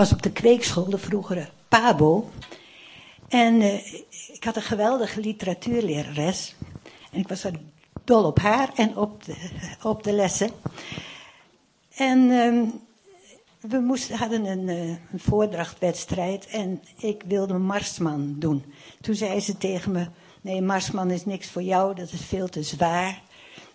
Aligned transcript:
was 0.00 0.12
op 0.12 0.22
de 0.22 0.32
kweekschool, 0.32 0.90
de 0.90 0.98
vroegere 0.98 1.48
PABO. 1.68 2.30
En 3.28 3.54
uh, 3.54 3.74
ik 4.32 4.44
had 4.44 4.56
een 4.56 4.62
geweldige 4.62 5.20
literatuurlerares. 5.20 6.54
En 7.12 7.18
ik 7.20 7.28
was 7.28 7.44
dol 8.04 8.24
op 8.24 8.38
haar 8.38 8.70
en 8.74 8.96
op 8.96 9.24
de, 9.24 9.36
op 9.82 10.02
de 10.02 10.12
lessen. 10.12 10.50
En 11.94 12.18
uh, 12.18 12.68
we 13.60 13.78
moesten, 13.78 14.16
hadden 14.16 14.44
een, 14.44 14.68
uh, 14.68 14.88
een 14.88 15.20
voordrachtwedstrijd 15.20 16.46
en 16.46 16.82
ik 16.96 17.22
wilde 17.26 17.58
Marsman 17.58 18.34
doen. 18.38 18.64
Toen 19.00 19.14
zei 19.14 19.40
ze 19.40 19.58
tegen 19.58 19.92
me, 19.92 20.06
nee 20.40 20.62
Marsman 20.62 21.10
is 21.10 21.24
niks 21.24 21.50
voor 21.50 21.62
jou, 21.62 21.94
dat 21.94 22.12
is 22.12 22.24
veel 22.24 22.48
te 22.48 22.62
zwaar. 22.62 23.22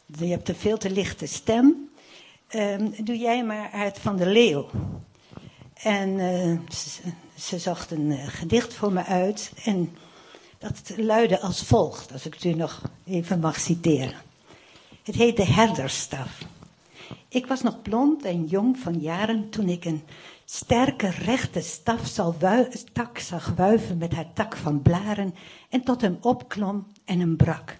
Je 0.05 0.25
hebt 0.25 0.49
een 0.49 0.55
veel 0.55 0.77
te 0.77 0.89
lichte 0.89 1.25
stem. 1.25 1.89
Um, 2.55 2.93
doe 3.03 3.17
jij 3.17 3.43
maar 3.43 3.71
uit 3.71 3.99
van 3.99 4.15
de 4.15 4.25
leeuw. 4.25 4.69
En 5.85 6.09
uh, 6.09 6.57
ze, 6.69 7.01
ze, 7.37 7.59
zocht 7.59 7.91
een 7.91 8.11
uh, 8.11 8.27
gedicht 8.27 8.73
voor 8.73 8.93
me 8.93 9.03
uit. 9.03 9.51
En 9.63 9.95
dat 10.57 10.93
luidde 10.97 11.39
als 11.39 11.61
volgt, 11.61 12.11
als 12.11 12.25
ik 12.25 12.33
het 12.33 12.43
u 12.43 12.53
nog 12.53 12.81
even 13.05 13.39
mag 13.39 13.59
citeren. 13.59 14.15
Het 15.03 15.15
heet 15.15 15.37
De 15.37 15.45
Herderstaf. 15.45 16.41
Ik 17.29 17.45
was 17.45 17.61
nog 17.61 17.81
blond 17.81 18.23
en 18.23 18.45
jong 18.45 18.79
van 18.79 18.99
jaren 18.99 19.49
toen 19.49 19.69
ik 19.69 19.85
een 19.85 20.03
sterke 20.45 21.09
rechte 21.09 21.61
staf 21.61 22.07
zal 22.07 22.35
tak 22.93 23.19
zag 23.19 23.53
wuiven 23.55 23.97
met 23.97 24.13
haar 24.13 24.33
tak 24.33 24.55
van 24.57 24.81
blaren 24.81 25.35
en 25.69 25.83
tot 25.83 26.01
hem 26.01 26.17
opklom 26.21 26.87
en 27.05 27.19
hem 27.19 27.35
brak. 27.35 27.79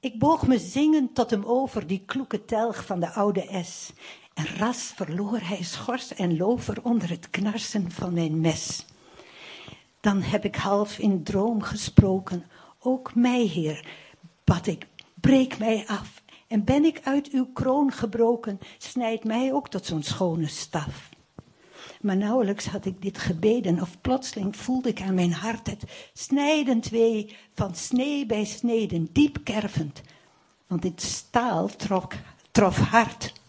Ik 0.00 0.18
boog 0.18 0.46
me 0.46 0.58
zingend 0.58 1.14
tot 1.14 1.30
hem 1.30 1.44
over 1.44 1.86
die 1.86 2.02
kloeke 2.06 2.44
telg 2.44 2.84
van 2.84 3.00
de 3.00 3.10
oude 3.10 3.62
S. 3.64 3.92
En 4.40 4.56
ras 4.56 4.92
verloor 4.94 5.40
hij 5.40 5.62
schors 5.62 6.14
en 6.14 6.36
lover 6.36 6.82
onder 6.82 7.08
het 7.10 7.30
knarsen 7.30 7.90
van 7.90 8.12
mijn 8.12 8.40
mes. 8.40 8.84
Dan 10.00 10.22
heb 10.22 10.44
ik 10.44 10.56
half 10.56 10.98
in 10.98 11.22
droom 11.22 11.62
gesproken, 11.62 12.46
ook 12.78 13.14
mij, 13.14 13.42
Heer, 13.42 13.86
bad 14.44 14.66
ik, 14.66 14.86
breek 15.14 15.58
mij 15.58 15.84
af. 15.86 16.22
En 16.46 16.64
ben 16.64 16.84
ik 16.84 17.00
uit 17.04 17.28
uw 17.28 17.46
kroon 17.52 17.92
gebroken, 17.92 18.58
snijd 18.78 19.24
mij 19.24 19.52
ook 19.52 19.68
tot 19.68 19.86
zo'n 19.86 20.02
schone 20.02 20.48
staf. 20.48 21.08
Maar 22.00 22.16
nauwelijks 22.16 22.66
had 22.66 22.84
ik 22.84 23.02
dit 23.02 23.18
gebeden, 23.18 23.80
of 23.80 24.00
plotseling 24.00 24.56
voelde 24.56 24.88
ik 24.88 25.00
aan 25.00 25.14
mijn 25.14 25.32
hart 25.32 25.66
het 25.66 25.84
snijdend 26.12 26.88
wee 26.88 27.36
van 27.54 27.74
snee 27.74 28.26
bij 28.26 28.44
sneden, 28.44 29.08
diep 29.12 29.38
kervend. 29.44 30.00
Want 30.66 30.82
dit 30.82 31.02
staal 31.02 31.66
trok, 31.76 32.12
trof 32.50 32.76
hard. 32.76 33.39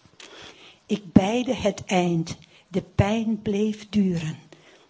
Ik 0.92 1.12
beide 1.12 1.54
het 1.54 1.84
eind, 1.84 2.36
de 2.68 2.82
pijn 2.82 3.42
bleef 3.42 3.88
duren. 3.88 4.38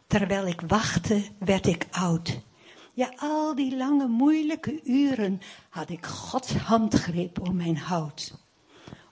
Terwijl 0.07 0.47
ik 0.47 0.61
wachtte, 0.61 1.23
werd 1.39 1.67
ik 1.67 1.87
oud. 1.91 2.41
Ja, 2.93 3.13
al 3.17 3.55
die 3.55 3.77
lange, 3.77 4.07
moeilijke 4.07 4.81
uren 4.85 5.41
had 5.69 5.91
ik 5.91 6.07
Gods 6.07 6.53
handgreep 6.53 7.49
om 7.49 7.57
mijn 7.57 7.77
hout. 7.79 8.39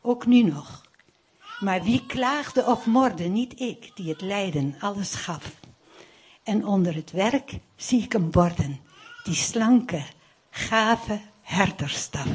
Ook 0.03 0.27
nu 0.27 0.43
nog. 0.43 0.83
Maar 1.61 1.83
wie 1.83 2.07
klaagde 2.07 2.65
of 2.65 2.87
morde, 2.87 3.25
niet 3.25 3.61
ik, 3.61 3.91
die 3.95 4.09
het 4.09 4.21
lijden 4.21 4.77
alles 4.81 5.15
gaf. 5.15 5.55
En 6.43 6.67
onder 6.67 6.95
het 6.95 7.11
werk 7.11 7.59
zie 7.77 8.03
ik 8.03 8.13
hem 8.13 8.33
worden, 8.33 8.81
die 9.25 9.35
slanke, 9.35 10.03
gave 10.51 11.21
herderstaf. 11.43 12.29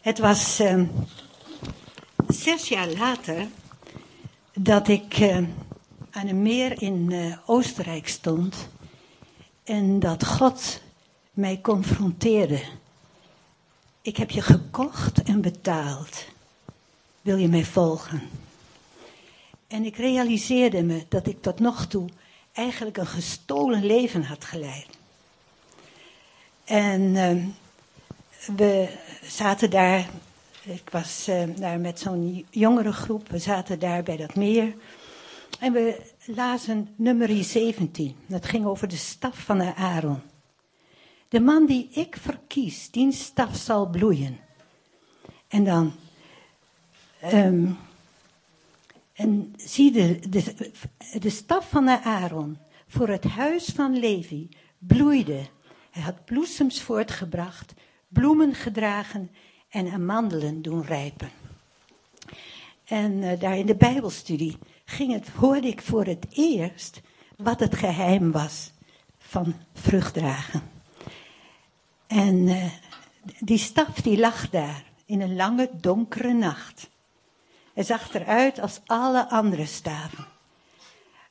Het 0.00 0.18
was 0.18 0.60
uh, 0.60 0.82
zes 2.28 2.68
jaar 2.68 2.88
later 2.88 3.48
dat 4.52 4.88
ik 4.88 5.18
uh, 5.18 5.36
aan 6.10 6.28
een 6.28 6.42
meer 6.42 6.82
in 6.82 7.10
uh, 7.10 7.36
Oostenrijk 7.46 8.08
stond 8.08 8.68
en 9.64 9.98
dat 9.98 10.26
God 10.26 10.82
mij 11.30 11.60
confronteerde. 11.60 12.62
Ik 14.02 14.16
heb 14.16 14.30
je 14.30 14.42
gekocht 14.42 15.22
en 15.22 15.40
betaald. 15.40 16.24
Wil 17.22 17.36
je 17.36 17.48
mij 17.48 17.64
volgen? 17.64 18.22
En 19.66 19.84
ik 19.84 19.96
realiseerde 19.96 20.82
me 20.82 21.04
dat 21.08 21.26
ik 21.26 21.42
tot 21.42 21.60
nog 21.60 21.86
toe 21.86 22.08
eigenlijk 22.52 22.96
een 22.96 23.06
gestolen 23.06 23.84
leven 23.84 24.22
had 24.22 24.44
geleid. 24.44 24.86
En 26.64 27.00
uh, 27.00 27.44
we 28.56 28.88
zaten 29.22 29.70
daar, 29.70 30.08
ik 30.66 30.90
was 30.90 31.28
uh, 31.28 31.42
daar 31.56 31.80
met 31.80 32.00
zo'n 32.00 32.46
jongere 32.50 32.92
groep, 32.92 33.28
we 33.28 33.38
zaten 33.38 33.78
daar 33.78 34.02
bij 34.02 34.16
dat 34.16 34.34
meer. 34.34 34.74
En 35.60 35.72
we 35.72 36.00
lazen 36.26 36.88
nummer 36.96 37.44
17, 37.44 38.16
dat 38.26 38.46
ging 38.46 38.66
over 38.66 38.88
de 38.88 38.96
staf 38.96 39.38
van 39.38 39.58
de 39.58 39.74
Aaron. 39.74 40.20
De 41.28 41.40
man 41.40 41.66
die 41.66 41.88
ik 41.90 42.16
verkies, 42.16 42.90
die 42.90 43.12
staf 43.12 43.56
zal 43.56 43.86
bloeien. 43.86 44.38
En 45.48 45.64
dan 45.64 45.92
Um, 47.32 47.78
en 49.12 49.54
zie 49.56 49.92
de, 49.92 50.18
de, 50.28 50.70
de 51.18 51.30
staf 51.30 51.70
van 51.70 51.84
de 51.84 52.02
Aaron 52.02 52.58
voor 52.86 53.08
het 53.08 53.24
huis 53.24 53.64
van 53.64 53.98
Levi 53.98 54.48
bloeide. 54.78 55.46
Hij 55.90 56.02
had 56.02 56.24
bloesems 56.24 56.82
voortgebracht, 56.82 57.74
bloemen 58.08 58.54
gedragen 58.54 59.30
en 59.76 59.92
amandelen 59.92 60.62
doen 60.62 60.82
rijpen. 60.82 61.30
En 62.84 63.12
uh, 63.12 63.40
daar 63.40 63.58
in 63.58 63.66
de 63.66 63.76
Bijbelstudie 63.76 64.58
ging 64.84 65.12
het, 65.12 65.28
hoorde 65.28 65.68
ik 65.68 65.82
voor 65.82 66.04
het 66.04 66.26
eerst 66.30 67.00
wat 67.36 67.60
het 67.60 67.76
geheim 67.76 68.32
was 68.32 68.72
van 69.18 69.54
vruchtdragen. 69.72 70.62
En 72.06 72.34
uh, 72.36 72.64
die 73.38 73.58
staf 73.58 74.00
die 74.00 74.18
lag 74.18 74.50
daar 74.50 74.84
in 75.06 75.20
een 75.20 75.36
lange 75.36 75.70
donkere 75.80 76.32
nacht. 76.32 76.90
Hij 77.74 77.84
zag 77.84 78.14
eruit 78.14 78.60
als 78.60 78.80
alle 78.86 79.30
andere 79.30 79.66
staven. 79.66 80.26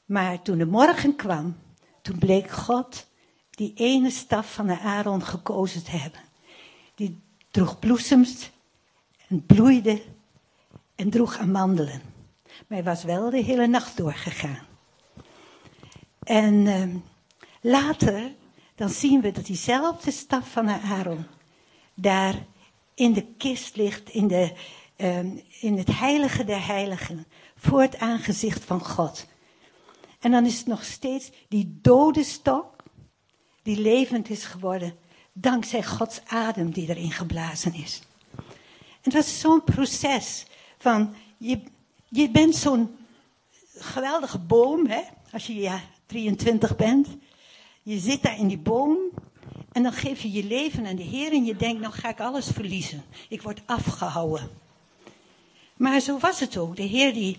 Maar 0.06 0.42
toen 0.42 0.58
de 0.58 0.66
morgen 0.66 1.16
kwam, 1.16 1.58
toen 2.02 2.18
bleek 2.18 2.50
God 2.52 3.08
die 3.50 3.74
ene 3.76 4.10
staf 4.10 4.54
van 4.54 4.68
de 4.68 4.80
Aaron 4.80 5.24
gekozen 5.24 5.84
te 5.84 5.92
hebben. 5.92 6.22
Droeg 7.56 7.80
bloesems 7.80 8.52
en 9.28 9.46
bloeide 9.46 10.02
en 10.96 11.10
droeg 11.10 11.38
amandelen. 11.38 12.02
Maar 12.44 12.78
hij 12.78 12.84
was 12.84 13.04
wel 13.04 13.30
de 13.30 13.42
hele 13.42 13.68
nacht 13.68 13.98
doorgegaan. 13.98 14.66
En 16.24 16.54
uh, 16.54 16.96
later, 17.62 18.32
dan 18.76 18.90
zien 18.90 19.22
we 19.22 19.32
dat 19.32 19.46
diezelfde 19.46 20.12
staf 20.12 20.52
van 20.52 20.70
Aaron 20.70 21.26
daar 21.94 22.46
in 22.94 23.14
de 23.14 23.26
kist 23.38 23.76
ligt, 23.76 24.10
in 24.10 24.28
de, 24.28 24.54
um, 24.98 25.42
in 25.60 25.78
het 25.78 26.00
heilige 26.00 26.44
der 26.44 26.66
heiligen, 26.68 27.26
voor 27.58 27.82
het 27.82 27.98
aangezicht 27.98 28.64
van 28.64 28.86
God. 28.86 29.26
En 30.20 30.32
dan 30.32 30.46
is 30.46 30.58
het 30.58 30.68
nog 30.68 30.84
steeds 30.84 31.32
die 31.48 31.80
dode 31.82 32.24
stok, 32.24 32.84
die 33.64 33.82
levend 33.82 34.30
is 34.30 34.46
geworden, 34.46 34.98
dankzij 35.38 35.84
Gods 35.84 36.22
adem 36.28 36.72
die 36.72 36.90
erin 36.90 37.12
geblazen 37.12 37.74
is. 37.74 38.02
En 38.36 39.12
het 39.12 39.14
was 39.14 39.40
zo'n 39.40 39.64
proces 39.64 40.46
van, 40.78 41.16
je, 41.38 41.62
je 42.10 42.30
bent 42.30 42.56
zo'n 42.56 42.96
geweldige 43.78 44.40
boom, 44.40 44.88
hè, 44.88 45.02
als 45.32 45.48
je 45.48 45.56
ja, 45.56 45.82
23 46.06 46.76
bent. 46.76 47.08
Je 47.84 48.00
zit 48.00 48.24
daar 48.24 48.38
in 48.38 48.48
die 48.48 48.58
boom 48.58 48.98
en 49.72 49.84
dan 49.84 49.94
geef 49.94 50.22
je 50.22 50.32
je 50.32 50.44
leven 50.44 50.86
aan 50.86 50.96
de 50.96 51.04
Heer 51.04 51.32
en 51.32 51.46
je 51.46 51.56
denkt, 51.56 51.82
nou 51.82 51.94
ga 51.94 52.10
ik 52.10 52.20
alles 52.20 52.48
verliezen. 52.48 53.04
Ik 53.30 53.42
word 53.42 53.62
afgehouden. 53.66 54.50
Maar 55.78 56.00
zo 56.00 56.20
was 56.20 56.40
het 56.40 56.58
ook. 56.58 56.76
De 56.76 56.84
Heer 56.84 57.14
die 57.14 57.38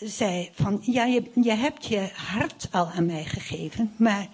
zei 0.00 0.50
van, 0.52 0.78
ja, 0.82 1.04
je, 1.04 1.30
je 1.34 1.54
hebt 1.54 1.86
je 1.86 2.10
hart 2.14 2.68
al 2.70 2.86
aan 2.86 3.06
mij 3.06 3.24
gegeven, 3.24 3.94
maar 3.96 4.28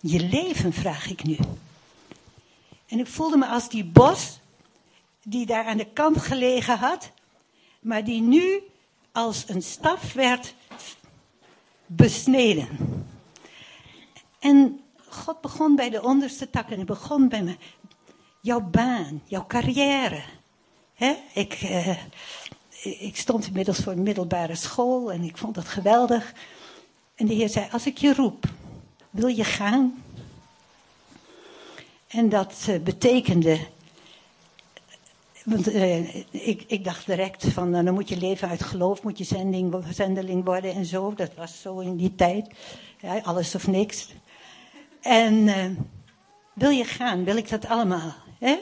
je 0.00 0.20
leven 0.20 0.72
vraag 0.72 1.10
ik 1.10 1.24
nu. 1.24 1.36
En 2.88 2.98
ik 2.98 3.06
voelde 3.06 3.36
me 3.36 3.46
als 3.46 3.68
die 3.68 3.84
bos 3.84 4.40
die 5.22 5.46
daar 5.46 5.64
aan 5.64 5.76
de 5.76 5.92
kant 5.92 6.20
gelegen 6.20 6.78
had, 6.78 7.10
maar 7.80 8.04
die 8.04 8.20
nu 8.20 8.62
als 9.12 9.44
een 9.48 9.62
staf 9.62 10.12
werd 10.12 10.54
besneden. 11.86 12.68
En 14.38 14.80
God 15.08 15.40
begon 15.40 15.76
bij 15.76 15.90
de 15.90 16.02
onderste 16.02 16.50
takken. 16.50 16.76
Hij 16.76 16.84
begon 16.84 17.28
bij 17.28 17.42
me. 17.42 17.56
Jouw 18.40 18.60
baan, 18.60 19.22
jouw 19.24 19.46
carrière. 19.46 20.22
Ik, 21.32 21.62
uh, 21.62 21.98
ik 22.82 23.16
stond 23.16 23.46
inmiddels 23.46 23.78
voor 23.78 23.92
een 23.92 24.02
middelbare 24.02 24.54
school 24.54 25.12
en 25.12 25.22
ik 25.22 25.36
vond 25.36 25.54
dat 25.54 25.68
geweldig. 25.68 26.32
En 27.14 27.26
de 27.26 27.34
Heer 27.34 27.48
zei, 27.48 27.68
als 27.72 27.86
ik 27.86 27.98
je 27.98 28.14
roep, 28.14 28.44
wil 29.10 29.28
je 29.28 29.44
gaan? 29.44 30.02
En 32.08 32.28
dat 32.28 32.66
uh, 32.68 32.78
betekende 32.78 33.58
Want 35.48 35.68
uh, 35.68 36.14
ik, 36.30 36.64
ik 36.66 36.84
dacht 36.84 37.06
direct 37.06 37.44
van, 37.44 37.76
uh, 37.76 37.84
dan 37.84 37.94
moet 37.94 38.08
je 38.08 38.16
leven 38.16 38.48
uit 38.48 38.62
geloof, 38.62 39.02
moet 39.02 39.18
je 39.18 39.24
zending, 39.24 39.84
zendeling 39.90 40.44
worden 40.44 40.74
en 40.74 40.84
zo. 40.84 41.14
Dat 41.14 41.34
was 41.34 41.60
zo 41.60 41.78
in 41.78 41.96
die 41.96 42.14
tijd. 42.14 42.54
Ja, 43.00 43.18
alles 43.18 43.54
of 43.54 43.66
niks. 43.66 44.08
En 45.00 45.34
uh, 45.34 45.64
wil 46.52 46.70
je 46.70 46.84
gaan, 46.84 47.24
wil 47.24 47.36
ik 47.36 47.48
dat 47.48 47.66
allemaal. 47.66 48.14
Hè? 48.38 48.58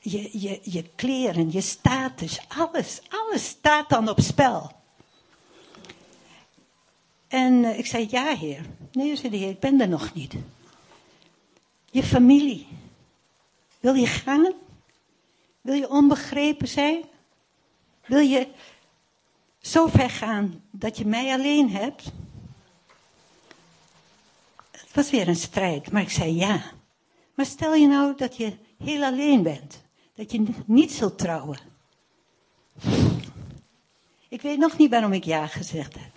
Je, 0.00 0.40
je, 0.40 0.60
je 0.62 0.84
kleren, 0.94 1.52
je 1.52 1.60
status, 1.60 2.40
alles, 2.48 3.00
alles 3.08 3.44
staat 3.44 3.88
dan 3.88 4.08
op 4.08 4.20
spel. 4.20 4.72
En 7.28 7.78
ik 7.78 7.86
zei, 7.86 8.06
ja 8.10 8.36
heer. 8.36 8.66
Nee, 8.92 9.16
zei 9.16 9.30
de 9.30 9.36
heer, 9.36 9.48
ik 9.48 9.60
ben 9.60 9.80
er 9.80 9.88
nog 9.88 10.14
niet. 10.14 10.34
Je 11.90 12.02
familie. 12.02 12.66
Wil 13.80 13.94
je 13.94 14.06
gaan? 14.06 14.52
Wil 15.60 15.74
je 15.74 15.90
onbegrepen 15.90 16.68
zijn? 16.68 17.04
Wil 18.06 18.20
je 18.20 18.48
zo 19.60 19.86
ver 19.86 20.10
gaan 20.10 20.62
dat 20.70 20.98
je 20.98 21.06
mij 21.06 21.32
alleen 21.32 21.70
hebt? 21.70 22.12
Het 24.70 24.94
was 24.94 25.10
weer 25.10 25.28
een 25.28 25.36
strijd, 25.36 25.90
maar 25.90 26.02
ik 26.02 26.10
zei 26.10 26.34
ja. 26.34 26.62
Maar 27.34 27.46
stel 27.46 27.74
je 27.74 27.86
nou 27.86 28.16
dat 28.16 28.36
je 28.36 28.56
heel 28.78 29.02
alleen 29.02 29.42
bent. 29.42 29.82
Dat 30.14 30.32
je 30.32 30.46
niet 30.66 30.92
zult 30.92 31.18
trouwen. 31.18 31.58
Ik 34.28 34.42
weet 34.42 34.58
nog 34.58 34.78
niet 34.78 34.90
waarom 34.90 35.12
ik 35.12 35.24
ja 35.24 35.46
gezegd 35.46 35.94
heb. 35.94 36.12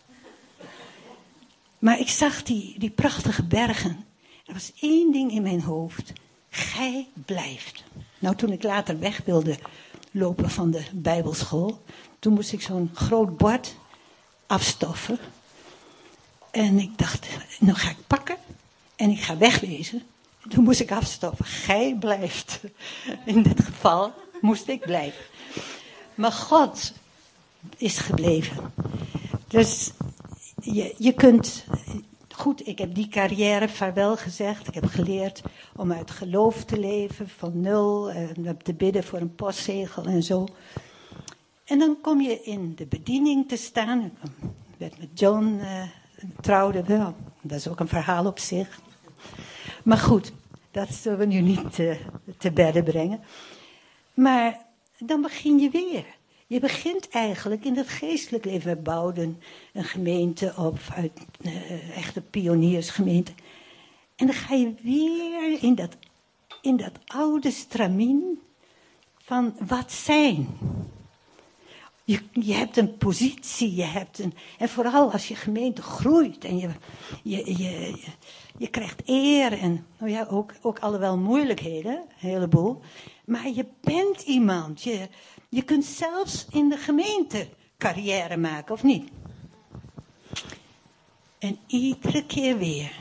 Maar 1.79 1.99
ik 1.99 2.09
zag 2.09 2.43
die, 2.43 2.79
die 2.79 2.89
prachtige 2.89 3.43
bergen. 3.43 4.05
Er 4.43 4.53
was 4.53 4.71
één 4.79 5.11
ding 5.11 5.31
in 5.31 5.41
mijn 5.41 5.61
hoofd. 5.61 6.13
Gij 6.49 7.07
blijft. 7.25 7.83
Nou, 8.19 8.35
toen 8.35 8.51
ik 8.51 8.63
later 8.63 8.99
weg 8.99 9.21
wilde 9.25 9.57
lopen 10.11 10.49
van 10.49 10.71
de 10.71 10.83
Bijbelschool, 10.91 11.83
toen 12.19 12.33
moest 12.33 12.51
ik 12.51 12.61
zo'n 12.61 12.91
groot 12.93 13.37
bord 13.37 13.75
afstoffen. 14.47 15.17
En 16.51 16.79
ik 16.79 16.97
dacht, 16.97 17.27
nou 17.59 17.77
ga 17.77 17.89
ik 17.89 18.07
pakken 18.07 18.37
en 18.95 19.09
ik 19.09 19.19
ga 19.19 19.37
wegwezen. 19.37 20.03
Toen 20.49 20.63
moest 20.63 20.79
ik 20.79 20.91
afstoffen. 20.91 21.45
Gij 21.45 21.95
blijft. 21.99 22.59
In 23.25 23.43
dit 23.43 23.63
geval 23.63 24.13
moest 24.41 24.67
ik 24.67 24.79
blijven. 24.79 25.23
Maar 26.15 26.31
God 26.31 26.93
is 27.77 27.97
gebleven. 27.97 28.73
Dus 29.47 29.91
je, 30.61 30.95
je 30.97 31.13
kunt 31.13 31.65
goed, 32.43 32.67
ik 32.67 32.77
heb 32.77 32.95
die 32.95 33.07
carrière 33.07 33.69
vaarwel 33.69 34.17
gezegd. 34.17 34.67
Ik 34.67 34.73
heb 34.73 34.85
geleerd 34.85 35.41
om 35.75 35.91
uit 35.91 36.11
geloof 36.11 36.63
te 36.63 36.79
leven, 36.79 37.29
van 37.29 37.61
nul, 37.61 38.11
en 38.11 38.57
te 38.63 38.73
bidden 38.73 39.03
voor 39.03 39.19
een 39.19 39.35
postzegel 39.35 40.05
en 40.05 40.23
zo. 40.23 40.47
En 41.65 41.79
dan 41.79 41.97
kom 42.01 42.21
je 42.21 42.41
in 42.43 42.75
de 42.75 42.85
bediening 42.85 43.49
te 43.49 43.55
staan. 43.55 44.11
Ik 44.23 44.77
werd 44.77 44.99
met 44.99 45.19
John 45.19 45.59
uh, 45.61 45.83
trouwde 46.41 46.83
wel. 46.83 47.15
Dat 47.41 47.57
is 47.57 47.67
ook 47.67 47.79
een 47.79 47.87
verhaal 47.87 48.25
op 48.25 48.39
zich. 48.39 48.79
Maar 49.83 49.97
goed, 49.97 50.33
dat 50.71 50.93
zullen 50.93 51.19
we 51.19 51.25
nu 51.25 51.39
niet 51.39 51.77
uh, 51.77 51.95
te 52.37 52.51
bedden 52.51 52.83
brengen. 52.83 53.19
Maar 54.13 54.65
dan 54.97 55.21
begin 55.21 55.59
je 55.59 55.69
weer. 55.69 56.05
Je 56.47 56.59
begint 56.59 57.09
eigenlijk 57.09 57.65
in 57.65 57.77
het 57.77 57.87
geestelijk 57.87 58.45
leven. 58.45 58.75
We 58.75 58.81
bouwden 58.81 59.41
een 59.73 59.83
gemeente 59.83 60.53
op 60.57 60.77
uit 60.95 61.11
uh, 61.41 61.97
echte 61.97 62.21
pioniersgemeente. 62.21 63.31
En 64.15 64.25
dan 64.25 64.35
ga 64.35 64.55
je 64.55 64.73
weer 64.81 65.63
in 65.63 65.75
dat, 65.75 65.97
in 66.61 66.77
dat 66.77 66.91
oude 67.05 67.51
stramien 67.51 68.41
van 69.17 69.55
wat 69.67 69.91
zijn. 69.91 70.47
Je, 72.05 72.53
hebt 72.53 72.77
een 72.77 72.97
positie, 72.97 73.75
je 73.75 73.83
hebt 73.83 74.19
een. 74.19 74.33
En 74.57 74.69
vooral 74.69 75.11
als 75.11 75.27
je 75.27 75.35
gemeente 75.35 75.81
groeit 75.81 76.45
en 76.45 76.57
je, 76.57 76.69
je, 77.23 77.57
je, 77.57 77.95
je, 78.57 78.67
krijgt 78.67 79.01
eer 79.05 79.59
en. 79.59 79.85
Nou 79.97 80.11
ja, 80.11 80.27
ook, 80.29 80.53
ook 80.61 80.79
alhoewel 80.79 81.17
moeilijkheden, 81.17 81.93
een 81.93 82.29
heleboel. 82.29 82.81
Maar 83.25 83.49
je 83.49 83.65
bent 83.81 84.21
iemand. 84.21 84.83
Je, 84.83 85.07
je 85.53 85.61
kunt 85.61 85.85
zelfs 85.85 86.45
in 86.49 86.69
de 86.69 86.77
gemeente 86.77 87.47
carrière 87.77 88.37
maken, 88.37 88.73
of 88.73 88.83
niet? 88.83 89.09
En 91.39 91.57
iedere 91.67 92.25
keer 92.25 92.57
weer. 92.57 92.91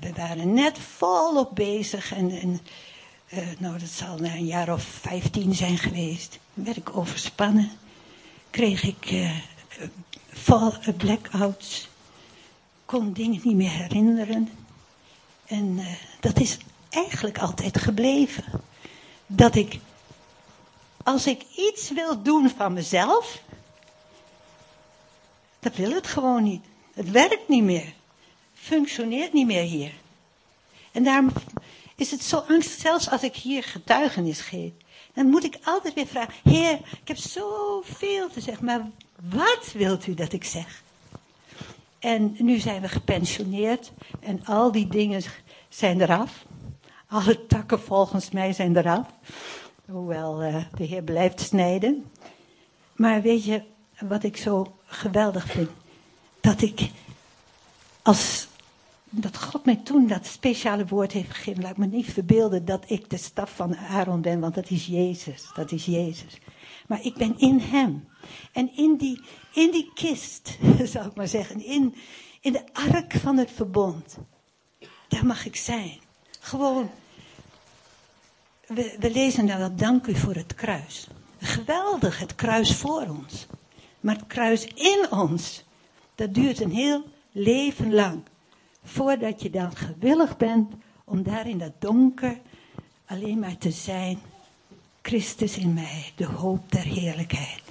We 0.00 0.12
waren 0.16 0.54
net 0.54 0.78
volop 0.78 1.54
bezig 1.54 2.12
en, 2.12 2.30
en 2.30 2.60
uh, 3.28 3.38
nou, 3.58 3.78
dat 3.78 3.88
zal 3.88 4.16
na 4.16 4.34
een 4.34 4.46
jaar 4.46 4.72
of 4.72 4.82
vijftien 4.82 5.54
zijn 5.54 5.78
geweest. 5.78 6.38
werd 6.54 6.76
ik 6.76 6.96
overspannen. 6.96 7.70
Kreeg 8.50 8.82
ik 8.82 9.10
uh, 9.10 10.96
blackouts. 10.96 11.88
Kon 12.84 13.12
dingen 13.12 13.40
niet 13.44 13.56
meer 13.56 13.70
herinneren. 13.70 14.48
En 15.46 15.80
dat 16.20 16.40
is 16.40 16.58
eigenlijk 16.90 17.38
altijd 17.38 17.78
gebleven. 17.78 18.44
Dat 19.26 19.54
ik 19.54 19.80
als 21.08 21.26
ik 21.26 21.42
iets 21.56 21.90
wil 21.90 22.22
doen 22.22 22.50
van 22.50 22.72
mezelf, 22.72 23.42
dan 25.58 25.72
wil 25.74 25.90
het 25.90 26.06
gewoon 26.06 26.42
niet. 26.42 26.64
Het 26.94 27.10
werkt 27.10 27.48
niet 27.48 27.62
meer. 27.62 27.92
Functioneert 28.54 29.32
niet 29.32 29.46
meer 29.46 29.62
hier. 29.62 29.92
En 30.92 31.04
daarom 31.04 31.30
is 31.96 32.10
het 32.10 32.22
zo 32.22 32.36
angstig, 32.36 32.80
zelfs 32.80 33.10
als 33.10 33.22
ik 33.22 33.36
hier 33.36 33.62
getuigenis 33.62 34.40
geef. 34.40 34.70
Dan 35.14 35.26
moet 35.26 35.44
ik 35.44 35.58
altijd 35.64 35.94
weer 35.94 36.06
vragen, 36.06 36.34
Heer, 36.42 36.74
ik 36.74 37.08
heb 37.08 37.16
zoveel 37.16 38.28
te 38.28 38.40
zeggen, 38.40 38.64
maar 38.64 38.90
wat 39.22 39.72
wilt 39.72 40.06
u 40.06 40.14
dat 40.14 40.32
ik 40.32 40.44
zeg? 40.44 40.82
En 41.98 42.36
nu 42.38 42.58
zijn 42.58 42.80
we 42.80 42.88
gepensioneerd 42.88 43.92
en 44.20 44.44
al 44.44 44.72
die 44.72 44.86
dingen 44.86 45.22
zijn 45.68 46.00
eraf. 46.00 46.44
Alle 47.06 47.46
takken 47.46 47.80
volgens 47.80 48.30
mij 48.30 48.52
zijn 48.52 48.76
eraf. 48.76 49.06
Hoewel 49.90 50.44
uh, 50.44 50.64
de 50.74 50.84
Heer 50.84 51.02
blijft 51.02 51.40
snijden. 51.40 52.04
Maar 52.96 53.22
weet 53.22 53.44
je 53.44 53.62
wat 54.00 54.22
ik 54.22 54.36
zo 54.36 54.76
geweldig 54.84 55.46
vind? 55.46 55.70
Dat 56.40 56.62
ik 56.62 56.90
als. 58.02 58.46
Dat 59.10 59.42
God 59.42 59.64
mij 59.64 59.80
toen 59.84 60.06
dat 60.06 60.26
speciale 60.26 60.86
woord 60.86 61.12
heeft 61.12 61.30
gegeven. 61.30 61.62
Laat 61.62 61.76
me 61.76 61.86
niet 61.86 62.12
verbeelden 62.12 62.64
dat 62.64 62.90
ik 62.90 63.10
de 63.10 63.16
staf 63.16 63.54
van 63.54 63.76
Aaron 63.76 64.20
ben, 64.20 64.40
want 64.40 64.54
dat 64.54 64.70
is 64.70 64.86
Jezus. 64.86 65.50
Dat 65.54 65.72
is 65.72 65.84
Jezus. 65.84 66.38
Maar 66.88 67.04
ik 67.04 67.14
ben 67.14 67.38
in 67.38 67.58
Hem. 67.58 68.08
En 68.52 68.76
in 68.76 68.96
die, 68.96 69.22
in 69.52 69.70
die 69.70 69.90
kist, 69.94 70.58
zou 70.92 71.06
ik 71.06 71.14
maar 71.14 71.28
zeggen. 71.28 71.64
In, 71.64 71.94
in 72.40 72.52
de 72.52 72.64
ark 72.72 73.12
van 73.12 73.36
het 73.36 73.50
verbond. 73.50 74.18
Daar 75.08 75.26
mag 75.26 75.46
ik 75.46 75.56
zijn. 75.56 75.98
Gewoon 76.40 76.90
we, 78.68 79.10
lezen 79.12 79.46
dan 79.46 79.58
dat 79.58 79.78
dank 79.78 80.06
u 80.06 80.14
voor 80.14 80.34
het 80.34 80.54
kruis. 80.54 81.06
Geweldig, 81.38 82.18
het 82.18 82.34
kruis 82.34 82.74
voor 82.74 83.06
ons. 83.08 83.46
Maar 84.00 84.14
het 84.14 84.26
kruis 84.26 84.64
in 84.64 85.06
ons, 85.10 85.64
dat 86.14 86.34
duurt 86.34 86.60
een 86.60 86.70
heel 86.72 87.04
leven 87.32 87.94
lang. 87.94 88.22
Voordat 88.84 89.42
je 89.42 89.50
dan 89.50 89.76
gewillig 89.76 90.36
bent 90.36 90.72
om 91.04 91.22
daar 91.22 91.48
in 91.48 91.58
dat 91.58 91.72
donker 91.78 92.40
alleen 93.06 93.38
maar 93.38 93.58
te 93.58 93.70
zijn. 93.70 94.18
Christus 95.02 95.56
in 95.58 95.74
mij, 95.74 96.12
de 96.16 96.26
hoop 96.26 96.72
der 96.72 96.82
heerlijkheid. 96.82 97.62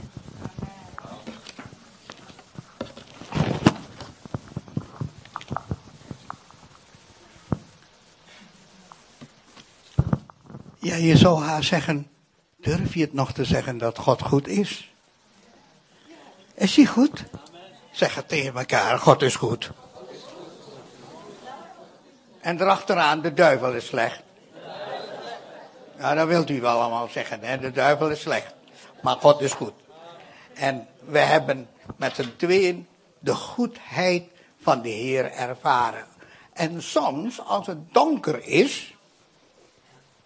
Ja, 10.87 10.95
je 10.95 11.17
zou 11.17 11.41
haar 11.41 11.63
zeggen, 11.63 12.07
durf 12.57 12.93
je 12.93 13.01
het 13.01 13.13
nog 13.13 13.31
te 13.31 13.45
zeggen 13.45 13.77
dat 13.77 13.97
God 13.97 14.21
goed 14.21 14.47
is? 14.47 14.93
Is 16.53 16.75
hij 16.75 16.85
goed? 16.85 17.23
Zeg 17.91 18.15
het 18.15 18.27
tegen 18.27 18.57
elkaar, 18.57 18.99
God 18.99 19.21
is 19.21 19.35
goed. 19.35 19.71
En 22.39 22.61
erachteraan, 22.61 23.21
de 23.21 23.33
duivel 23.33 23.73
is 23.73 23.85
slecht. 23.85 24.21
Ja, 25.97 26.13
dat 26.13 26.27
wilt 26.27 26.49
u 26.49 26.61
wel 26.61 26.79
allemaal 26.79 27.07
zeggen, 27.07 27.39
hè? 27.41 27.59
de 27.59 27.71
duivel 27.71 28.09
is 28.09 28.21
slecht. 28.21 28.53
Maar 29.01 29.15
God 29.15 29.41
is 29.41 29.53
goed. 29.53 29.73
En 30.53 30.87
we 31.05 31.19
hebben 31.19 31.67
met 31.95 32.15
z'n 32.15 32.33
tweeën 32.37 32.87
de 33.19 33.35
goedheid 33.35 34.23
van 34.61 34.81
de 34.81 34.89
Heer 34.89 35.31
ervaren. 35.31 36.05
En 36.53 36.83
soms, 36.83 37.41
als 37.41 37.67
het 37.67 37.93
donker 37.93 38.43
is, 38.43 38.96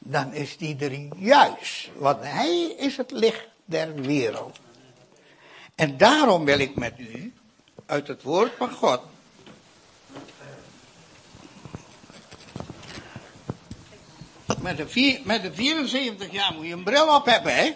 dan 0.03 0.33
is 0.33 0.57
die 0.57 0.77
er 0.79 1.07
juist. 1.17 1.89
Want 1.97 2.23
hij 2.23 2.75
is 2.77 2.97
het 2.97 3.11
licht 3.11 3.47
der 3.65 3.95
wereld. 3.95 4.59
En 5.75 5.97
daarom 5.97 6.45
wil 6.45 6.59
ik 6.59 6.75
met 6.75 6.99
u 6.99 7.33
uit 7.85 8.07
het 8.07 8.23
woord 8.23 8.51
van 8.57 8.71
God. 8.71 9.01
met 14.61 14.77
de, 14.77 14.87
vier, 14.87 15.19
met 15.23 15.41
de 15.41 15.53
74 15.53 16.31
jaar 16.31 16.53
moet 16.53 16.65
je 16.65 16.73
een 16.73 16.83
bril 16.83 17.15
op 17.15 17.25
hebben, 17.25 17.55
hè? 17.55 17.71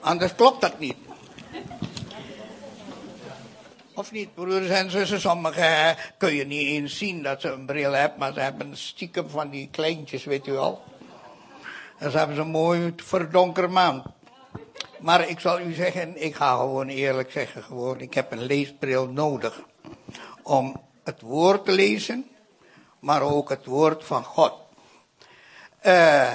Anders 0.00 0.34
klopt 0.34 0.60
dat 0.60 0.78
niet. 0.78 0.96
Of 3.94 4.12
niet, 4.12 4.34
broers 4.34 4.68
en 4.68 4.90
zussen? 4.90 5.20
Sommigen 5.20 5.96
kun 6.18 6.34
je 6.34 6.46
niet 6.46 6.66
eens 6.66 6.98
zien 6.98 7.22
dat 7.22 7.40
ze 7.40 7.48
een 7.48 7.66
bril 7.66 7.92
hebben, 7.92 8.18
maar 8.18 8.32
ze 8.32 8.40
hebben 8.40 8.76
stiekem 8.76 9.28
van 9.28 9.50
die 9.50 9.68
kleintjes, 9.70 10.24
weet 10.24 10.46
u 10.46 10.52
wel. 10.52 10.82
Ze 12.00 12.18
hebben 12.18 12.36
ze 12.36 12.44
mooi 12.44 12.92
verdonker 12.96 13.70
maand. 13.70 14.04
Maar 14.98 15.28
ik 15.28 15.40
zal 15.40 15.60
u 15.60 15.72
zeggen, 15.72 16.22
ik 16.22 16.34
ga 16.34 16.56
gewoon 16.56 16.88
eerlijk 16.88 17.30
zeggen, 17.30 17.62
gewoon, 17.62 18.00
ik 18.00 18.14
heb 18.14 18.32
een 18.32 18.42
leesbril 18.42 19.08
nodig. 19.08 19.62
Om 20.42 20.82
het 21.02 21.20
woord 21.20 21.64
te 21.64 21.72
lezen, 21.72 22.28
maar 22.98 23.22
ook 23.22 23.48
het 23.48 23.64
woord 23.64 24.04
van 24.04 24.24
God. 24.24 24.52
Uh, 25.86 26.32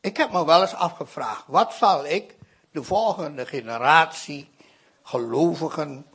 ik 0.00 0.16
heb 0.16 0.32
me 0.32 0.44
wel 0.44 0.60
eens 0.60 0.74
afgevraagd, 0.74 1.44
wat 1.46 1.74
zal 1.74 2.06
ik 2.06 2.34
de 2.70 2.82
volgende 2.82 3.46
generatie 3.46 4.48
gelovigen 5.02 6.06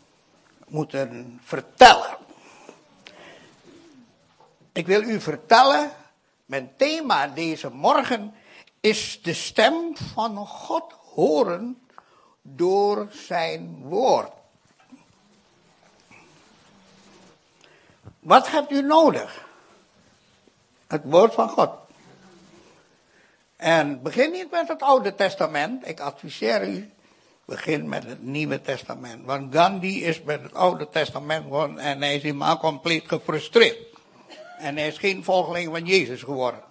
moeten 0.68 1.40
vertellen? 1.44 2.18
Ik 4.72 4.88
wil 4.88 5.02
u 5.02 5.22
vertellen, 5.22 5.92
mijn 6.48 6.72
thema 6.78 7.28
deze 7.28 7.70
morgen 7.70 8.34
is 8.80 9.22
de 9.22 9.34
stem 9.34 9.98
van 10.14 10.38
God 10.38 10.94
horen 11.14 11.82
door 12.42 13.08
zijn 13.12 13.82
woord. 13.82 14.32
Wat 18.20 18.52
hebt 18.52 18.72
u 18.72 18.82
nodig? 18.82 19.46
Het 20.88 21.02
woord 21.06 21.34
van 21.34 21.50
God. 21.50 21.70
En 23.56 24.02
begin 24.02 24.32
niet 24.32 24.52
met 24.52 24.68
het 24.68 24.82
Oude 24.82 25.16
Testament. 25.16 25.88
Ik 25.88 26.00
adviseer 26.00 26.68
u, 26.68 26.92
begin 27.46 27.90
met 27.90 28.04
het 28.04 28.24
Nieuwe 28.24 28.62
Testament. 28.62 29.26
Want 29.26 29.56
Gandhi 29.56 30.04
is 30.04 30.22
met 30.22 30.42
het 30.42 30.54
Oude 30.54 30.90
Testament 30.90 31.44
geworden 31.44 31.78
en 31.78 32.02
hij 32.02 32.16
is 32.16 32.22
helemaal 32.22 32.58
compleet 32.58 33.08
gefrustreerd. 33.08 33.97
En 34.58 34.78
hij 34.78 34.88
is 34.88 34.98
geen 34.98 35.24
volgeling 35.24 35.72
van 35.72 35.86
Jezus 35.86 36.24
geworden. 36.24 36.64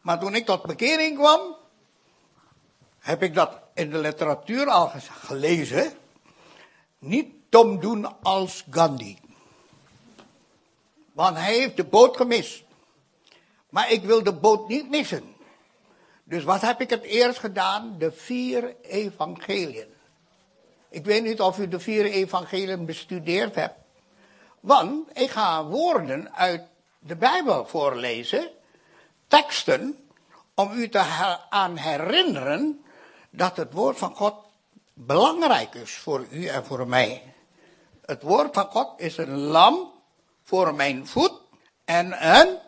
Maar 0.00 0.18
toen 0.18 0.34
ik 0.34 0.46
tot 0.46 0.62
bekering 0.62 1.16
kwam, 1.16 1.56
heb 2.98 3.22
ik 3.22 3.34
dat 3.34 3.58
in 3.74 3.90
de 3.90 3.98
literatuur 3.98 4.66
al 4.66 4.92
gelezen. 5.10 5.92
Niet 6.98 7.32
dom 7.48 7.80
doen 7.80 8.22
als 8.22 8.64
Gandhi. 8.70 9.18
Want 11.12 11.36
hij 11.36 11.54
heeft 11.54 11.76
de 11.76 11.84
boot 11.84 12.16
gemist. 12.16 12.62
Maar 13.68 13.92
ik 13.92 14.02
wil 14.02 14.22
de 14.22 14.32
boot 14.32 14.68
niet 14.68 14.90
missen. 14.90 15.34
Dus 16.24 16.44
wat 16.44 16.60
heb 16.60 16.80
ik 16.80 16.90
het 16.90 17.02
eerst 17.02 17.38
gedaan? 17.38 17.94
De 17.98 18.12
vier 18.12 18.76
evangeliën. 18.82 19.88
Ik 20.90 21.04
weet 21.04 21.22
niet 21.22 21.40
of 21.40 21.58
u 21.58 21.68
de 21.68 21.80
vier 21.80 22.04
evangeliën 22.04 22.86
bestudeerd 22.86 23.54
hebt. 23.54 23.74
Want 24.60 25.18
ik 25.18 25.30
ga 25.30 25.64
woorden 25.64 26.34
uit 26.34 26.62
de 26.98 27.16
Bijbel 27.16 27.66
voorlezen. 27.66 28.50
Teksten. 29.28 30.08
Om 30.54 30.72
u 30.72 30.88
te 30.88 30.98
aan 31.50 31.76
herinneren 31.76 32.84
dat 33.30 33.56
het 33.56 33.72
woord 33.72 33.98
van 33.98 34.14
God 34.14 34.34
belangrijk 34.92 35.74
is 35.74 35.94
voor 35.96 36.26
u 36.30 36.46
en 36.46 36.64
voor 36.64 36.88
mij. 36.88 37.34
Het 38.04 38.22
woord 38.22 38.54
van 38.54 38.66
God 38.66 39.00
is 39.00 39.16
een 39.16 39.38
lamp 39.38 39.92
voor 40.42 40.74
mijn 40.74 41.06
voet 41.06 41.40
en 41.84 42.36
een 42.36 42.58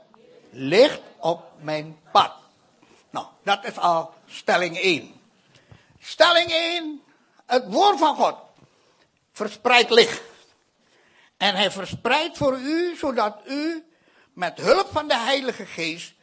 licht 0.50 1.00
op 1.18 1.44
mijn 1.60 1.99
pad. 2.12 2.32
Nou, 3.10 3.26
dat 3.42 3.64
is 3.64 3.78
al 3.78 4.14
stelling 4.26 4.78
1. 4.78 5.20
Stelling 5.99 6.50
1, 6.50 7.02
het 7.46 7.72
woord 7.72 7.99
van 7.99 8.16
God 8.16 8.37
verspreidt 9.32 9.90
licht. 9.90 10.22
En 11.37 11.54
hij 11.54 11.70
verspreidt 11.70 12.37
voor 12.37 12.58
u, 12.58 12.96
zodat 12.96 13.37
u 13.46 13.89
met 14.32 14.58
hulp 14.58 14.88
van 14.92 15.08
de 15.08 15.16
Heilige 15.16 15.66
Geest 15.66 16.14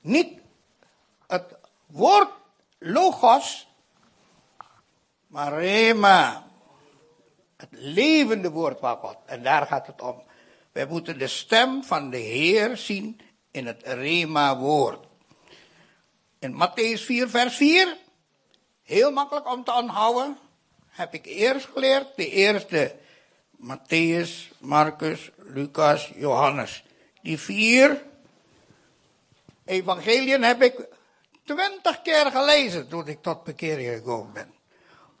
niet 0.00 0.40
het 1.26 1.54
woord 1.86 2.30
logos, 2.78 3.68
maar 5.26 5.52
rema, 5.52 6.46
het 7.56 7.68
levende 7.70 8.50
woord 8.50 8.78
van 8.78 8.96
God. 8.96 9.16
En 9.26 9.42
daar 9.42 9.66
gaat 9.66 9.86
het 9.86 10.02
om. 10.02 10.22
Wij 10.72 10.86
moeten 10.86 11.18
de 11.18 11.26
stem 11.26 11.84
van 11.84 12.10
de 12.10 12.16
Heer 12.16 12.76
zien 12.76 13.20
in 13.50 13.66
het 13.66 13.82
Rema-woord. 13.82 15.06
In 16.38 16.52
Matthäus 16.54 17.04
4, 17.04 17.28
vers 17.28 17.56
4, 17.56 17.96
heel 18.82 19.12
makkelijk 19.12 19.52
om 19.52 19.64
te 19.64 19.72
onthouden, 19.72 20.38
heb 20.88 21.14
ik 21.14 21.26
eerst 21.26 21.66
geleerd, 21.72 22.16
de 22.16 22.30
eerste, 22.30 22.96
Matthäus, 23.56 24.58
Marcus, 24.58 25.30
Lucas, 25.36 26.12
Johannes. 26.14 26.84
Die 27.22 27.38
vier 27.38 28.02
evangeliën 29.64 30.42
heb 30.42 30.62
ik 30.62 30.86
twintig 31.44 32.02
keer 32.02 32.30
gelezen 32.30 32.88
toen 32.88 33.08
ik 33.08 33.22
tot 33.22 33.44
bekering 33.44 33.88
gekomen 33.88 34.32
ben. 34.32 34.54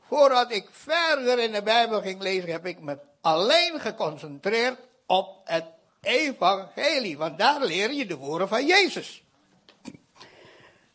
Voordat 0.08 0.52
ik 0.52 0.68
verder 0.70 1.38
in 1.38 1.52
de 1.52 1.62
Bijbel 1.62 2.00
ging 2.00 2.22
lezen, 2.22 2.50
heb 2.50 2.66
ik 2.66 2.80
me 2.80 2.98
alleen 3.20 3.80
geconcentreerd 3.80 4.78
op 5.06 5.40
het 5.44 5.64
evangelie. 6.00 7.18
Want 7.18 7.38
daar 7.38 7.64
leer 7.64 7.92
je 7.92 8.06
de 8.06 8.16
woorden 8.16 8.48
van 8.48 8.66
Jezus. 8.66 9.22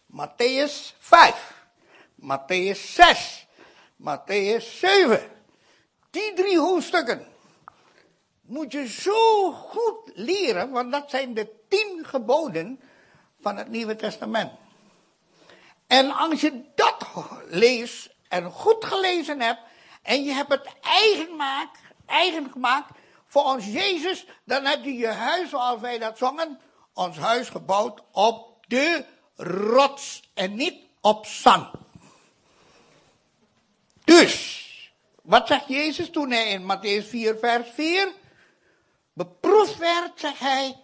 Matthäus 0.08 0.96
5, 1.00 1.54
Matthäus 2.16 2.94
6, 2.94 3.48
Matthäus 3.96 4.80
7. 4.80 5.22
Die 6.10 6.34
drie 6.34 6.60
hoofdstukken 6.60 7.28
moet 8.48 8.72
je 8.72 8.88
zo 8.88 9.52
goed 9.52 10.12
leren, 10.14 10.72
want 10.72 10.92
dat 10.92 11.10
zijn 11.10 11.34
de 11.34 11.50
tien 11.68 12.06
geboden 12.06 12.80
van 13.42 13.58
het 13.58 13.68
Nieuwe 13.68 13.96
Testament. 13.96 14.52
En 15.88 16.12
als 16.12 16.42
je 16.42 16.62
dat 16.76 17.06
leest 17.48 18.10
en 18.28 18.52
goed 18.52 18.86
gelezen 18.86 19.42
hebt, 19.42 19.60
en 20.02 20.24
je 20.24 20.32
hebt 20.32 20.50
het 20.50 20.68
eigen, 20.82 21.36
maak, 21.36 21.76
eigen 22.06 22.50
gemaakt, 22.52 22.92
volgens 23.26 23.66
Jezus, 23.66 24.26
dan 24.44 24.66
heb 24.66 24.84
je 24.84 24.94
je 24.94 25.08
huis, 25.08 25.50
zoals 25.50 25.80
wij 25.80 25.98
dat 25.98 26.18
zongen, 26.18 26.60
ons 26.94 27.18
huis 27.18 27.50
gebouwd 27.50 28.02
op 28.12 28.66
de 28.68 29.06
rots 29.36 30.30
en 30.34 30.56
niet 30.56 30.76
op 31.02 31.26
zand. 31.26 31.70
Dus, 34.04 34.64
wat 35.22 35.48
zegt 35.48 35.68
Jezus 35.68 36.10
toen 36.10 36.32
hij 36.32 36.48
in 36.48 36.62
Matthäus 36.62 37.08
4, 37.08 37.38
vers 37.38 37.70
4 37.74 38.12
beproefd 39.18 39.78
werd, 39.78 40.20
zegt 40.20 40.40
hij, 40.40 40.76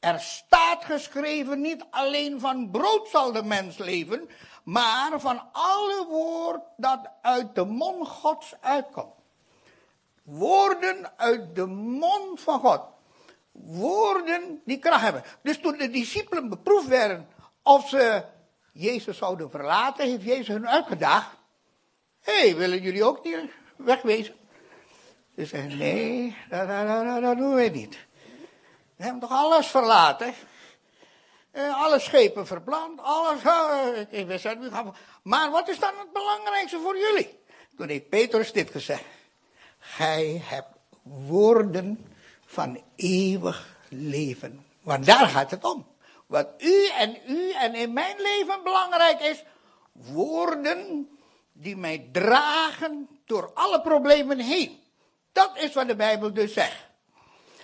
er 0.00 0.20
staat 0.20 0.84
geschreven, 0.84 1.60
niet 1.60 1.84
alleen 1.90 2.40
van 2.40 2.70
brood 2.70 3.08
zal 3.08 3.32
de 3.32 3.42
mens 3.42 3.78
leven, 3.78 4.28
maar 4.64 5.20
van 5.20 5.42
alle 5.52 6.06
woord 6.08 6.60
dat 6.76 7.10
uit 7.22 7.54
de 7.54 7.64
mond 7.64 8.08
Gods 8.08 8.54
uitkomt. 8.60 9.14
Woorden 10.22 11.18
uit 11.18 11.54
de 11.54 11.66
mond 11.66 12.40
van 12.40 12.60
God. 12.60 12.80
Woorden 13.52 14.62
die 14.64 14.78
kracht 14.78 15.02
hebben. 15.02 15.22
Dus 15.42 15.58
toen 15.58 15.78
de 15.78 15.90
discipelen 15.90 16.48
beproefd 16.48 16.86
werden 16.86 17.28
of 17.62 17.88
ze 17.88 18.24
Jezus 18.72 19.18
zouden 19.18 19.50
verlaten, 19.50 20.06
heeft 20.06 20.24
Jezus 20.24 20.48
hun 20.48 20.68
uitgedaagd. 20.68 21.36
Hé, 22.20 22.38
hey, 22.38 22.56
willen 22.56 22.82
jullie 22.82 23.04
ook 23.04 23.24
niet 23.24 23.50
wegwezen? 23.76 24.34
Ze 25.36 25.44
zeggen, 25.44 25.78
nee, 25.78 26.36
dat, 26.48 26.68
dat, 26.68 26.86
dat, 26.86 27.22
dat 27.22 27.36
doen 27.36 27.54
wij 27.54 27.68
niet. 27.68 27.98
We 28.96 29.04
hebben 29.04 29.20
toch 29.20 29.38
alles 29.38 29.66
verlaten? 29.66 30.34
Eh, 31.50 31.82
alle 31.82 31.98
schepen 31.98 32.46
verbrand, 32.46 33.00
alles. 33.00 33.40
Ik 34.10 34.28
het 34.28 34.60
niet. 34.60 34.72
Maar 35.22 35.50
wat 35.50 35.68
is 35.68 35.78
dan 35.78 35.92
het 35.98 36.12
belangrijkste 36.12 36.78
voor 36.78 36.98
jullie? 36.98 37.38
Toen 37.76 37.88
heeft 37.88 38.08
Petrus 38.08 38.52
dit 38.52 38.70
gezegd. 38.70 39.04
Gij 39.78 40.42
hebt 40.44 40.76
woorden 41.02 42.12
van 42.46 42.82
eeuwig 42.96 43.76
leven. 43.88 44.66
Want 44.82 45.06
daar 45.06 45.28
gaat 45.28 45.50
het 45.50 45.64
om. 45.64 45.86
Wat 46.26 46.48
u 46.58 46.86
en 46.86 47.18
u 47.26 47.50
en 47.50 47.74
in 47.74 47.92
mijn 47.92 48.16
leven 48.20 48.62
belangrijk 48.62 49.20
is, 49.20 49.44
woorden 49.92 51.08
die 51.52 51.76
mij 51.76 52.08
dragen 52.12 53.08
door 53.26 53.50
alle 53.54 53.80
problemen 53.80 54.38
heen. 54.38 54.81
Dat 55.32 55.58
is 55.58 55.74
wat 55.74 55.88
de 55.88 55.96
Bijbel 55.96 56.32
dus 56.32 56.52
zegt. 56.52 56.86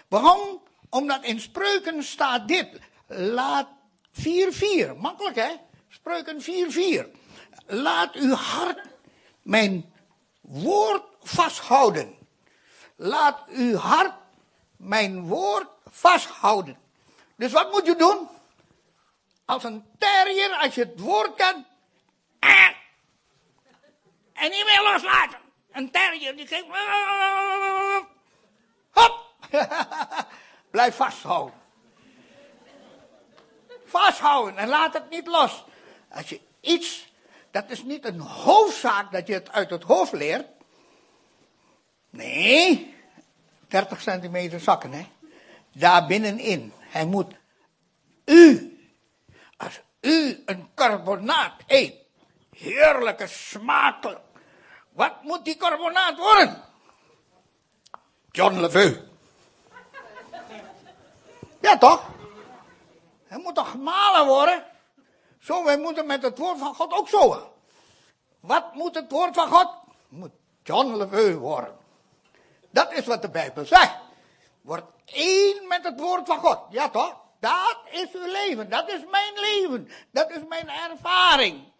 Waarom? 0.08 0.62
Omdat 0.90 1.24
in 1.24 1.40
spreuken 1.40 2.02
staat 2.02 2.48
dit. 2.48 2.80
Laat 3.06 3.68
4-4. 4.12 4.96
Makkelijk 4.96 5.36
hè? 5.36 5.50
Spreuken 5.88 6.42
4-4. 6.42 7.06
Laat 7.66 8.14
uw 8.14 8.34
hart 8.34 8.80
mijn 9.42 9.92
woord 10.40 11.02
vasthouden. 11.22 12.14
Laat 12.96 13.48
uw 13.48 13.76
hart 13.76 14.14
mijn 14.76 15.26
woord 15.26 15.68
vasthouden. 15.90 16.78
Dus 17.36 17.52
wat 17.52 17.72
moet 17.72 17.86
je 17.86 17.96
doen? 17.96 18.28
als 19.48 19.64
een 19.64 19.84
terrier 19.98 20.54
als 20.54 20.74
je 20.74 20.80
het 20.80 21.00
woord 21.00 21.34
kan. 21.34 21.66
Ah, 22.38 22.70
en 24.32 24.50
niet 24.50 24.64
meer 24.64 24.82
loslaten. 24.92 25.38
Een 25.78 25.90
terrier 25.90 26.36
die 26.36 26.46
geeft. 26.46 26.66
Hop! 28.90 29.34
Blijf 30.70 30.96
vasthouden. 30.96 31.54
Vasthouden 33.84 34.56
en 34.56 34.68
laat 34.68 34.94
het 34.94 35.10
niet 35.10 35.26
los. 35.26 35.64
Als 36.10 36.28
je 36.28 36.40
iets, 36.60 37.12
dat 37.50 37.70
is 37.70 37.82
niet 37.82 38.04
een 38.04 38.20
hoofdzaak 38.20 39.12
dat 39.12 39.26
je 39.26 39.32
het 39.32 39.52
uit 39.52 39.70
het 39.70 39.82
hoofd 39.82 40.12
leert. 40.12 40.46
Nee, 42.10 42.94
30 43.68 44.00
centimeter 44.00 44.60
zakken, 44.60 44.92
hè. 44.92 45.06
Daar 45.72 46.06
binnenin. 46.06 46.72
Hij 46.78 47.06
moet 47.06 47.34
u, 48.24 48.72
als 49.56 49.80
u 50.00 50.42
een 50.46 50.68
carbonaat 50.74 51.62
eet, 51.66 51.94
heerlijke, 52.50 53.26
smakelijk. 53.26 54.27
Wat 54.98 55.22
moet 55.22 55.44
die 55.44 55.56
carbonaat 55.56 56.16
worden? 56.16 56.64
John 58.30 58.60
Leveu. 58.60 58.96
Ja, 61.60 61.78
toch? 61.78 62.02
Hij 63.26 63.38
moet 63.38 63.54
toch 63.54 63.70
gemalen 63.70 64.26
worden? 64.26 64.64
Zo, 65.40 65.64
wij 65.64 65.78
moeten 65.78 66.06
met 66.06 66.22
het 66.22 66.38
woord 66.38 66.58
van 66.58 66.74
God 66.74 66.92
ook 66.92 67.08
zo. 67.08 67.52
Wat 68.40 68.74
moet 68.74 68.94
het 68.94 69.10
woord 69.10 69.34
van 69.34 69.48
God? 69.48 69.68
Moet 70.08 70.30
John 70.62 70.96
Leveu 70.96 71.36
worden. 71.36 71.76
Dat 72.70 72.92
is 72.92 73.06
wat 73.06 73.22
de 73.22 73.30
Bijbel 73.30 73.66
zegt. 73.66 73.96
Word 74.60 74.84
één 75.04 75.68
met 75.68 75.84
het 75.84 76.00
woord 76.00 76.26
van 76.26 76.38
God. 76.38 76.58
Ja 76.70 76.88
toch? 76.88 77.16
Dat 77.40 77.78
is 77.90 78.12
uw 78.12 78.26
leven. 78.26 78.70
Dat 78.70 78.88
is 78.88 79.00
mijn 79.10 79.34
leven. 79.34 79.90
Dat 80.10 80.30
is 80.30 80.42
mijn 80.48 80.68
ervaring. 80.68 81.72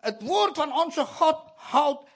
Het 0.00 0.22
woord 0.22 0.56
van 0.56 0.72
onze 0.72 1.04
God 1.04 1.38
houdt 1.56 2.08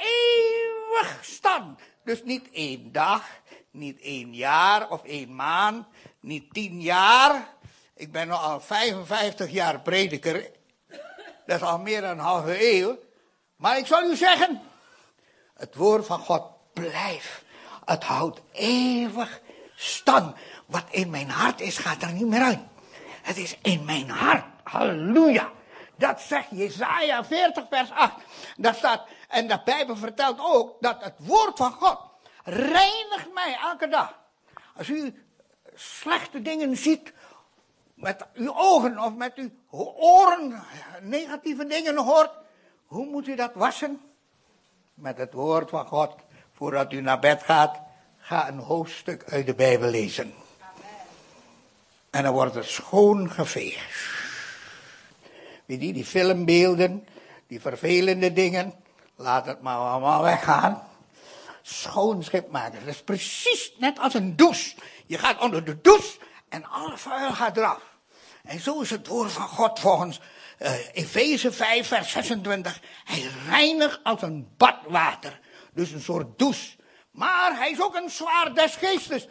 eeuwig 0.00 1.18
stand. 1.20 1.80
Dus 2.04 2.22
niet 2.24 2.50
één 2.52 2.92
dag, 2.92 3.24
niet 3.70 4.00
één 4.00 4.34
jaar 4.34 4.90
of 4.90 5.04
één 5.04 5.34
maand, 5.34 5.86
niet 6.20 6.54
tien 6.54 6.80
jaar. 6.80 7.54
Ik 7.94 8.12
ben 8.12 8.30
al 8.30 8.60
55 8.60 9.50
jaar 9.50 9.80
prediker. 9.80 10.50
Dat 11.46 11.56
is 11.56 11.62
al 11.62 11.78
meer 11.78 12.00
dan 12.00 12.10
een 12.10 12.18
halve 12.18 12.72
eeuw. 12.72 12.98
Maar 13.56 13.78
ik 13.78 13.86
zal 13.86 14.10
u 14.10 14.16
zeggen, 14.16 14.60
het 15.54 15.74
woord 15.74 16.06
van 16.06 16.18
God 16.18 16.42
blijft. 16.72 17.42
Het 17.84 18.04
houdt 18.04 18.40
eeuwig 18.52 19.40
stand. 19.76 20.36
Wat 20.66 20.84
in 20.90 21.10
mijn 21.10 21.30
hart 21.30 21.60
is, 21.60 21.78
gaat 21.78 22.02
er 22.02 22.12
niet 22.12 22.26
meer 22.26 22.42
uit. 22.42 22.60
Het 23.22 23.36
is 23.36 23.56
in 23.62 23.84
mijn 23.84 24.10
hart. 24.10 24.44
Halleluja. 24.62 25.52
Dat 25.98 26.20
zegt 26.20 26.46
Jezaja 26.50 27.24
40 27.24 27.64
vers 27.70 27.90
8. 27.90 28.14
Daar 28.56 28.74
staat, 28.74 29.06
en 29.28 29.48
de 29.48 29.60
Bijbel 29.64 29.96
vertelt 29.96 30.38
ook 30.40 30.76
dat 30.80 31.04
het 31.04 31.14
woord 31.16 31.56
van 31.56 31.72
God 31.72 31.98
reinigt 32.44 33.32
mij 33.34 33.58
elke 33.62 33.88
dag. 33.88 34.18
Als 34.76 34.88
u 34.88 35.22
slechte 35.74 36.42
dingen 36.42 36.76
ziet 36.76 37.12
met 37.94 38.26
uw 38.34 38.54
ogen 38.56 38.98
of 38.98 39.14
met 39.14 39.34
uw 39.34 39.50
oren, 39.96 40.62
negatieve 41.00 41.66
dingen 41.66 41.96
hoort, 41.96 42.30
hoe 42.86 43.06
moet 43.06 43.26
u 43.26 43.34
dat 43.34 43.54
wassen? 43.54 44.00
Met 44.94 45.18
het 45.18 45.32
woord 45.32 45.70
van 45.70 45.86
God. 45.86 46.14
Voordat 46.52 46.92
u 46.92 47.00
naar 47.00 47.18
bed 47.18 47.42
gaat, 47.42 47.80
ga 48.18 48.48
een 48.48 48.58
hoofdstuk 48.58 49.24
uit 49.32 49.46
de 49.46 49.54
Bijbel 49.54 49.90
lezen. 49.90 50.34
En 52.10 52.22
dan 52.22 52.32
wordt 52.32 52.54
het 52.54 52.64
schoon 52.64 53.30
geveegd. 53.30 54.17
Weet 55.68 55.82
je, 55.82 55.92
die 55.92 56.04
filmbeelden, 56.04 57.06
die 57.46 57.60
vervelende 57.60 58.32
dingen, 58.32 58.74
laat 59.16 59.46
het 59.46 59.60
maar 59.60 59.76
allemaal 59.76 60.22
weggaan. 60.22 60.82
Schoon 61.62 62.22
schip 62.22 62.50
maken. 62.50 62.78
Dat 62.84 62.94
is 62.94 63.02
precies 63.02 63.72
net 63.78 63.98
als 63.98 64.14
een 64.14 64.36
douche. 64.36 64.74
Je 65.06 65.18
gaat 65.18 65.40
onder 65.40 65.64
de 65.64 65.80
douche 65.80 66.18
en 66.48 66.64
alle 66.64 66.98
vuil 66.98 67.32
gaat 67.32 67.56
eraf. 67.56 67.82
En 68.42 68.60
zo 68.60 68.80
is 68.80 68.90
het 68.90 69.06
woord 69.06 69.32
van 69.32 69.48
God 69.48 69.80
volgens 69.80 70.20
uh, 70.58 70.72
Efeze 70.92 71.52
5, 71.52 71.86
vers 71.86 72.10
26. 72.10 72.80
Hij 73.04 73.24
reinigt 73.48 74.00
als 74.02 74.22
een 74.22 74.48
badwater. 74.56 75.40
Dus 75.74 75.90
een 75.90 76.00
soort 76.00 76.38
douche. 76.38 76.76
Maar 77.10 77.56
hij 77.56 77.70
is 77.70 77.82
ook 77.82 77.94
een 77.94 78.10
zwaar 78.10 78.54
des 78.54 78.74
geestes. 78.74 79.26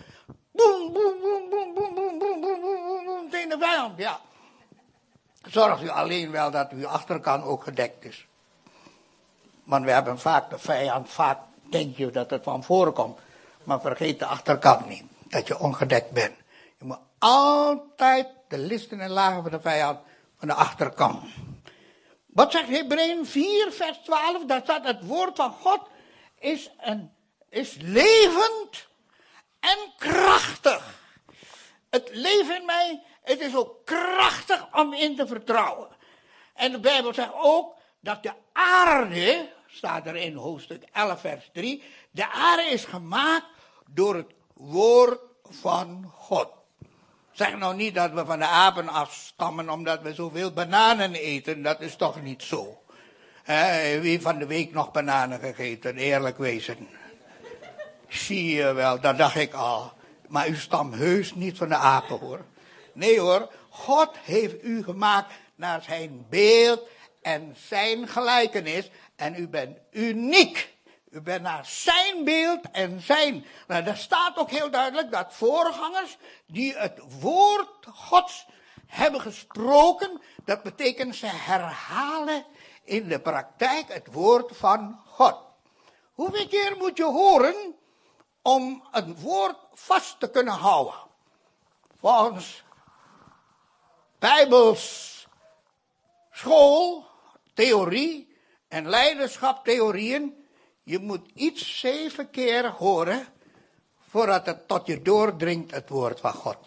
Boem, 0.52 0.94
boem, 0.94 1.20
boem, 1.22 1.50
boem, 1.50 1.74
boem, 1.74 1.94
boem, 1.94 2.20
boem, 2.20 2.62
boem, 2.62 3.06
boem, 3.06 3.30
tegen 3.30 3.50
de 3.50 3.58
vijand, 3.60 3.98
ja. 3.98 4.22
Zorgt 5.48 5.84
u 5.84 5.90
alleen 5.90 6.32
wel 6.32 6.52
dat 6.52 6.72
uw 6.72 6.88
achterkant 6.88 7.44
ook 7.44 7.64
gedekt 7.64 8.06
is. 8.06 8.28
Want 9.64 9.86
we 9.86 9.92
hebben 9.92 10.20
vaak 10.20 10.50
de 10.50 10.58
vijand, 10.58 11.10
vaak 11.10 11.40
denk 11.70 11.98
je 11.98 12.10
dat 12.10 12.30
het 12.30 12.44
van 12.44 12.64
voren 12.64 12.94
komt. 12.94 13.20
Maar 13.64 13.82
vergeet 13.82 14.20
de 14.20 14.26
achterkant 14.26 14.88
niet, 14.88 15.04
dat 15.28 15.48
je 15.48 15.60
ongedekt 15.60 16.12
bent. 16.12 16.36
Je 16.78 16.86
moet 16.86 17.00
altijd 17.18 18.28
de 18.48 18.58
listen 18.58 19.00
en 19.00 19.10
lagen 19.10 19.42
van 19.42 19.52
de 19.52 19.62
vijand 19.62 20.00
van 20.38 20.48
de 20.48 20.54
achterkant. 20.54 21.24
Wat 22.26 22.52
zegt 22.52 22.70
Hebreeën 22.70 23.26
4, 23.26 23.72
vers 23.72 23.98
12? 23.98 24.46
Daar 24.46 24.62
staat 24.64 24.86
het 24.86 25.06
woord 25.06 25.36
van 25.36 25.52
God 25.52 25.80
is, 26.40 26.72
een, 26.80 27.12
is 27.50 27.78
levend 27.80 28.88
en 29.60 29.78
krachtig. 29.98 30.96
Het 31.90 32.10
leven 32.12 32.56
in 32.56 32.66
mij, 32.66 33.04
het 33.28 33.40
is 33.40 33.56
ook 33.56 33.86
krachtig 33.86 34.68
om 34.74 34.94
in 34.94 35.16
te 35.16 35.28
vertrouwen. 35.28 35.88
En 36.54 36.72
de 36.72 36.80
Bijbel 36.80 37.14
zegt 37.14 37.34
ook 37.34 37.76
dat 38.00 38.24
de 38.24 38.34
aarde, 38.54 39.50
staat 39.68 40.08
er 40.08 40.16
in 40.16 40.36
hoofdstuk 40.36 40.84
11, 40.94 41.22
vers 41.22 41.50
3, 41.54 41.84
de 42.12 42.32
aarde 42.32 42.64
is 42.64 42.86
gemaakt 42.86 43.46
door 43.90 44.16
het 44.16 44.34
woord 44.54 45.20
van 45.50 46.12
God. 46.16 46.48
Zeg 47.32 47.58
nou 47.58 47.76
niet 47.76 47.96
dat 47.96 48.12
we 48.12 48.26
van 48.26 48.40
de 48.40 48.46
apen 48.46 48.88
afstammen 48.88 49.70
omdat 49.70 50.02
we 50.02 50.14
zoveel 50.14 50.54
bananen 50.54 51.14
eten, 51.14 51.62
dat 51.62 51.82
is 51.82 51.96
toch 51.96 52.22
niet 52.22 52.44
zo. 52.44 52.82
He, 53.44 54.00
wie 54.00 54.22
van 54.22 54.38
de 54.38 54.46
week 54.46 54.74
nog 54.74 54.92
bananen 54.92 55.40
gegeten, 55.40 55.98
eerlijk 55.98 56.38
wezen. 56.38 56.88
Zie 58.08 58.56
je 58.56 58.74
wel, 58.74 59.00
dat 59.00 59.18
dacht 59.18 59.36
ik 59.36 59.54
al. 59.54 59.92
Maar 60.28 60.48
u 60.48 60.56
stamt 60.56 60.96
heus 60.96 61.36
niet 61.36 61.58
van 61.58 61.70
de 61.70 61.76
apen 61.76 62.20
hoor. 62.20 62.46
Nee 62.98 63.20
hoor, 63.20 63.52
God 63.70 64.18
heeft 64.18 64.64
u 64.64 64.84
gemaakt 64.84 65.34
naar 65.56 65.82
zijn 65.82 66.26
beeld 66.30 66.88
en 67.22 67.56
zijn 67.68 68.08
gelijkenis. 68.08 68.90
En 69.16 69.36
u 69.36 69.48
bent 69.48 69.78
uniek. 69.92 70.76
U 71.10 71.22
bent 71.22 71.42
naar 71.42 71.66
zijn 71.66 72.24
beeld 72.24 72.72
en 72.72 73.02
zijn. 73.02 73.46
Nou, 73.68 73.84
daar 73.84 73.98
staat 73.98 74.38
ook 74.38 74.50
heel 74.50 74.70
duidelijk 74.70 75.12
dat 75.12 75.34
voorgangers 75.34 76.18
die 76.46 76.78
het 76.78 77.00
woord 77.20 77.86
Gods 77.94 78.46
hebben 78.88 79.22
gesproken, 79.22 80.22
dat 80.46 80.64
betekent 80.64 81.16
ze 81.16 81.26
herhalen 81.26 82.46
in 82.84 83.08
de 83.08 83.20
praktijk 83.20 83.94
het 83.94 84.08
woord 84.14 84.58
van 84.58 85.00
God. 85.06 85.36
Hoeveel 86.14 86.48
keer 86.48 86.76
moet 86.78 86.98
je 86.98 87.06
horen 87.06 87.76
om 88.42 88.88
een 88.92 89.16
woord 89.16 89.58
vast 89.74 90.20
te 90.20 90.30
kunnen 90.30 90.54
houden? 90.54 90.96
Volgens 92.00 92.66
Bijbels 94.20 95.28
school, 96.32 97.06
theorie 97.54 98.36
en 98.68 98.90
leiderschaptheorieën, 98.90 100.46
je 100.84 101.00
moet 101.00 101.30
iets 101.34 101.80
zeven 101.80 102.30
keer 102.30 102.70
horen 102.70 103.28
voordat 104.10 104.46
het 104.46 104.68
tot 104.68 104.88
je 104.88 105.02
doordringt 105.02 105.72
het 105.72 105.90
woord 105.90 106.20
van 106.20 106.34
God. 106.34 106.58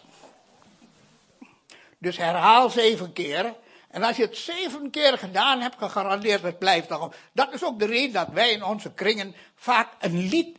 Dus 1.97 2.17
herhaal 2.17 2.69
zeven 2.69 3.13
keer 3.13 3.55
en 3.91 4.03
als 4.03 4.17
je 4.17 4.23
het 4.23 4.37
zeven 4.37 4.89
keer 4.89 5.17
gedaan 5.17 5.61
hebt, 5.61 5.77
gegarandeerd 5.77 6.41
het 6.41 6.59
blijft 6.59 6.89
nog. 6.89 7.13
Dat 7.31 7.53
is 7.53 7.63
ook 7.63 7.79
de 7.79 7.85
reden 7.85 8.13
dat 8.13 8.27
wij 8.33 8.51
in 8.51 8.63
onze 8.63 8.93
kringen 8.93 9.35
vaak 9.55 9.87
een 9.99 10.27
lied 10.27 10.57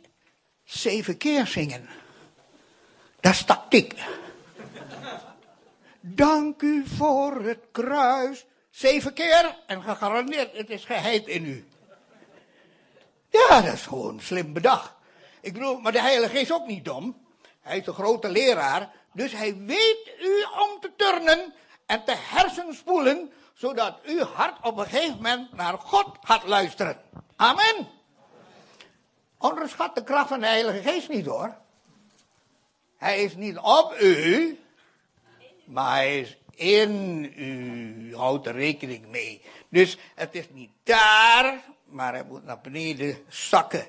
zeven 0.64 1.16
keer 1.16 1.46
zingen. 1.46 1.88
Dat 3.20 3.32
is 3.32 3.44
tactiek. 3.44 3.94
Dank 6.04 6.62
u 6.62 6.86
voor 6.86 7.40
het 7.40 7.64
kruis. 7.72 8.44
Zeven 8.70 9.12
keer 9.12 9.58
en 9.66 9.82
gegarandeerd, 9.82 10.56
het 10.56 10.70
is 10.70 10.84
geheid 10.84 11.26
in 11.26 11.44
u. 11.44 11.68
Ja, 13.28 13.60
dat 13.60 13.74
is 13.74 13.86
gewoon 13.86 14.20
slim 14.20 14.52
bedacht. 14.52 14.92
Ik 15.40 15.52
bedoel, 15.52 15.80
maar 15.80 15.92
de 15.92 16.00
Heilige 16.00 16.40
is 16.40 16.52
ook 16.52 16.66
niet 16.66 16.84
dom. 16.84 17.26
Hij 17.60 17.78
is 17.78 17.86
een 17.86 17.94
grote 17.94 18.28
leraar. 18.28 18.90
Dus 19.12 19.32
hij 19.32 19.56
weet 19.56 20.10
u 20.20 20.42
om 20.42 20.80
te 20.80 20.90
turnen 20.96 21.54
en 21.86 22.04
te 22.04 22.14
hersenspoelen, 22.16 23.32
zodat 23.54 24.00
uw 24.04 24.24
hart 24.24 24.66
op 24.66 24.78
een 24.78 24.86
gegeven 24.86 25.16
moment 25.16 25.52
naar 25.52 25.78
God 25.78 26.16
gaat 26.20 26.44
luisteren. 26.44 27.00
Amen. 27.36 27.88
Onderschat 29.38 29.94
de 29.94 30.04
kracht 30.04 30.28
van 30.28 30.40
de 30.40 30.46
Heilige 30.46 30.90
Geest 30.90 31.08
niet 31.08 31.26
hoor. 31.26 31.56
Hij 32.96 33.22
is 33.22 33.34
niet 33.36 33.58
op 33.58 33.94
u, 34.00 34.58
maar 35.72 35.94
hij 35.94 36.20
is 36.20 36.36
in 36.54 37.24
u. 37.36 38.16
Houdt 38.16 38.46
er 38.46 38.54
rekening 38.54 39.06
mee. 39.06 39.42
Dus 39.68 39.98
het 40.14 40.34
is 40.34 40.48
niet 40.50 40.70
daar, 40.82 41.60
maar 41.84 42.12
hij 42.12 42.24
moet 42.24 42.44
naar 42.44 42.60
beneden 42.60 43.16
zakken. 43.28 43.86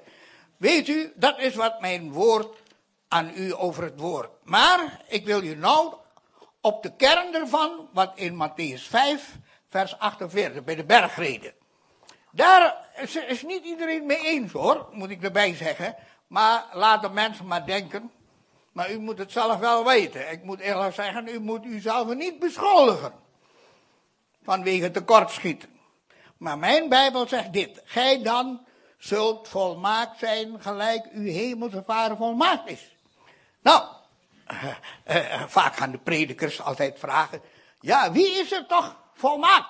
Weet 0.57 0.87
u, 0.87 1.11
dat 1.15 1.39
is 1.39 1.55
wat 1.55 1.81
mijn 1.81 2.11
woord 2.11 2.61
aan 3.07 3.31
u 3.35 3.55
over 3.55 3.83
het 3.83 3.99
woord. 3.99 4.29
Maar 4.43 5.01
ik 5.07 5.25
wil 5.25 5.43
u 5.43 5.55
nou 5.55 5.93
op 6.61 6.83
de 6.83 6.95
kern 6.95 7.33
ervan, 7.33 7.89
wat 7.93 8.11
in 8.15 8.33
Matthäus 8.33 8.81
5, 8.89 9.37
vers 9.69 9.99
48, 9.99 10.63
bij 10.63 10.75
de 10.75 10.85
bergreden. 10.85 11.53
Daar 12.31 12.89
is, 12.95 13.15
is 13.15 13.41
niet 13.41 13.63
iedereen 13.63 14.05
mee 14.05 14.25
eens 14.25 14.51
hoor, 14.51 14.87
moet 14.91 15.09
ik 15.09 15.23
erbij 15.23 15.55
zeggen. 15.55 15.95
Maar 16.27 16.65
laat 16.73 17.01
de 17.01 17.09
mensen 17.09 17.47
maar 17.47 17.65
denken. 17.65 18.11
Maar 18.73 18.91
u 18.91 18.99
moet 18.99 19.17
het 19.17 19.31
zelf 19.31 19.59
wel 19.59 19.85
weten. 19.85 20.31
Ik 20.31 20.43
moet 20.43 20.59
eerlijk 20.59 20.93
zeggen, 20.93 21.27
u 21.27 21.39
moet 21.39 21.65
uzelf 21.65 22.13
niet 22.13 22.39
beschuldigen. 22.39 23.13
Vanwege 24.43 24.91
tekortschieten. 24.91 25.69
Maar 26.37 26.57
mijn 26.57 26.89
Bijbel 26.89 27.27
zegt 27.27 27.53
dit. 27.53 27.81
Gij 27.85 28.23
dan 28.23 28.65
zult 28.97 29.47
volmaakt 29.47 30.19
zijn 30.19 30.61
gelijk 30.61 31.07
uw 31.11 31.31
hemelse 31.31 31.83
vader 31.85 32.17
volmaakt 32.17 32.69
is. 32.69 32.95
Nou, 33.61 33.83
uh, 34.51 34.65
uh, 35.07 35.43
vaak 35.47 35.75
gaan 35.75 35.91
de 35.91 35.97
predikers 35.97 36.61
altijd 36.61 36.99
vragen. 36.99 37.41
Ja, 37.79 38.11
wie 38.11 38.27
is 38.27 38.51
er 38.51 38.65
toch 38.65 38.97
volmaakt? 39.13 39.69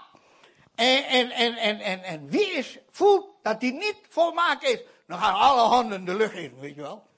En, 0.76 1.04
en, 1.04 1.32
en, 1.32 1.56
en, 1.56 1.80
en, 1.80 2.04
en 2.04 2.30
wie 2.30 2.52
is, 2.52 2.78
voelt 2.92 3.26
dat 3.42 3.62
hij 3.62 3.72
niet 3.72 3.98
volmaakt 4.10 4.64
is? 4.64 4.82
Dan 5.08 5.20
gaan 5.20 5.34
alle 5.34 5.62
handen 5.62 6.06
de 6.06 6.16
lucht 6.16 6.36
in, 6.36 6.60
weet 6.60 6.76
je 6.76 6.82
wel. 6.82 7.12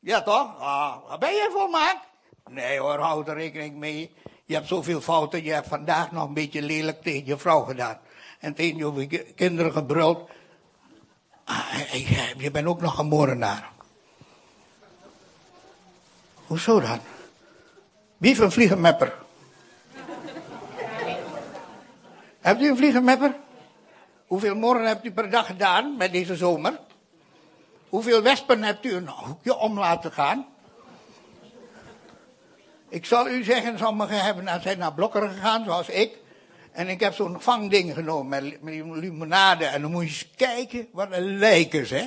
Ja 0.00 0.22
toch? 0.22 0.60
Ah, 0.60 1.18
ben 1.18 1.32
je 1.32 1.48
volmaakt? 1.52 2.06
Nee 2.50 2.78
hoor, 2.78 2.98
houd 2.98 3.28
er 3.28 3.34
rekening 3.34 3.76
mee. 3.76 4.14
Je 4.44 4.54
hebt 4.54 4.66
zoveel 4.66 5.00
fouten, 5.00 5.44
je 5.44 5.52
hebt 5.52 5.68
vandaag 5.68 6.12
nog 6.12 6.26
een 6.26 6.34
beetje 6.34 6.62
lelijk 6.62 7.02
tegen 7.02 7.26
je 7.26 7.38
vrouw 7.38 7.60
gedaan. 7.60 7.98
En 8.38 8.54
tegen 8.54 9.08
je 9.08 9.32
kinderen 9.34 9.72
gebruld. 9.72 10.30
Ah, 11.44 11.74
je 12.36 12.50
bent 12.50 12.66
ook 12.66 12.80
nog 12.80 12.98
een 12.98 13.06
moordenaar. 13.06 13.70
Hoezo 16.46 16.80
dan? 16.80 17.00
Wie 18.16 18.42
een 18.42 18.52
vliegenmepper? 18.52 19.14
hebt 22.40 22.60
u 22.60 22.68
een 22.68 22.76
vliegenmepper? 22.76 23.36
Hoeveel 24.26 24.54
morgen 24.54 24.86
hebt 24.86 25.04
u 25.04 25.12
per 25.12 25.30
dag 25.30 25.46
gedaan 25.46 25.96
met 25.96 26.12
deze 26.12 26.36
zomer? 26.36 26.80
Hoeveel 27.88 28.22
wespen 28.22 28.62
hebt 28.62 28.84
u 28.84 28.94
een 28.94 29.08
hoekje 29.08 29.56
om 29.56 29.78
laten 29.78 30.12
gaan? 30.12 30.46
Ik 32.88 33.06
zal 33.06 33.28
u 33.28 33.44
zeggen, 33.44 33.78
sommigen 33.78 34.24
hebben, 34.24 34.62
zijn 34.62 34.78
naar 34.78 34.94
Blokkeren 34.94 35.30
gegaan, 35.30 35.64
zoals 35.64 35.88
ik. 35.88 36.18
En 36.72 36.88
ik 36.88 37.00
heb 37.00 37.14
zo'n 37.14 37.40
vangding 37.40 37.94
genomen 37.94 38.28
met, 38.28 38.62
met 38.62 38.74
limonade. 38.74 39.64
En 39.64 39.82
dan 39.82 39.90
moet 39.90 40.02
je 40.02 40.08
eens 40.08 40.30
kijken, 40.36 40.88
wat 40.92 41.12
een 41.12 41.38
lijkers, 41.38 41.90
hè. 41.90 42.06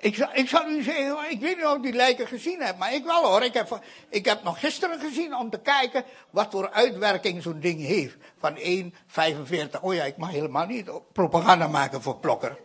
Ik 0.00 0.16
ik 0.32 0.48
zal 0.48 0.68
u 0.68 0.82
zeggen, 0.82 1.30
ik 1.30 1.40
weet 1.40 1.56
niet 1.56 1.66
of 1.66 1.76
u 1.76 1.80
die 1.80 1.92
lijken 1.92 2.26
gezien 2.26 2.60
hebt, 2.60 2.78
maar 2.78 2.94
ik 2.94 3.04
wel 3.04 3.24
hoor. 3.24 3.42
Ik 3.42 3.54
heb, 3.54 3.80
ik 4.08 4.24
heb 4.24 4.42
nog 4.42 4.60
gisteren 4.60 5.00
gezien 5.00 5.36
om 5.36 5.50
te 5.50 5.60
kijken 5.60 6.04
wat 6.30 6.46
voor 6.50 6.70
uitwerking 6.70 7.42
zo'n 7.42 7.60
ding 7.60 7.80
heeft. 7.80 8.16
Van 8.38 8.58
1,45. 8.58 9.80
Oh 9.80 9.94
ja, 9.94 10.04
ik 10.04 10.16
mag 10.16 10.30
helemaal 10.30 10.66
niet 10.66 10.90
propaganda 11.12 11.68
maken 11.68 12.02
voor 12.02 12.16
Plokker. 12.16 12.58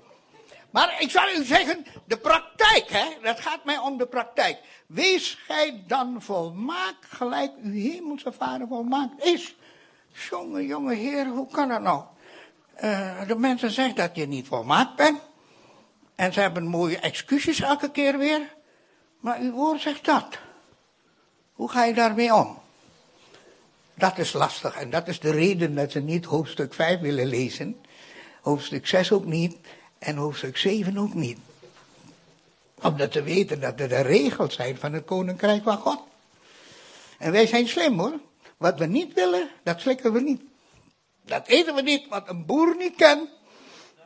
Maar 0.73 1.01
ik 1.01 1.09
zal 1.09 1.29
u 1.29 1.43
zeggen, 1.43 1.85
de 2.05 2.17
praktijk, 2.17 2.89
hè, 2.89 3.05
dat 3.21 3.39
gaat 3.39 3.63
mij 3.65 3.77
om 3.77 3.97
de 3.97 4.05
praktijk. 4.05 4.57
Wees 4.87 5.37
gij 5.45 5.83
dan 5.87 6.21
volmaakt 6.21 7.05
gelijk 7.05 7.51
uw 7.63 7.71
hemelse 7.71 8.31
vader 8.31 8.67
volmaakt 8.67 9.23
is. 9.23 9.55
Jonge, 10.29 10.65
jonge 10.65 10.93
heer, 10.93 11.25
hoe 11.25 11.47
kan 11.51 11.67
dat 11.67 11.81
nou? 11.81 12.03
Uh, 12.83 13.27
de 13.27 13.35
mensen 13.35 13.71
zeggen 13.71 13.95
dat 13.95 14.15
je 14.15 14.27
niet 14.27 14.47
volmaakt 14.47 14.95
bent. 14.95 15.19
En 16.15 16.33
ze 16.33 16.39
hebben 16.39 16.67
mooie 16.67 16.99
excuses 16.99 17.61
elke 17.61 17.91
keer 17.91 18.17
weer. 18.17 18.53
Maar 19.19 19.39
uw 19.39 19.51
woord 19.51 19.81
zegt 19.81 20.05
dat. 20.05 20.37
Hoe 21.53 21.69
ga 21.69 21.83
je 21.83 21.93
daarmee 21.93 22.33
om? 22.33 22.57
Dat 23.93 24.17
is 24.17 24.33
lastig 24.33 24.75
en 24.75 24.89
dat 24.89 25.07
is 25.07 25.19
de 25.19 25.31
reden 25.31 25.75
dat 25.75 25.91
ze 25.91 25.99
niet 25.99 26.25
hoofdstuk 26.25 26.73
5 26.73 26.99
willen 26.99 27.27
lezen. 27.27 27.75
Hoofdstuk 28.41 28.87
6 28.87 29.11
ook 29.11 29.25
niet 29.25 29.57
en 30.03 30.15
hoofdstuk 30.15 30.57
7 30.57 30.97
ook 30.97 31.13
niet. 31.13 31.37
Omdat 32.81 33.13
ze 33.13 33.23
weten 33.23 33.59
dat 33.59 33.79
er 33.79 33.89
de 33.89 34.01
regels 34.01 34.55
zijn 34.55 34.77
van 34.77 34.93
het 34.93 35.05
koninkrijk 35.05 35.63
van 35.63 35.77
God. 35.77 35.99
En 37.17 37.31
wij 37.31 37.47
zijn 37.47 37.67
slim 37.67 37.99
hoor. 37.99 38.19
Wat 38.57 38.79
we 38.79 38.85
niet 38.85 39.13
willen, 39.13 39.49
dat 39.63 39.81
slikken 39.81 40.13
we 40.13 40.21
niet. 40.21 40.41
Dat 41.25 41.47
eten 41.47 41.75
we 41.75 41.81
niet, 41.81 42.07
wat 42.07 42.29
een 42.29 42.45
boer 42.45 42.75
niet 42.75 42.95
kent, 42.95 43.29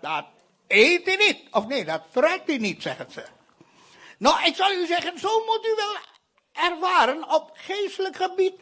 dat 0.02 0.26
eet 0.68 1.06
hij 1.06 1.16
niet. 1.16 1.40
Of 1.52 1.68
nee, 1.68 1.86
dat 1.86 2.02
fruit 2.12 2.42
hij 2.46 2.58
niet, 2.58 2.82
zeggen 2.82 3.12
ze. 3.12 3.24
Nou, 4.18 4.46
ik 4.46 4.56
zal 4.56 4.72
u 4.72 4.86
zeggen, 4.86 5.20
zo 5.20 5.46
moet 5.46 5.66
u 5.66 5.76
wel 5.76 5.96
ervaren 6.72 7.30
op 7.30 7.52
geestelijk 7.54 8.16
gebied. 8.16 8.54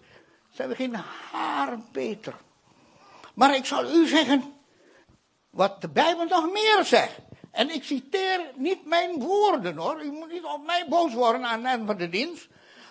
Zijn 0.52 0.70
we 0.70 0.76
geen 0.76 0.96
haar 1.32 1.80
beter. 1.92 2.36
Maar 3.34 3.56
ik 3.56 3.66
zal 3.66 3.96
u 3.96 4.08
zeggen, 4.08 4.54
wat 5.50 5.82
de 5.82 5.90
Bijbel 5.90 6.26
nog 6.26 6.52
meer 6.52 6.86
zegt. 6.86 7.20
En 7.56 7.70
ik 7.70 7.84
citeer 7.84 8.52
niet 8.56 8.86
mijn 8.86 9.20
woorden 9.20 9.78
hoor. 9.78 10.04
U 10.04 10.12
moet 10.12 10.32
niet 10.32 10.44
op 10.44 10.66
mij 10.66 10.86
boos 10.90 11.14
worden 11.14 11.46
aan 11.46 11.66
het 11.66 11.82
van 11.86 11.98
de 11.98 12.10
dienst. 12.10 12.48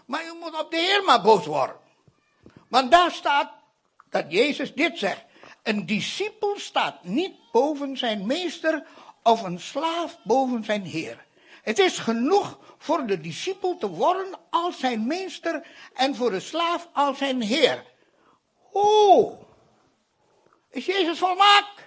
Maar 0.06 0.26
u 0.26 0.38
moet 0.40 0.60
op 0.60 0.70
de 0.70 0.76
Heer 0.76 1.04
maar 1.04 1.22
boos 1.22 1.46
worden. 1.46 1.76
Want 2.68 2.90
daar 2.90 3.10
staat 3.10 3.52
dat 4.10 4.24
Jezus 4.28 4.74
dit 4.74 4.98
zegt. 4.98 5.24
Een 5.62 5.86
discipel 5.86 6.58
staat 6.58 7.04
niet 7.04 7.32
boven 7.52 7.96
zijn 7.96 8.26
meester 8.26 8.86
of 9.22 9.42
een 9.42 9.60
slaaf 9.60 10.18
boven 10.24 10.64
zijn 10.64 10.82
heer. 10.82 11.24
Het 11.62 11.78
is 11.78 11.98
genoeg 11.98 12.58
voor 12.78 13.06
de 13.06 13.20
discipel 13.20 13.76
te 13.78 13.88
worden 13.88 14.38
als 14.50 14.78
zijn 14.78 15.06
meester 15.06 15.66
en 15.94 16.14
voor 16.14 16.30
de 16.30 16.40
slaaf 16.40 16.88
als 16.92 17.18
zijn 17.18 17.42
heer. 17.42 17.84
Oh, 18.72 19.42
is 20.70 20.86
Jezus 20.86 21.18
volmaakt? 21.18 21.82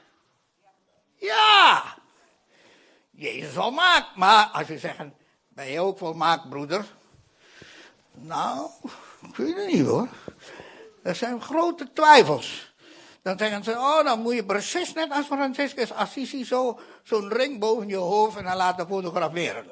Ja, 1.16 1.97
Jezus 3.18 3.54
volmaakt. 3.54 4.16
Maar 4.16 4.46
als 4.46 4.68
je 4.68 4.78
zegt, 4.78 4.98
ben 5.50 5.66
je 5.66 5.80
ook 5.80 5.98
volmaakt, 5.98 6.50
broeder? 6.50 6.86
Nou, 8.12 8.70
ik 9.30 9.36
weet 9.36 9.56
het 9.56 9.68
niet 9.68 9.86
hoor. 9.86 10.08
Er 11.04 11.16
zijn 11.16 11.42
grote 11.42 11.94
twijfels. 11.94 12.74
Dan 13.22 13.38
zeggen 13.38 13.64
ze, 13.64 13.72
oh, 13.72 14.04
dan 14.04 14.22
moet 14.22 14.34
je 14.34 14.46
precies 14.46 14.94
net 14.94 15.12
als 15.12 15.26
Franciscus 15.26 15.92
Assisi 15.92 16.46
zo, 16.46 16.80
zo'n 17.04 17.30
ring 17.30 17.60
boven 17.60 17.88
je 17.88 17.96
hoofd 17.96 18.38
en 18.38 18.44
dan 18.44 18.56
laten 18.56 18.88
fotograferen. 18.88 19.66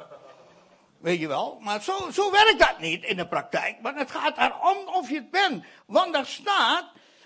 Weet 0.98 1.20
je 1.20 1.28
wel? 1.28 1.58
Maar 1.62 1.82
zo, 1.82 2.12
zo 2.12 2.32
werkt 2.32 2.60
dat 2.60 2.80
niet 2.80 3.04
in 3.04 3.18
de 3.18 3.28
praktijk. 3.28 3.82
Maar 3.82 3.96
het 3.96 4.12
gaat 4.12 4.38
erom 4.38 4.88
of 4.88 5.10
je 5.10 5.16
het 5.16 5.32
bent. 5.32 5.66
Want 5.86 6.14
daar 6.14 6.26
staat, 6.26 6.86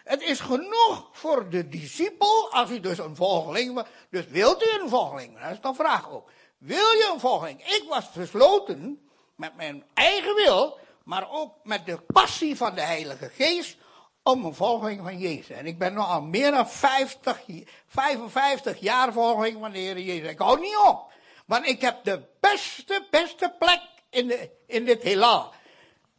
het 0.10 0.22
is 0.22 0.40
genoeg 0.40 1.10
voor 1.12 1.50
de 1.50 1.68
discipel, 1.68 2.52
als 2.52 2.70
u 2.70 2.80
dus 2.80 2.98
een 2.98 3.16
volgeling, 3.16 3.86
dus 4.10 4.28
wilt 4.28 4.64
u 4.64 4.82
een 4.82 4.90
volgeling? 4.90 5.40
Dat 5.40 5.52
is 5.52 5.62
de 5.62 5.74
vraag 5.74 6.12
ook. 6.12 6.32
Wil 6.58 6.92
je 6.92 7.10
een 7.14 7.20
volgeling? 7.20 7.62
Ik 7.62 7.84
was 7.90 8.06
gesloten 8.14 9.10
met 9.36 9.56
mijn 9.56 9.84
eigen 9.94 10.36
wil, 10.36 10.78
maar 11.04 11.32
ook 11.32 11.54
met 11.64 11.86
de 11.86 11.98
passie 11.98 12.58
van 12.58 12.76
de 12.76 12.82
Heilige 12.82 13.30
Geest 13.30 13.78
om 14.24 14.46
een 14.46 14.56
volgeling 14.56 15.02
van 15.04 15.18
Jezus. 15.18 15.50
En 15.50 15.66
ik 15.66 15.78
ben 15.78 15.94
nu 15.94 16.00
al 16.00 16.22
meer 16.22 16.52
dan 16.52 16.70
50, 16.70 17.42
55 17.88 18.80
jaar 18.80 19.14
volgeling 19.14 19.60
van 19.60 19.72
de 19.72 19.80
Heer 19.80 20.00
Jezus. 20.00 20.30
Ik 20.30 20.40
hou 20.40 20.60
niet 20.60 20.78
op. 20.88 21.12
Want 21.46 21.66
ik 21.66 21.82
heb 21.82 22.04
de 22.04 22.22
beste, 22.40 23.08
beste 23.10 23.56
plek 23.60 23.82
in, 24.10 24.28
de, 24.28 24.50
in 24.68 24.86
dit 24.86 25.04
heelal. 25.04 25.54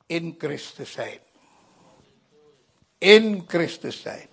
In 0.06 0.34
Christus 0.38 0.92
zijn. 0.92 1.18
In 3.00 3.44
Christus 3.46 4.02
zijn. 4.02 4.28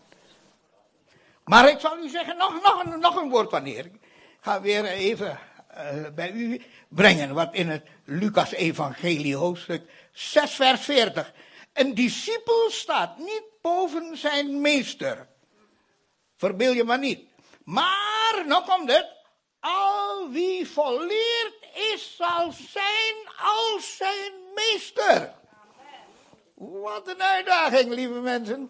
Maar 1.43 1.69
ik 1.69 1.79
zal 1.79 1.97
u 1.97 2.09
zeggen, 2.09 2.37
nog, 2.37 2.61
nog, 2.61 2.97
nog 2.97 3.15
een 3.15 3.29
woord 3.29 3.63
Heer. 3.63 3.85
Ik 3.85 3.99
ga 4.41 4.61
weer 4.61 4.85
even 4.85 5.39
uh, 5.77 6.09
bij 6.15 6.31
u 6.31 6.61
brengen. 6.87 7.33
Wat 7.33 7.53
in 7.53 7.69
het 7.69 7.85
Lucas 8.05 8.51
evangelie 8.51 9.35
hoofdstuk 9.35 9.89
6 10.11 10.51
vers 10.51 10.81
40. 10.81 11.33
Een 11.73 11.95
discipel 11.95 12.69
staat 12.69 13.17
niet 13.17 13.43
boven 13.61 14.17
zijn 14.17 14.61
meester. 14.61 15.27
Verbeel 16.35 16.73
je 16.73 16.83
maar 16.83 16.99
niet. 16.99 17.27
Maar, 17.63 18.43
nou 18.45 18.63
komt 18.63 18.91
het. 18.91 19.15
Al 19.59 20.29
wie 20.29 20.67
volleerd 20.67 21.67
is, 21.93 22.15
zal 22.15 22.51
zijn 22.51 23.15
als 23.37 23.97
zijn 23.97 24.31
meester. 24.55 25.33
Wat 26.57 27.07
een 27.07 27.21
uitdaging, 27.21 27.93
lieve 27.93 28.19
mensen. 28.19 28.69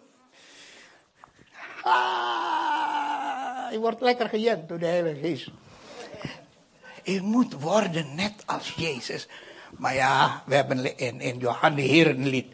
Ah, 1.82 3.72
je 3.72 3.78
wordt 3.78 4.00
lekker 4.00 4.28
gejend 4.28 4.68
door 4.68 4.78
de 4.78 4.86
Heilige 4.86 5.20
Geest. 5.20 5.50
Je 7.02 7.20
moet 7.20 7.60
worden 7.60 8.14
net 8.14 8.42
als 8.46 8.74
Jezus. 8.76 9.28
Maar 9.78 9.94
ja, 9.94 10.42
we 10.46 10.54
hebben 10.54 10.96
in, 10.96 11.20
in 11.20 11.38
Johannes 11.38 11.90
Herenlied 11.90 12.46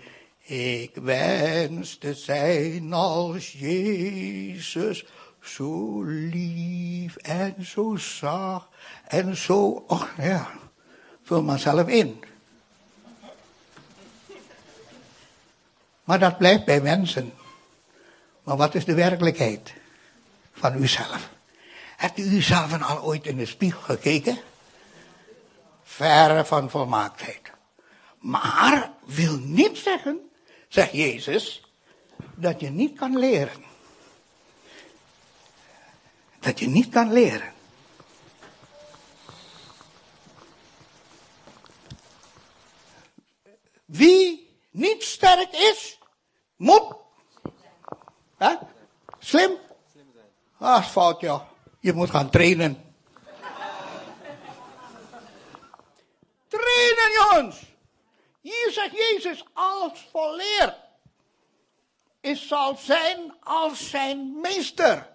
Ik 0.47 0.95
wens 0.95 1.99
te 1.99 2.15
zijn 2.15 2.93
als 2.93 3.53
Jezus, 3.53 5.05
zo 5.41 6.03
lief 6.03 7.17
en 7.17 7.55
zo 7.59 7.97
zacht 7.97 8.69
en 9.09 9.37
zo, 9.37 9.85
och 9.87 10.09
ja, 10.17 10.51
vul 11.23 11.43
maar 11.43 11.59
zelf 11.59 11.89
in. 11.89 12.25
Maar 16.05 16.19
dat 16.19 16.39
blijft 16.39 16.65
bij 16.65 16.81
mensen. 16.81 17.33
Maar 18.43 18.57
wat 18.57 18.75
is 18.75 18.85
de 18.85 18.95
werkelijkheid 18.95 19.75
van 20.53 20.83
uzelf? 20.83 21.29
Hebt 21.97 22.19
u 22.19 22.23
uzelf 22.23 22.83
al 22.83 23.03
ooit 23.03 23.27
in 23.27 23.37
de 23.37 23.47
spiegel 23.47 23.81
gekeken? 23.81 24.39
Verre 25.83 26.45
van 26.45 26.71
volmaaktheid. 26.71 27.41
Maar 28.19 28.93
wil 29.05 29.39
niet 29.39 29.79
zeggen, 29.79 30.31
zegt 30.69 30.93
Jezus, 30.93 31.63
dat 32.35 32.61
je 32.61 32.71
niet 32.71 32.99
kan 32.99 33.19
leren. 33.19 33.65
Dat 36.41 36.59
je 36.59 36.67
niet 36.67 36.89
kan 36.89 37.13
leren. 37.13 37.53
Wie 43.85 44.57
niet 44.71 45.03
sterk 45.03 45.53
is, 45.53 45.94
moet. 46.65 46.95
Hè? 48.37 48.55
Slim? 49.19 49.59
Ah, 50.59 50.85
fout, 50.85 51.21
ja. 51.21 51.47
Je 51.81 51.93
moet 51.93 52.11
gaan 52.11 52.31
trainen. 52.31 52.95
trainen, 56.49 57.11
jongens. 57.13 57.63
Hier 58.41 58.71
zegt 58.71 58.97
Jezus, 58.97 59.45
als 59.53 60.09
volleer 60.11 60.77
is 62.21 62.49
zal 62.49 62.77
zijn 62.77 63.35
als 63.43 63.91
zijn 63.91 64.41
meester. 64.41 65.13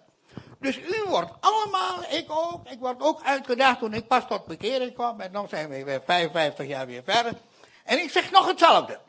Dus 0.60 0.78
u 0.78 1.04
wordt 1.08 1.32
allemaal, 1.40 2.04
ik 2.10 2.26
ook, 2.28 2.68
ik 2.68 2.80
word 2.80 3.02
ook 3.02 3.24
uitgedaagd 3.24 3.80
toen 3.80 3.94
ik 3.94 4.08
pas 4.08 4.28
tot 4.28 4.46
bekering 4.46 4.94
kwam. 4.94 5.22
En 5.22 5.32
dan 5.32 5.48
zijn 5.48 5.70
we 5.70 5.84
weer 5.84 6.02
55 6.06 6.68
jaar 6.68 6.86
weer 6.86 7.04
verder. 7.04 7.34
En 7.84 8.00
ik 8.00 8.10
zeg 8.10 8.32
nog 8.32 8.48
hetzelfde. 8.48 9.00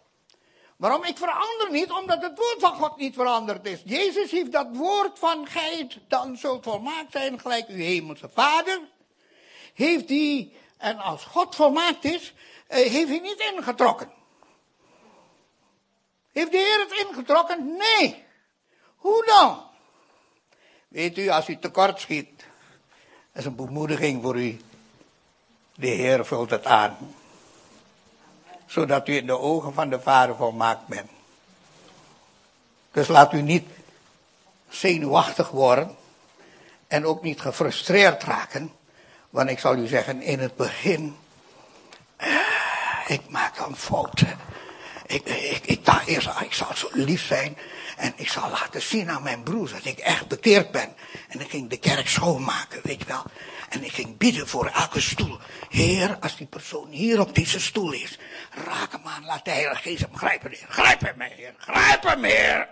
Waarom? 0.81 1.05
Ik 1.05 1.17
verander 1.17 1.71
niet, 1.71 1.91
omdat 1.91 2.23
het 2.23 2.39
woord 2.39 2.57
van 2.59 2.75
God 2.75 2.97
niet 2.97 3.15
veranderd 3.15 3.67
is. 3.67 3.83
Jezus 3.85 4.31
heeft 4.31 4.53
dat 4.53 4.67
woord 4.73 5.19
van 5.19 5.47
gij 5.47 5.89
dan 6.09 6.37
zult 6.37 6.65
volmaakt 6.65 7.13
zijn, 7.13 7.41
gelijk 7.41 7.69
uw 7.69 7.77
hemelse 7.77 8.29
vader. 8.33 8.81
Heeft 9.75 10.09
hij, 10.09 10.53
en 10.77 10.99
als 10.99 11.25
God 11.25 11.55
volmaakt 11.55 12.05
is, 12.05 12.33
eh, 12.67 12.79
heeft 12.91 13.09
hij 13.09 13.19
niet 13.19 13.53
ingetrokken. 13.55 14.13
Heeft 16.33 16.51
de 16.51 16.59
Heer 16.59 16.87
het 16.89 17.07
ingetrokken? 17.09 17.77
Nee. 17.77 18.25
Hoe 18.97 19.25
dan? 19.27 19.63
Weet 20.89 21.19
u, 21.19 21.29
als 21.29 21.49
u 21.49 21.59
tekort 21.59 22.01
schiet, 22.01 22.37
dat 22.37 22.47
is 23.33 23.45
een 23.45 23.57
bemoediging 23.57 24.23
voor 24.23 24.41
u. 24.41 24.61
De 25.75 25.89
Heer 25.89 26.27
vult 26.27 26.51
het 26.51 26.67
aan 26.67 27.15
zodat 28.71 29.09
u 29.09 29.17
in 29.17 29.27
de 29.27 29.39
ogen 29.39 29.75
van 29.75 29.91
de 29.91 30.01
Vader 30.01 30.37
volmaakt 30.37 30.87
bent. 30.87 31.11
Dus 32.93 33.09
laat 33.09 33.33
u 33.33 33.43
niet 33.43 33.69
zenuwachtig 34.69 35.51
worden 35.51 35.97
en 36.87 37.07
ook 37.07 37.23
niet 37.23 37.41
gefrustreerd 37.41 38.23
raken. 38.23 38.73
Want 39.31 39.51
ik 39.51 39.59
zal 39.59 39.77
u 39.77 39.87
zeggen, 39.87 40.23
in 40.23 40.39
het 40.39 40.57
begin, 40.57 41.17
eh, 42.17 42.37
ik 43.07 43.29
maak 43.29 43.57
dan 43.57 43.77
fouten. 43.77 44.39
Ik, 45.07 45.25
ik, 45.29 45.67
ik 45.67 45.85
dacht 45.85 46.07
eerst, 46.07 46.29
ah, 46.29 46.43
ik 46.43 46.53
zal 46.53 46.75
zo 46.75 46.89
lief 46.93 47.27
zijn 47.27 47.57
en 48.01 48.13
ik 48.17 48.29
zal 48.29 48.51
laten 48.51 48.83
zien 48.83 49.11
aan 49.11 49.23
mijn 49.23 49.43
broers 49.43 49.73
dat 49.73 49.85
ik 49.85 49.99
echt 49.99 50.29
bekeerd 50.29 50.71
ben. 50.71 50.95
En 51.29 51.41
ik 51.41 51.51
ging 51.51 51.71
de 51.71 51.79
kerk 51.79 52.09
schoonmaken, 52.09 52.81
weet 52.83 53.01
je 53.01 53.07
wel. 53.07 53.23
En 53.69 53.85
ik 53.85 53.93
ging 53.93 54.17
bidden 54.17 54.49
voor 54.49 54.67
elke 54.67 55.01
stoel. 55.01 55.39
Heer, 55.69 56.19
als 56.21 56.37
die 56.37 56.47
persoon 56.47 56.89
hier 56.89 57.21
op 57.21 57.35
deze 57.35 57.61
stoel 57.61 57.93
is, 57.93 58.19
raak 58.65 58.93
hem 58.93 59.01
aan, 59.05 59.25
laat 59.25 59.45
de 59.45 59.51
Heilige 59.51 59.83
Geest 59.83 60.01
hem 60.01 60.17
grijpen, 60.17 60.51
Heer. 60.51 60.67
Grijp 60.69 61.01
hem, 61.01 61.21
Heer. 61.21 61.55
Grijp 61.59 62.03
hem, 62.03 62.25
Heer. 62.25 62.69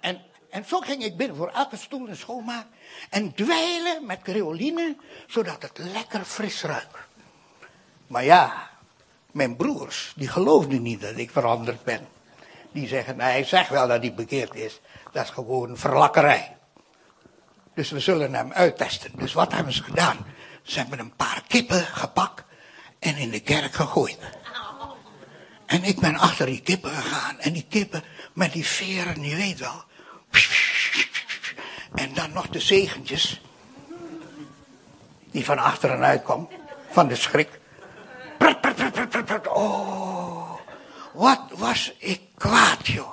En, 0.00 0.22
en 0.50 0.64
zo 0.64 0.80
ging 0.80 1.04
ik 1.04 1.16
bidden 1.16 1.36
voor 1.36 1.48
elke 1.48 1.76
stoel 1.76 2.08
en 2.08 2.16
schoonmaak. 2.16 2.66
En 3.10 3.34
dweilen 3.34 4.06
met 4.06 4.22
creoline, 4.22 4.96
zodat 5.26 5.62
het 5.62 5.78
lekker 5.78 6.24
fris 6.24 6.62
ruikt. 6.62 6.98
Maar 8.06 8.24
ja, 8.24 8.70
mijn 9.30 9.56
broers, 9.56 10.12
die 10.16 10.28
geloofden 10.28 10.82
niet 10.82 11.00
dat 11.00 11.16
ik 11.16 11.30
veranderd 11.30 11.84
ben. 11.84 12.08
Die 12.72 12.88
zeggen, 12.88 13.20
hij 13.20 13.44
zegt 13.44 13.68
wel 13.68 13.88
dat 13.88 14.00
hij 14.00 14.14
bekeerd 14.14 14.54
is. 14.54 14.80
Dat 15.12 15.24
is 15.24 15.30
gewoon 15.30 15.76
verlakkerij. 15.76 16.56
Dus 17.74 17.90
we 17.90 18.00
zullen 18.00 18.34
hem 18.34 18.52
uittesten. 18.52 19.10
Dus 19.14 19.32
wat 19.32 19.52
hebben 19.52 19.72
ze 19.72 19.82
gedaan? 19.82 20.26
Ze 20.62 20.78
hebben 20.78 20.98
een 20.98 21.16
paar 21.16 21.42
kippen 21.48 21.84
gepakt 21.84 22.42
en 22.98 23.16
in 23.16 23.30
de 23.30 23.40
kerk 23.40 23.72
gegooid. 23.72 24.18
En 25.66 25.84
ik 25.84 26.00
ben 26.00 26.16
achter 26.16 26.46
die 26.46 26.60
kippen 26.60 26.90
gegaan. 26.90 27.38
En 27.38 27.52
die 27.52 27.66
kippen 27.68 28.02
met 28.32 28.52
die 28.52 28.66
veren, 28.66 29.22
je 29.22 29.36
weet 29.36 29.58
wel. 29.58 29.84
En 31.94 32.14
dan 32.14 32.32
nog 32.32 32.48
de 32.48 32.60
zegentjes. 32.60 33.40
Die 35.30 35.44
van 35.44 35.58
achteren 35.58 36.02
uitkomen. 36.02 36.48
Van 36.90 37.08
de 37.08 37.16
schrik. 37.16 37.60
Oh, 39.48 40.41
wat 41.12 41.40
was 41.50 41.92
ik 41.98 42.20
kwaad, 42.34 42.86
joh. 42.86 43.12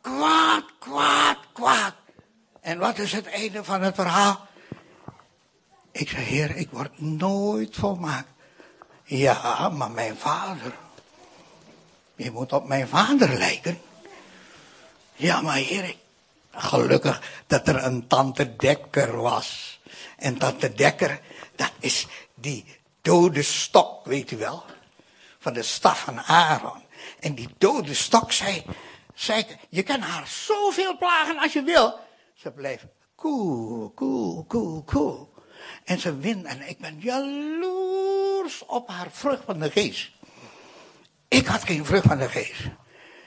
Kwaad, 0.00 0.64
kwaad, 0.78 1.38
kwaad. 1.52 1.94
En 2.60 2.78
wat 2.78 2.98
is 2.98 3.12
het 3.12 3.26
einde 3.26 3.64
van 3.64 3.82
het 3.82 3.94
verhaal? 3.94 4.46
Ik 5.92 6.08
zei, 6.08 6.24
heer, 6.24 6.56
ik 6.56 6.70
word 6.70 7.00
nooit 7.00 7.76
volmaakt. 7.76 8.28
Ja, 9.04 9.68
maar 9.68 9.90
mijn 9.90 10.16
vader. 10.16 10.74
Je 12.16 12.30
moet 12.30 12.52
op 12.52 12.66
mijn 12.66 12.88
vader 12.88 13.38
lijken. 13.38 13.80
Ja, 15.14 15.40
maar 15.40 15.56
heer, 15.56 15.96
gelukkig 16.50 17.22
dat 17.46 17.68
er 17.68 17.84
een 17.84 18.06
tante 18.06 18.56
Dekker 18.56 19.16
was. 19.20 19.80
En 20.16 20.38
tante 20.38 20.74
Dekker, 20.74 21.20
dat 21.56 21.72
is 21.78 22.06
die 22.34 22.78
dode 23.02 23.42
stok, 23.42 24.04
weet 24.04 24.30
u 24.30 24.36
wel. 24.36 24.64
Van 25.38 25.52
de 25.52 25.62
staf 25.62 26.00
van 26.00 26.20
Aaron. 26.20 26.82
En 27.20 27.34
die 27.34 27.48
dode 27.58 27.94
stok 27.94 28.32
zei, 28.32 28.64
zei 29.14 29.46
je 29.68 29.82
kan 29.82 30.00
haar 30.00 30.26
zoveel 30.26 30.96
plagen 30.96 31.38
als 31.38 31.52
je 31.52 31.62
wil. 31.62 31.98
Ze 32.34 32.50
blijft 32.50 32.84
cool, 33.16 33.92
cool, 33.94 34.44
cool, 34.46 34.84
cool. 34.84 35.34
En 35.84 35.98
ze 35.98 36.16
wint 36.16 36.44
en 36.44 36.68
ik 36.68 36.78
ben 36.78 36.98
jaloers 37.00 38.66
op 38.66 38.88
haar 38.88 39.10
vrucht 39.10 39.44
van 39.44 39.58
de 39.58 39.70
geest. 39.70 40.10
Ik 41.28 41.46
had 41.46 41.64
geen 41.64 41.84
vrucht 41.84 42.06
van 42.06 42.18
de 42.18 42.28
geest. 42.28 42.60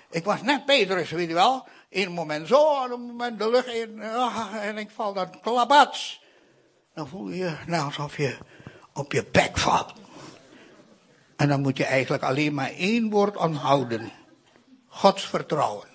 Ik 0.09 0.23
was 0.23 0.41
net 0.41 0.65
Petrus, 0.65 1.11
weet 1.11 1.27
je 1.27 1.33
wel. 1.33 1.67
Eén 1.89 2.11
moment 2.11 2.47
zo, 2.47 2.83
en 2.83 2.91
een 2.91 3.01
moment 3.01 3.39
de 3.39 3.49
lucht 3.49 3.67
in. 3.67 4.03
Ah, 4.03 4.55
en 4.61 4.77
ik 4.77 4.89
val 4.89 5.13
dan 5.13 5.39
klabats. 5.41 6.23
Dan 6.93 7.07
voel 7.07 7.29
je 7.29 7.57
nou 7.67 7.85
alsof 7.85 8.17
je 8.17 8.37
op 8.93 9.11
je 9.11 9.25
bek 9.31 9.57
valt. 9.57 9.93
En 11.41 11.47
dan 11.47 11.61
moet 11.61 11.77
je 11.77 11.85
eigenlijk 11.85 12.23
alleen 12.23 12.53
maar 12.53 12.69
één 12.69 13.09
woord 13.09 13.37
onthouden. 13.37 14.11
Gods 14.87 15.27
vertrouwen. 15.27 15.87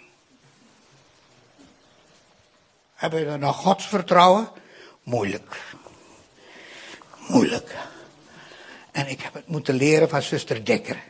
Hebben 2.94 3.32
we 3.32 3.36
nog 3.36 3.56
Gods 3.56 3.86
vertrouwen? 3.86 4.48
Moeilijk. 5.02 5.62
Moeilijk. 7.28 7.76
En 8.92 9.08
ik 9.08 9.20
heb 9.20 9.34
het 9.34 9.46
moeten 9.48 9.74
leren 9.74 10.08
van 10.08 10.22
zuster 10.22 10.64
Dekker. 10.64 11.02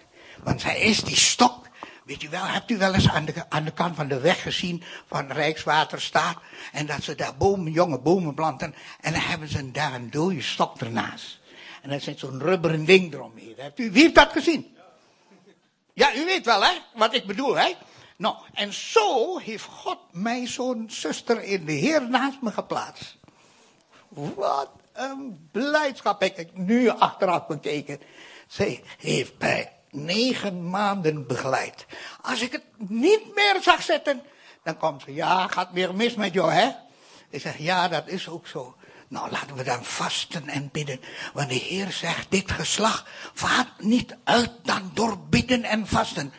Want 0.43 0.61
zij 0.61 0.81
is 0.81 1.01
die 1.01 1.17
stok. 1.17 1.69
Weet 2.05 2.23
u 2.23 2.29
wel, 2.29 2.45
hebt 2.45 2.71
u 2.71 2.77
wel 2.77 2.95
eens 2.95 3.09
aan 3.09 3.25
de, 3.25 3.35
aan 3.49 3.65
de 3.65 3.73
kant 3.73 3.97
van 3.97 4.09
de 4.09 4.21
weg 4.21 4.43
gezien 4.43 4.83
van 5.07 5.33
Rijkswaterstaat? 5.33 6.37
En 6.73 6.87
dat 6.87 7.03
ze 7.03 7.15
daar 7.15 7.37
bomen, 7.37 7.73
jonge 7.73 7.99
bomen 7.99 8.35
planten. 8.35 8.75
En 9.01 9.13
dan 9.13 9.23
hebben 9.23 9.49
ze 9.49 9.71
daar 9.71 9.95
een 9.95 10.11
dode 10.11 10.43
stok 10.43 10.81
ernaast. 10.81 11.39
En 11.83 11.91
dan 11.91 12.01
zit 12.01 12.19
zo'n 12.19 12.41
rubberen 12.41 12.85
ding 12.85 13.15
eromheen. 13.15 13.57
Wie 13.75 13.91
heeft 13.91 14.15
dat 14.15 14.33
gezien? 14.33 14.77
Ja, 15.93 16.15
u 16.15 16.25
weet 16.25 16.45
wel, 16.45 16.65
hè, 16.65 16.73
wat 16.95 17.15
ik 17.15 17.27
bedoel, 17.27 17.55
hè? 17.55 17.75
Nou, 18.17 18.37
en 18.55 18.73
zo 18.73 19.39
heeft 19.39 19.65
God 19.65 19.99
mij 20.13 20.47
zo'n 20.47 20.87
zuster 20.91 21.43
in 21.43 21.65
de 21.65 21.73
Heer 21.73 22.09
naast 22.09 22.41
me 22.41 22.53
geplaatst. 22.53 23.17
Wat 24.09 24.71
een 24.93 25.49
blijdschap 25.53 26.21
heb 26.21 26.39
ik 26.39 26.57
nu 26.57 26.89
achteraf 26.89 27.47
bekeken. 27.47 28.01
Zij 28.47 28.83
heeft 28.99 29.33
mij 29.39 29.73
negen 29.91 30.71
maanden 30.71 31.27
begeleid. 31.27 31.87
Als 32.23 32.41
ik 32.41 32.53
het 32.53 32.65
niet 32.77 33.35
meer 33.35 33.57
zag 33.63 33.83
zitten, 33.83 34.23
dan 34.63 34.77
komt 34.77 35.03
ze, 35.03 35.15
ja, 35.15 35.49
gaat 35.49 35.73
weer 35.73 35.95
mis 35.95 36.15
met 36.15 36.33
jou, 36.33 36.53
hè? 36.53 36.71
Ik 37.31 37.41
zeg, 37.41 37.59
ja, 37.59 37.89
dat 37.89 38.09
is 38.09 38.29
ook 38.29 38.47
zo. 38.47 38.77
Nou, 39.09 39.31
laten 39.31 39.57
we 39.57 39.63
dan 39.63 39.85
vasten 39.85 40.49
en 40.49 40.69
bidden. 40.73 41.01
Want 41.33 41.49
de 41.49 41.55
Heer 41.55 41.93
zegt, 41.93 42.31
dit 42.31 42.51
geslacht 42.51 43.05
vaart 43.35 43.81
niet 43.81 44.17
uit 44.25 44.51
dan 44.63 44.91
door 44.95 45.19
bidden 45.19 45.65
en 45.65 45.87
vasten. 45.87 46.33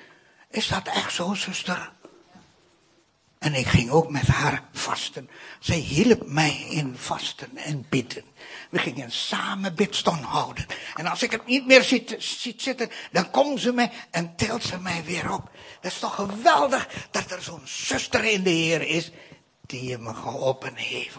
Is 0.49 0.67
dat 0.67 0.87
echt 0.87 1.13
zo, 1.13 1.33
zuster? 1.33 1.91
En 3.39 3.53
ik 3.53 3.67
ging 3.67 3.89
ook 3.89 4.09
met 4.09 4.27
haar 4.27 4.63
vasten. 4.71 5.29
Zij 5.59 5.77
hielp 5.77 6.27
mij 6.27 6.65
in 6.69 6.95
vasten 6.97 7.57
en 7.57 7.85
bidden. 7.89 8.23
We 8.69 8.79
gingen 8.79 9.11
samen 9.11 9.75
bidstond 9.75 10.23
houden. 10.23 10.65
En 10.95 11.05
als 11.05 11.23
ik 11.23 11.31
het 11.31 11.45
niet 11.45 11.65
meer 11.65 11.83
ziet, 11.83 12.15
zitten, 12.57 12.89
dan 13.11 13.31
komt 13.31 13.59
ze 13.59 13.71
mij 13.71 13.91
en 14.11 14.35
tilt 14.35 14.63
ze 14.63 14.79
mij 14.79 15.03
weer 15.03 15.31
op. 15.31 15.49
Het 15.81 15.91
is 15.91 15.99
toch 15.99 16.15
geweldig 16.15 16.87
dat 17.11 17.31
er 17.31 17.41
zo'n 17.41 17.61
zuster 17.65 18.23
in 18.23 18.43
de 18.43 18.49
Heer 18.49 18.81
is 18.81 19.11
die 19.65 19.97
me 19.97 20.13
geholpen 20.13 20.75
heeft. 20.75 21.17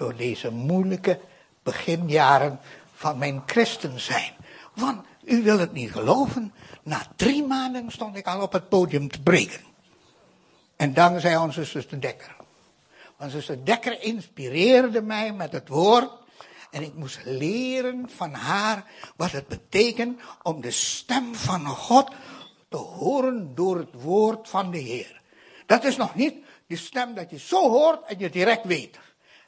Door 0.00 0.16
deze 0.16 0.50
moeilijke 0.50 1.20
beginjaren 1.62 2.60
van 2.94 3.18
mijn 3.18 3.42
christen 3.46 4.00
zijn. 4.00 4.32
Want 4.74 5.06
u 5.24 5.42
wil 5.42 5.58
het 5.58 5.72
niet 5.72 5.92
geloven, 5.92 6.52
na 6.82 7.02
drie 7.16 7.46
maanden 7.46 7.90
stond 7.90 8.16
ik 8.16 8.26
al 8.26 8.42
op 8.42 8.52
het 8.52 8.68
podium 8.68 9.10
te 9.10 9.22
breken. 9.22 9.60
En 10.76 10.94
dankzij 10.94 11.36
onze 11.36 11.64
zuster 11.64 12.00
Dekker. 12.00 12.36
Want 13.16 13.30
zuster 13.30 13.64
Dekker 13.64 14.02
inspireerde 14.02 15.02
mij 15.02 15.32
met 15.32 15.52
het 15.52 15.68
woord. 15.68 16.10
En 16.70 16.82
ik 16.82 16.94
moest 16.94 17.20
leren 17.24 18.10
van 18.16 18.34
haar 18.34 18.84
wat 19.16 19.30
het 19.30 19.48
betekent 19.48 20.20
om 20.42 20.60
de 20.60 20.70
stem 20.70 21.34
van 21.34 21.66
God 21.66 22.10
te 22.68 22.76
horen 22.76 23.54
door 23.54 23.78
het 23.78 24.02
woord 24.02 24.48
van 24.48 24.70
de 24.70 24.78
Heer. 24.78 25.20
Dat 25.66 25.84
is 25.84 25.96
nog 25.96 26.14
niet 26.14 26.34
de 26.66 26.76
stem 26.76 27.14
dat 27.14 27.30
je 27.30 27.38
zo 27.38 27.68
hoort 27.70 28.06
en 28.06 28.18
je 28.18 28.30
direct 28.30 28.64
weet. 28.64 28.98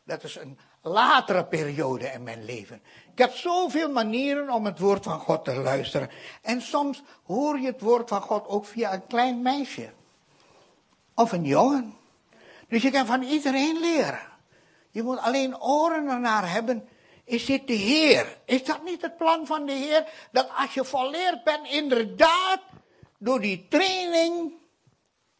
Dat 0.04 0.24
is 0.24 0.36
een 0.36 0.58
latere 0.82 1.44
periode 1.44 2.06
in 2.06 2.22
mijn 2.22 2.44
leven. 2.44 2.82
Ik 3.12 3.18
heb 3.18 3.32
zoveel 3.32 3.90
manieren 3.90 4.50
om 4.50 4.64
het 4.64 4.78
woord 4.78 5.04
van 5.04 5.20
God 5.20 5.44
te 5.44 5.54
luisteren. 5.54 6.10
En 6.42 6.60
soms 6.60 7.02
hoor 7.24 7.58
je 7.58 7.66
het 7.66 7.80
woord 7.80 8.08
van 8.08 8.20
God 8.20 8.46
ook 8.48 8.64
via 8.64 8.92
een 8.92 9.06
klein 9.06 9.42
meisje. 9.42 9.92
Of 11.14 11.32
een 11.32 11.44
jongen. 11.44 11.96
Dus 12.68 12.82
je 12.82 12.90
kan 12.90 13.06
van 13.06 13.22
iedereen 13.22 13.80
leren. 13.80 14.30
Je 14.90 15.02
moet 15.02 15.18
alleen 15.18 15.60
oren 15.60 16.08
ernaar 16.08 16.50
hebben. 16.50 16.88
Is 17.24 17.44
dit 17.44 17.66
de 17.66 17.72
Heer? 17.72 18.38
Is 18.44 18.64
dat 18.64 18.84
niet 18.84 19.02
het 19.02 19.16
plan 19.16 19.46
van 19.46 19.66
de 19.66 19.72
Heer? 19.72 20.08
Dat 20.32 20.48
als 20.56 20.74
je 20.74 20.84
volleerd 20.84 21.44
bent, 21.44 21.68
inderdaad, 21.68 22.60
door 23.18 23.40
die 23.40 23.66
training, 23.68 24.52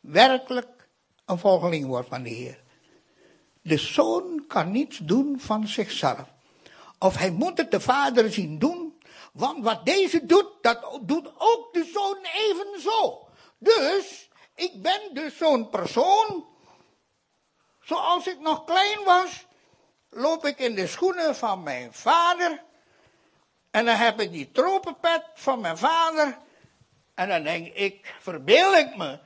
werkelijk 0.01 0.89
een 1.25 1.39
volgeling 1.39 1.87
wordt 1.87 2.09
van 2.09 2.23
de 2.23 2.31
Heer. 2.31 2.62
De 3.63 3.77
zoon 3.77 4.45
kan 4.47 4.71
niets 4.71 4.99
doen 4.99 5.41
van 5.41 5.69
zichzelf. 5.69 6.25
Of 6.99 7.17
hij 7.17 7.31
moet 7.31 7.59
het 7.59 7.71
de 7.71 7.81
vader 7.81 8.33
zien 8.33 8.59
doen. 8.59 9.01
Want 9.33 9.65
wat 9.65 9.85
deze 9.85 10.27
doet, 10.27 10.49
dat 10.61 10.99
doet 11.03 11.33
ook 11.39 11.73
de 11.73 11.91
zoon 11.95 12.19
evenzo. 12.35 13.29
Dus, 13.59 14.31
ik 14.55 14.83
ben 14.83 15.01
dus 15.13 15.37
zo'n 15.37 15.71
persoon. 15.71 16.45
Zoals 17.81 18.27
ik 18.27 18.41
nog 18.41 18.65
klein 18.65 19.05
was, 19.05 19.47
loop 20.11 20.45
ik 20.45 20.59
in 20.59 20.75
de 20.75 20.87
schoenen 20.87 21.37
van 21.37 21.63
mijn 21.63 21.93
vader. 21.93 22.63
En 23.71 23.85
dan 23.85 23.97
heb 23.97 24.21
ik 24.21 24.33
die 24.33 24.51
tropenpet 24.51 25.25
van 25.35 25.61
mijn 25.61 25.79
vader. 25.79 26.39
En 27.15 27.29
dan 27.29 27.43
denk 27.43 27.67
ik, 27.67 28.15
verbeel 28.21 28.77
ik 28.77 28.97
me 28.97 29.19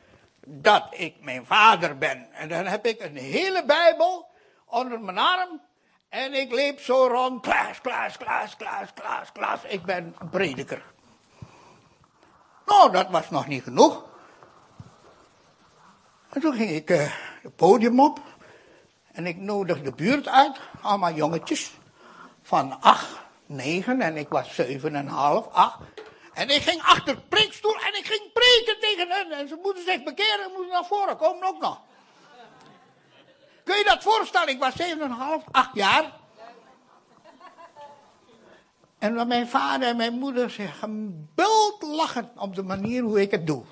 dat 0.46 0.87
ik 0.90 1.14
mijn 1.20 1.46
vader 1.46 1.99
ben. 1.99 2.33
En 2.33 2.49
dan 2.49 2.66
heb 2.66 2.87
ik 2.87 3.01
een 3.01 3.16
hele 3.16 3.64
Bijbel 3.64 4.26
onder 4.67 5.01
mijn 5.01 5.19
arm. 5.19 5.61
En 6.09 6.35
ik 6.35 6.53
leep 6.53 6.81
zo 6.81 7.07
rond. 7.07 7.43
Klaas, 7.43 7.81
Klaas, 7.81 8.17
Klaas, 8.17 8.57
Klaas, 8.57 8.93
Klaas, 8.93 9.33
Klaas. 9.33 9.65
Ik 9.65 9.83
ben 9.83 10.15
een 10.19 10.29
prediker. 10.29 10.83
Nou, 12.67 12.93
dat 12.93 13.11
was 13.11 13.31
nog 13.31 13.47
niet 13.47 13.63
genoeg. 13.63 14.05
En 16.29 16.41
toen 16.41 16.55
ging 16.55 16.71
ik 16.71 16.91
uh, 16.91 17.13
het 17.43 17.57
podium 17.57 18.01
op. 18.01 18.21
En 19.13 19.27
ik 19.27 19.37
nodigde 19.37 19.83
de 19.83 19.93
buurt 19.93 20.29
uit. 20.29 20.61
Allemaal 20.83 21.13
jongetjes. 21.13 21.73
Van 22.43 22.81
acht, 22.81 23.21
negen. 23.47 24.01
En 24.01 24.17
ik 24.17 24.29
was 24.29 24.55
zeven 24.55 24.95
en 24.95 25.07
half, 25.07 25.49
acht. 25.53 25.79
En 26.35 26.49
ik 26.49 26.63
ging 26.63 26.83
achter 26.83 27.15
de 27.15 27.21
preekstoel 27.21 27.75
en 27.75 27.97
ik 27.99 28.07
ging 28.07 28.33
preken 28.33 28.81
tegen 28.81 29.11
hen. 29.11 29.33
En 29.33 29.49
ze 29.49 29.59
moeten 29.63 29.85
zich 29.85 30.03
bekeren, 30.03 30.53
moeten 30.53 30.73
naar 30.73 30.85
voren 30.85 31.17
komen 31.17 31.49
ook 31.49 31.61
nog. 31.61 31.81
Kun 33.67 33.77
je 33.77 33.85
dat 33.85 34.03
voorstellen? 34.03 34.49
Ik 34.49 34.59
was 34.59 34.75
7,5, 34.83 35.51
8 35.51 35.71
jaar. 35.75 36.13
En 38.99 39.15
dan 39.15 39.29
mijn 39.29 39.49
vader 39.49 39.89
en 39.89 39.97
mijn 39.97 40.19
moeder 40.19 40.51
zich 40.51 40.79
gebuld 40.79 41.83
lachen 41.83 42.31
op 42.37 42.55
de 42.55 42.63
manier 42.63 43.03
hoe 43.03 43.21
ik 43.21 43.31
het 43.31 43.47
doe. 43.47 43.65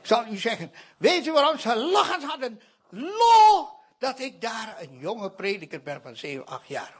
Ik 0.00 0.06
zal 0.06 0.26
u 0.26 0.36
zeggen, 0.36 0.72
weet 0.96 1.26
u 1.26 1.32
waarom 1.32 1.58
ze 1.58 1.76
lachen 1.76 2.22
hadden? 2.22 2.60
Lol, 2.88 3.68
dat 3.98 4.18
ik 4.18 4.40
daar 4.40 4.76
een 4.80 4.98
jonge 4.98 5.30
prediker 5.30 5.82
ben 5.82 6.00
van 6.02 6.16
7, 6.16 6.46
8 6.46 6.68
jaar. 6.68 6.94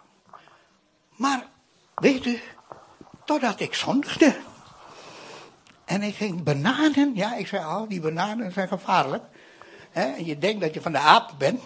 Maar, 1.16 1.46
weet 1.94 2.26
u, 2.26 2.40
totdat 3.24 3.60
ik 3.60 3.74
zondigde. 3.74 4.36
En 5.84 6.02
ik 6.02 6.14
ging 6.14 6.42
bananen, 6.42 7.14
ja, 7.14 7.34
ik 7.34 7.46
zei 7.46 7.64
al, 7.64 7.88
die 7.88 8.00
bananen 8.00 8.52
zijn 8.52 8.68
gevaarlijk. 8.68 9.24
en 9.92 10.24
je 10.24 10.38
denkt 10.38 10.60
dat 10.60 10.74
je 10.74 10.80
van 10.80 10.92
de 10.92 10.98
aap 10.98 11.34
bent. 11.38 11.62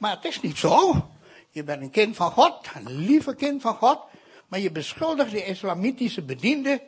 Maar 0.00 0.10
het 0.10 0.24
is 0.24 0.40
niet 0.40 0.58
zo. 0.58 1.06
Je 1.50 1.64
bent 1.64 1.82
een 1.82 1.90
kind 1.90 2.16
van 2.16 2.30
God, 2.30 2.66
een 2.74 2.96
lieve 2.96 3.34
kind 3.34 3.62
van 3.62 3.76
God. 3.76 3.98
Maar 4.48 4.60
je 4.60 4.70
beschuldigt 4.70 5.30
de 5.30 5.44
islamitische 5.44 6.22
bediende 6.22 6.82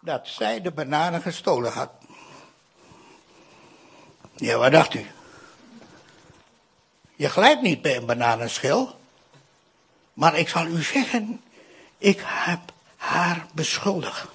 dat 0.00 0.28
zij 0.28 0.60
de 0.60 0.70
bananen 0.70 1.22
gestolen 1.22 1.72
had. 1.72 1.90
Ja, 4.36 4.56
wat 4.56 4.72
dacht 4.72 4.94
u? 4.94 5.06
Je 7.14 7.28
glijdt 7.28 7.62
niet 7.62 7.82
bij 7.82 7.96
een 7.96 8.06
bananenschil. 8.06 8.98
Maar 10.12 10.38
ik 10.38 10.48
zal 10.48 10.66
u 10.66 10.82
zeggen, 10.82 11.42
ik 11.98 12.22
heb 12.24 12.60
haar 12.96 13.46
beschuldigd. 13.54 14.28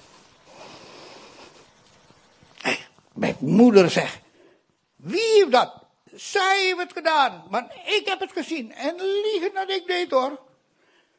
Mijn 3.12 3.36
moeder 3.38 3.90
zegt, 3.90 4.18
wie 4.96 5.20
heeft 5.20 5.50
dat? 5.50 5.81
Zij 6.14 6.64
heeft 6.64 6.78
het 6.78 6.92
gedaan, 6.92 7.44
maar 7.50 7.76
ik 7.84 8.02
heb 8.04 8.20
het 8.20 8.32
gezien. 8.32 8.72
En 8.72 8.94
liegen 8.96 9.54
dat 9.54 9.70
ik 9.70 9.86
deed 9.86 10.10
hoor. 10.10 10.40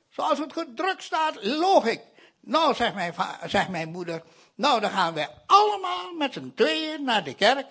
Zoals 0.09 0.39
het 0.39 0.53
gedrukt 0.53 1.03
staat, 1.03 1.43
loog 1.45 1.85
ik. 1.85 2.01
Nou, 2.39 2.73
zegt 2.73 2.93
mijn, 2.93 3.13
zegt 3.45 3.69
mijn 3.69 3.91
moeder, 3.91 4.23
nou 4.55 4.79
dan 4.79 4.89
gaan 4.89 5.13
we 5.13 5.27
allemaal 5.45 6.13
met 6.17 6.33
z'n 6.33 6.51
tweeën 6.55 7.03
naar 7.03 7.23
de 7.23 7.35
kerk. 7.35 7.67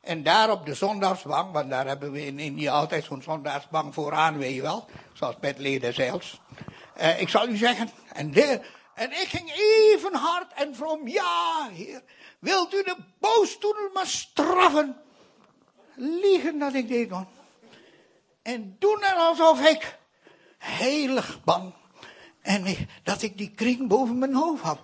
En 0.00 0.22
daar 0.22 0.50
op 0.50 0.66
de 0.66 0.74
zondagsbank, 0.74 1.52
want 1.52 1.70
daar 1.70 1.86
hebben 1.86 2.12
we 2.12 2.26
in 2.26 2.38
India 2.38 2.72
altijd 2.72 3.04
zo'n 3.04 3.22
zondagsbank 3.22 3.94
vooraan, 3.94 4.38
weet 4.38 4.54
je 4.54 4.62
wel. 4.62 4.88
Zoals 5.12 5.34
met 5.40 5.58
leden 5.58 5.94
zelfs. 5.94 6.40
Uh, 7.00 7.20
ik 7.20 7.28
zal 7.28 7.48
u 7.48 7.56
zeggen, 7.56 7.90
en, 8.12 8.30
de, 8.30 8.60
en 8.94 9.10
ik 9.10 9.28
ging 9.28 9.52
even 9.56 10.14
hard 10.14 10.52
en 10.52 10.74
vroom, 10.74 11.08
ja 11.08 11.68
heer, 11.72 12.02
wilt 12.38 12.74
u 12.74 12.82
de 12.82 12.96
boosdoener 13.18 13.90
maar 13.92 14.06
straffen? 14.06 14.96
Liegen 15.96 16.58
dat 16.58 16.74
ik 16.74 16.88
deed 16.88 17.08
kon. 17.08 17.26
En 18.42 18.76
doen 18.78 19.02
er 19.02 19.14
alsof 19.14 19.60
ik 19.60 19.98
heilig 20.58 21.44
bang. 21.44 21.72
En 22.42 22.88
dat 23.02 23.22
ik 23.22 23.38
die 23.38 23.50
kring 23.50 23.88
boven 23.88 24.18
mijn 24.18 24.34
hoofd 24.34 24.62
had. 24.62 24.80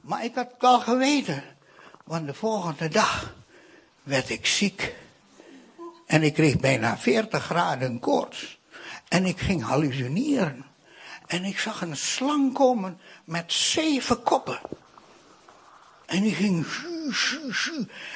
Maar 0.00 0.24
ik 0.24 0.34
had 0.34 0.50
het 0.52 0.62
al 0.62 0.80
geweten. 0.80 1.42
Want 2.04 2.26
de 2.26 2.34
volgende 2.34 2.88
dag 2.88 3.34
werd 4.02 4.30
ik 4.30 4.46
ziek. 4.46 4.94
En 6.06 6.22
ik 6.22 6.34
kreeg 6.34 6.58
bijna 6.58 6.98
40 6.98 7.44
graden 7.44 7.98
koorts. 7.98 8.58
En 9.08 9.24
ik 9.24 9.40
ging 9.40 9.62
hallucineren. 9.62 10.64
En 11.26 11.44
ik 11.44 11.58
zag 11.58 11.80
een 11.80 11.96
slang 11.96 12.52
komen 12.52 13.00
met 13.24 13.52
zeven 13.52 14.22
koppen. 14.22 14.60
En 16.06 16.22
die 16.22 16.34
ging 16.34 16.66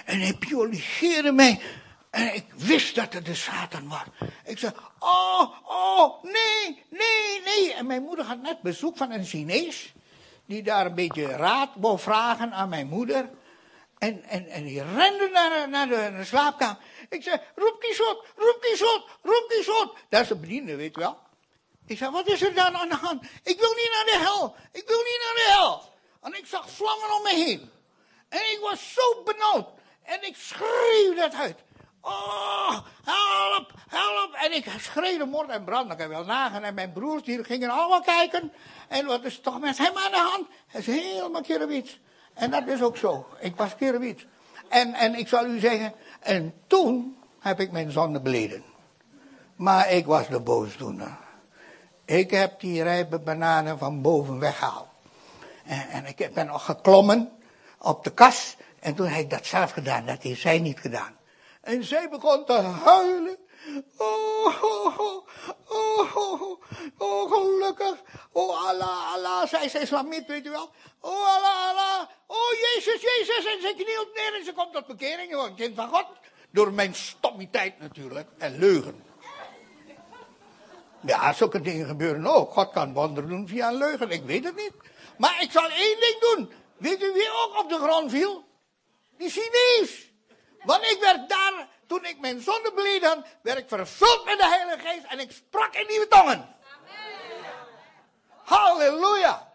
En 0.04 0.20
hij 0.20 0.34
pioligeerde 0.34 1.32
mij 1.32 1.60
en 2.14 2.34
ik 2.34 2.44
wist 2.56 2.94
dat 2.94 3.12
het 3.12 3.26
de 3.26 3.34
Satan 3.34 3.88
was. 3.88 4.30
Ik 4.44 4.58
zei, 4.58 4.72
oh, 4.98 5.50
oh, 5.64 6.22
nee, 6.22 6.84
nee, 6.90 7.40
nee. 7.44 7.72
En 7.72 7.86
mijn 7.86 8.02
moeder 8.02 8.24
had 8.24 8.42
net 8.42 8.60
bezoek 8.60 8.96
van 8.96 9.10
een 9.10 9.24
Chinees. 9.24 9.92
Die 10.46 10.62
daar 10.62 10.86
een 10.86 10.94
beetje 10.94 11.26
raad 11.26 11.70
wou 11.74 11.98
vragen 11.98 12.52
aan 12.52 12.68
mijn 12.68 12.86
moeder. 12.86 13.30
En, 13.98 14.22
en, 14.22 14.46
en 14.46 14.64
die 14.64 14.82
rende 14.82 15.28
naar, 15.32 15.68
naar, 15.68 15.88
de, 15.88 16.24
slaapkamer. 16.24 16.76
Ik 17.08 17.22
zei, 17.22 17.40
roep 17.54 17.76
die 17.80 17.94
zot, 17.94 18.24
roep 18.36 18.58
die 18.60 18.76
zot, 18.76 19.08
roep 19.22 19.46
die 19.48 19.62
zot. 19.62 19.96
Dat 20.08 20.20
is 20.20 20.28
de 20.28 20.36
bediende, 20.36 20.76
weet 20.76 20.94
je 20.94 21.00
wel. 21.00 21.18
Ik 21.86 21.98
zei, 21.98 22.10
wat 22.10 22.26
is 22.26 22.42
er 22.42 22.54
dan 22.54 22.76
aan 22.76 22.88
de 22.88 22.94
hand? 22.94 23.22
Ik 23.42 23.58
wil 23.60 23.74
niet 23.74 23.90
naar 23.92 24.04
de 24.04 24.24
hel. 24.24 24.56
Ik 24.72 24.88
wil 24.88 24.98
niet 24.98 25.20
naar 25.24 25.34
de 25.34 25.52
hel. 25.52 25.82
En 26.22 26.38
ik 26.38 26.46
zag 26.46 26.70
vlammen 26.70 27.14
om 27.16 27.22
me 27.22 27.34
heen. 27.34 27.70
En 28.28 28.40
ik 28.40 28.58
was 28.60 28.92
zo 28.92 29.22
benauwd. 29.22 29.68
En 30.02 30.26
ik 30.26 30.36
schreeuwde 30.36 31.20
het 31.20 31.34
uit. 31.34 31.58
Oh, 32.04 32.78
help, 33.04 33.72
help. 33.88 34.32
En 34.32 34.52
ik 34.52 34.66
schreeuwde 34.78 35.24
moord 35.24 35.48
en 35.48 35.64
brand. 35.64 35.92
Ik 35.92 35.98
heb 35.98 36.08
wel 36.08 36.24
nagen. 36.24 36.64
En 36.64 36.74
mijn 36.74 36.92
broers 36.92 37.22
die 37.22 37.44
gingen 37.44 37.70
allemaal 37.70 38.02
kijken. 38.02 38.52
En 38.88 39.06
wat 39.06 39.24
is 39.24 39.40
toch 39.40 39.60
met 39.60 39.78
hem 39.78 39.96
aan 39.96 40.10
de 40.10 40.30
hand? 40.32 40.46
Hij 40.66 40.80
is 40.80 40.86
helemaal 40.86 41.42
kerewit. 41.42 41.98
En 42.34 42.50
dat 42.50 42.66
is 42.66 42.82
ook 42.82 42.96
zo. 42.96 43.26
Ik 43.40 43.56
was 43.56 43.76
kerewit. 43.76 44.26
En, 44.68 44.94
en 44.94 45.14
ik 45.14 45.28
zal 45.28 45.46
u 45.46 45.58
zeggen, 45.58 45.92
En 46.20 46.54
toen 46.66 47.16
heb 47.38 47.60
ik 47.60 47.72
mijn 47.72 47.90
zonde 47.90 48.20
beleden. 48.20 48.62
Maar 49.56 49.90
ik 49.90 50.06
was 50.06 50.28
de 50.28 50.40
boosdoener. 50.40 51.18
Ik 52.04 52.30
heb 52.30 52.60
die 52.60 52.82
rijpe 52.82 53.18
bananen 53.18 53.78
van 53.78 54.02
boven 54.02 54.38
weggehaald. 54.38 54.88
En, 55.64 55.88
en 55.88 56.06
ik 56.06 56.30
ben 56.34 56.46
nog 56.46 56.64
geklommen 56.64 57.32
op 57.78 58.04
de 58.04 58.10
kas. 58.10 58.56
En 58.80 58.94
toen 58.94 59.06
heb 59.06 59.20
ik 59.20 59.30
dat 59.30 59.46
zelf 59.46 59.70
gedaan. 59.70 60.06
Dat 60.06 60.22
heeft 60.22 60.40
zij 60.40 60.58
niet 60.58 60.80
gedaan. 60.80 61.16
En 61.64 61.84
zij 61.84 62.08
begon 62.08 62.44
te 62.44 62.52
huilen. 62.52 63.38
Oh, 63.96 64.62
oh, 64.62 64.98
oh, 64.98 66.16
oh, 66.16 66.62
oh, 66.98 67.32
gelukkig. 67.32 68.02
Oh, 68.32 68.68
Allah, 68.68 69.12
Allah, 69.14 69.46
zij 69.46 69.64
is 69.64 69.74
islamit, 69.74 70.26
weet 70.26 70.46
u 70.46 70.50
wel. 70.50 70.70
Oh, 71.00 71.36
Allah, 71.36 71.68
Allah. 71.68 72.08
Oh, 72.26 72.52
Jezus, 72.52 73.02
Jezus. 73.02 73.44
En 73.44 73.60
ze 73.60 73.72
knielt 73.76 74.14
neer 74.14 74.34
en 74.38 74.44
ze 74.44 74.52
komt 74.52 74.72
tot 74.72 74.86
bekering. 74.86 75.30
Gewoon, 75.30 75.54
kind 75.54 75.74
van 75.74 75.88
God. 75.88 76.06
Door 76.50 76.72
mijn 76.72 76.94
stommiteit 76.94 77.78
natuurlijk. 77.78 78.28
En 78.38 78.58
leugen. 78.58 79.04
Ja, 81.00 81.32
zulke 81.32 81.60
dingen 81.60 81.86
gebeuren 81.86 82.26
ook. 82.26 82.52
God 82.52 82.70
kan 82.70 82.92
wonderen 82.92 83.28
doen 83.28 83.48
via 83.48 83.68
een 83.68 83.76
leugen. 83.76 84.10
Ik 84.10 84.24
weet 84.24 84.44
het 84.44 84.56
niet. 84.56 84.72
Maar 85.18 85.42
ik 85.42 85.50
zal 85.50 85.70
één 85.70 86.00
ding 86.00 86.16
doen. 86.20 86.52
Weet 86.76 87.02
u 87.02 87.12
wie 87.12 87.28
ook 87.30 87.58
op 87.58 87.68
de 87.68 87.78
grond 87.78 88.10
viel? 88.10 88.44
Die 89.18 89.30
Chinees. 89.30 90.13
Want 90.64 90.82
ik 90.82 90.98
werd 91.00 91.28
daar, 91.28 91.68
toen 91.86 92.04
ik 92.04 92.20
mijn 92.20 92.40
zonde 92.40 92.72
beleden 92.74 93.24
werd 93.42 93.58
ik 93.58 93.68
vervuld 93.68 94.24
met 94.24 94.38
de 94.38 94.46
Heilige 94.46 94.88
Geest 94.88 95.04
en 95.04 95.18
ik 95.18 95.30
sprak 95.30 95.74
in 95.74 95.86
nieuwe 95.88 96.08
tongen. 96.08 96.48
Halleluja. 98.44 99.52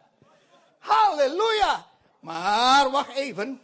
Halleluja. 0.80 1.86
Maar 2.20 2.91
wacht 2.91 3.16
even. 3.16 3.62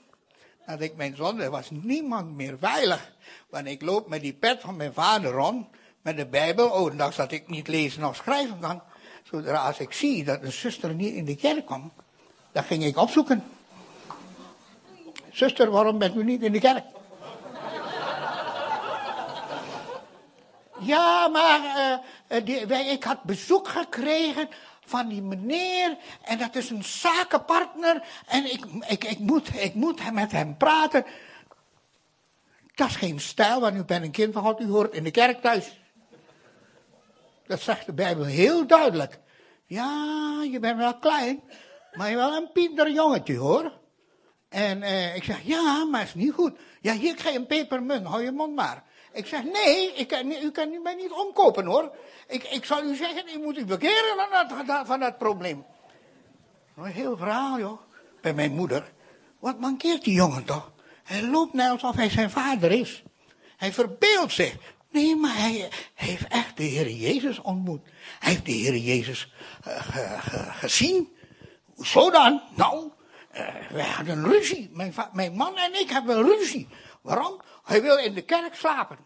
Dat 0.66 0.82
ik 0.82 0.96
mijn 0.96 1.16
zonde 1.16 1.50
was 1.50 1.70
niemand 1.70 2.36
meer 2.36 2.58
veilig. 2.58 3.12
Want 3.50 3.68
ik 3.68 3.82
loop 3.82 4.08
met 4.08 4.22
die 4.22 4.34
pet 4.34 4.62
van 4.62 4.76
mijn 4.76 4.94
vader 4.94 5.32
rond. 5.32 5.68
Met 6.02 6.18
de 6.18 6.26
Bijbel. 6.26 6.70
Ondanks 6.70 7.16
dat 7.16 7.32
ik 7.32 7.48
niet 7.48 7.68
lezen 7.68 8.04
of 8.04 8.16
schrijven 8.16 8.60
kan. 8.60 8.82
Zodra 9.24 9.66
als 9.66 9.80
ik 9.80 9.94
zie 9.94 10.24
dat 10.24 10.42
een 10.42 10.52
zuster 10.52 10.94
niet 10.94 11.14
in 11.14 11.26
de 11.26 11.36
kerk 11.36 11.66
komt. 11.66 11.94
Dan 12.52 12.64
ging 12.64 12.84
ik 12.84 12.98
opzoeken. 12.98 13.44
Zuster, 15.32 15.72
waarom 15.72 15.98
bent 15.98 16.16
u 16.16 16.24
niet 16.24 16.42
in 16.42 16.52
de 16.52 16.60
kerk? 16.60 16.84
Ja, 20.80 21.28
maar 21.28 21.60
uh, 22.30 22.46
die, 22.46 22.66
wij, 22.66 22.86
ik 22.86 23.04
had 23.04 23.24
bezoek 23.24 23.68
gekregen 23.68 24.50
van 24.86 25.08
die 25.08 25.22
meneer. 25.22 25.98
En 26.22 26.38
dat 26.38 26.56
is 26.56 26.70
een 26.70 26.84
zakenpartner. 26.84 28.04
En 28.28 28.52
ik, 28.52 28.66
ik, 28.88 29.04
ik, 29.04 29.20
moet, 29.20 29.56
ik 29.56 29.74
moet 29.74 30.12
met 30.12 30.32
hem 30.32 30.58
praten. 30.58 31.06
Dat 32.76 32.90
is 32.90 32.96
geen 32.96 33.20
stijl, 33.20 33.60
want 33.60 33.76
u 33.76 33.84
bent 33.84 34.06
een 34.06 34.12
kind 34.12 34.34
van 34.34 34.44
God. 34.44 34.62
U 34.62 34.68
hoort 34.68 34.94
in 34.94 35.04
de 35.04 35.12
kerk 35.12 35.42
thuis. 35.42 35.80
Dat 37.48 37.62
zegt 37.62 37.86
de 37.86 37.94
Bijbel 37.94 38.24
heel 38.24 38.68
duidelijk. 38.68 39.20
Ja, 39.66 40.42
je 40.52 40.60
bent 40.60 40.78
wel 40.78 40.98
klein, 40.98 41.44
maar 41.94 42.10
je 42.10 42.16
bent 42.16 42.30
wel 42.30 42.38
een 42.38 42.52
pinter 42.52 42.92
jongetje 42.92 43.38
hoor. 43.38 43.72
En 44.50 44.82
uh, 44.82 45.16
ik 45.16 45.24
zeg, 45.24 45.42
ja, 45.42 45.86
maar 45.86 46.02
is 46.02 46.14
niet 46.14 46.34
goed. 46.34 46.58
Ja, 46.82 46.94
hier 46.94 47.16
krijg 47.16 47.34
je 47.34 47.40
een 47.40 47.48
pepermunt, 47.48 48.08
hou 48.08 48.24
je 48.24 48.32
mond 48.32 48.56
maar. 48.56 48.84
Ik 49.16 49.26
zeg, 49.26 49.44
nee, 49.44 49.94
ik 49.94 50.08
kan, 50.08 50.32
u 50.32 50.52
kan 50.52 50.82
mij 50.82 50.96
niet 50.96 51.12
omkopen 51.12 51.66
hoor. 51.66 51.92
Ik, 52.28 52.44
ik 52.44 52.66
zal 52.66 52.84
u 52.84 52.96
zeggen, 52.96 53.24
u 53.36 53.40
moet 53.40 53.58
u 53.58 53.66
bekeren 53.66 54.16
van 54.18 54.66
dat, 54.68 54.88
van 54.88 55.00
dat 55.00 55.18
probleem. 55.18 55.66
Een 56.78 56.86
heel 56.86 57.18
verhaal 57.18 57.60
joh, 57.60 57.80
bij 58.22 58.34
mijn 58.34 58.52
moeder. 58.52 58.94
Wat 59.40 59.60
mankeert 59.60 60.04
die 60.04 60.14
jongen 60.14 60.46
toch? 60.46 60.72
Hij 61.04 61.24
loopt 61.24 61.54
net 61.54 61.70
alsof 61.70 61.96
hij 61.96 62.10
zijn 62.10 62.30
vader 62.30 62.72
is. 62.72 63.04
Hij 63.58 63.74
verbeeldt 63.74 64.32
zich. 64.32 64.56
Nee, 64.90 65.16
maar 65.16 65.38
hij, 65.38 65.70
heeft 65.94 66.28
echt 66.28 66.58
de 66.58 66.64
Heer 66.64 66.90
Jezus 66.90 67.42
ontmoet. 67.42 67.82
Hij 68.20 68.32
heeft 68.32 68.46
de 68.46 68.52
Heer 68.52 68.78
Jezus 68.78 69.32
uh, 69.68 69.82
gezien. 70.56 71.10
Zo 71.82 72.12
dan? 72.12 72.42
Nou, 72.56 72.92
uh, 73.36 73.48
wij 73.72 73.86
hadden 73.86 74.30
ruzie. 74.30 74.70
Mijn, 74.74 74.94
mijn 75.14 75.34
man 75.34 75.58
en 75.58 75.80
ik 75.80 75.90
hebben 75.90 76.24
ruzie. 76.24 76.68
Waarom? 77.06 77.42
Hij 77.64 77.82
wil 77.82 77.98
in 77.98 78.14
de 78.14 78.22
kerk 78.22 78.56
slapen. 78.56 78.98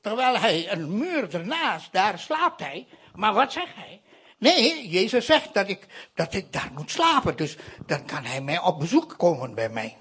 Terwijl 0.00 0.38
hij 0.38 0.72
een 0.72 0.98
muur 0.98 1.34
ernaast, 1.34 1.92
daar 1.92 2.18
slaapt 2.18 2.60
hij. 2.60 2.86
Maar 3.14 3.34
wat 3.34 3.52
zegt 3.52 3.74
hij? 3.74 4.00
Nee, 4.38 4.88
Jezus 4.88 5.26
zegt 5.26 5.54
dat 5.54 5.68
ik, 5.68 5.86
dat 6.14 6.34
ik 6.34 6.52
daar 6.52 6.70
moet 6.74 6.90
slapen. 6.90 7.36
Dus 7.36 7.56
dan 7.86 8.04
kan 8.04 8.24
hij 8.24 8.40
mij 8.40 8.60
op 8.60 8.78
bezoek 8.78 9.14
komen 9.16 9.54
bij 9.54 9.68
mij. 9.68 9.96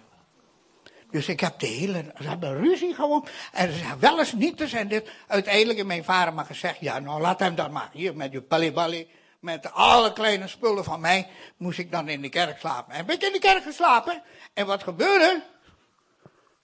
Dus 1.12 1.28
ik 1.28 1.39
heb 1.39 1.60
de 1.60 1.68
hele, 1.68 2.14
ze 2.22 2.28
hebben 2.28 2.62
ruzie 2.62 2.93
gewoon. 2.93 3.28
En 3.51 3.72
ze 3.72 3.78
zeggen 3.78 3.99
wel 3.99 4.20
eens 4.20 4.34
niet 4.34 4.58
te 4.58 4.68
zijn 4.68 4.88
dit. 4.88 5.10
Uiteindelijk 5.28 5.76
heeft 5.76 5.88
mijn 5.88 6.03
vader 6.03 6.34
maar 6.34 6.45
gezegd, 6.45 6.80
ja 6.80 6.99
nou 6.99 7.22
laat 7.22 7.39
hem 7.39 7.55
dat 7.55 7.72
maar. 7.72 7.89
Hier 7.93 8.16
met 8.16 8.32
je 8.32 8.41
balibali, 8.41 9.08
met 9.39 9.72
alle 9.72 10.14
kleine 10.14 10.47
spullen 10.47 10.84
van 10.84 10.99
mij, 10.99 11.28
moest 11.58 11.80
ik 11.80 11.91
dan 11.91 12.10
in 12.10 12.22
de 12.22 12.30
kerk 12.30 12.60
slapen. 12.60 12.93
En 12.93 13.05
ben 13.05 13.16
ik 13.16 13.24
in 13.24 13.34
de 13.34 13.39
kerk 13.39 13.64
geslapen. 13.64 14.24
En 14.53 14.66
wat 14.66 14.84
gebeurde? 14.84 15.43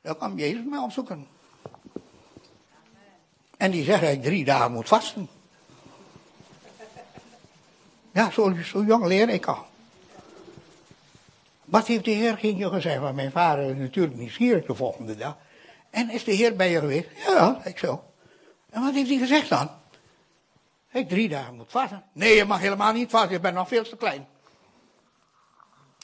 Dan 0.03 0.17
kwam 0.17 0.37
Jezus 0.37 0.63
mij 0.65 0.79
opzoeken. 0.79 1.27
En 3.57 3.71
die 3.71 3.83
zegt 3.83 4.01
dat 4.01 4.23
drie 4.23 4.45
dagen 4.45 4.71
moet 4.71 4.87
vasten. 4.87 5.29
Ja, 8.11 8.31
zo, 8.31 8.53
zo 8.63 8.83
jong 8.83 9.05
leer 9.05 9.29
ik 9.29 9.45
al. 9.45 9.65
Wat 11.65 11.87
heeft 11.87 12.05
de 12.05 12.11
Heer 12.11 12.37
ging 12.37 12.59
je 12.59 12.69
gezegd? 12.69 12.99
Want 12.99 13.15
mijn 13.15 13.31
vader 13.31 13.69
is 13.69 13.77
natuurlijk 13.77 14.15
nieuwsgierig 14.15 14.65
de 14.65 14.75
volgende 14.75 15.15
dag. 15.15 15.37
En 15.89 16.09
is 16.09 16.23
de 16.23 16.31
Heer 16.31 16.55
bij 16.55 16.71
je 16.71 16.79
geweest? 16.79 17.07
Ja, 17.27 17.61
ik 17.63 17.77
zo. 17.77 18.03
En 18.69 18.81
wat 18.81 18.93
heeft 18.93 19.09
hij 19.09 19.17
gezegd 19.17 19.49
dan? 19.49 19.69
Ik 20.91 21.09
drie 21.09 21.29
dagen 21.29 21.55
moet 21.55 21.71
vasten. 21.71 22.03
Nee, 22.13 22.35
je 22.35 22.45
mag 22.45 22.59
helemaal 22.59 22.93
niet 22.93 23.09
vasten, 23.09 23.31
je 23.31 23.39
bent 23.39 23.55
nog 23.55 23.67
veel 23.67 23.83
te 23.83 23.95
klein. 23.95 24.27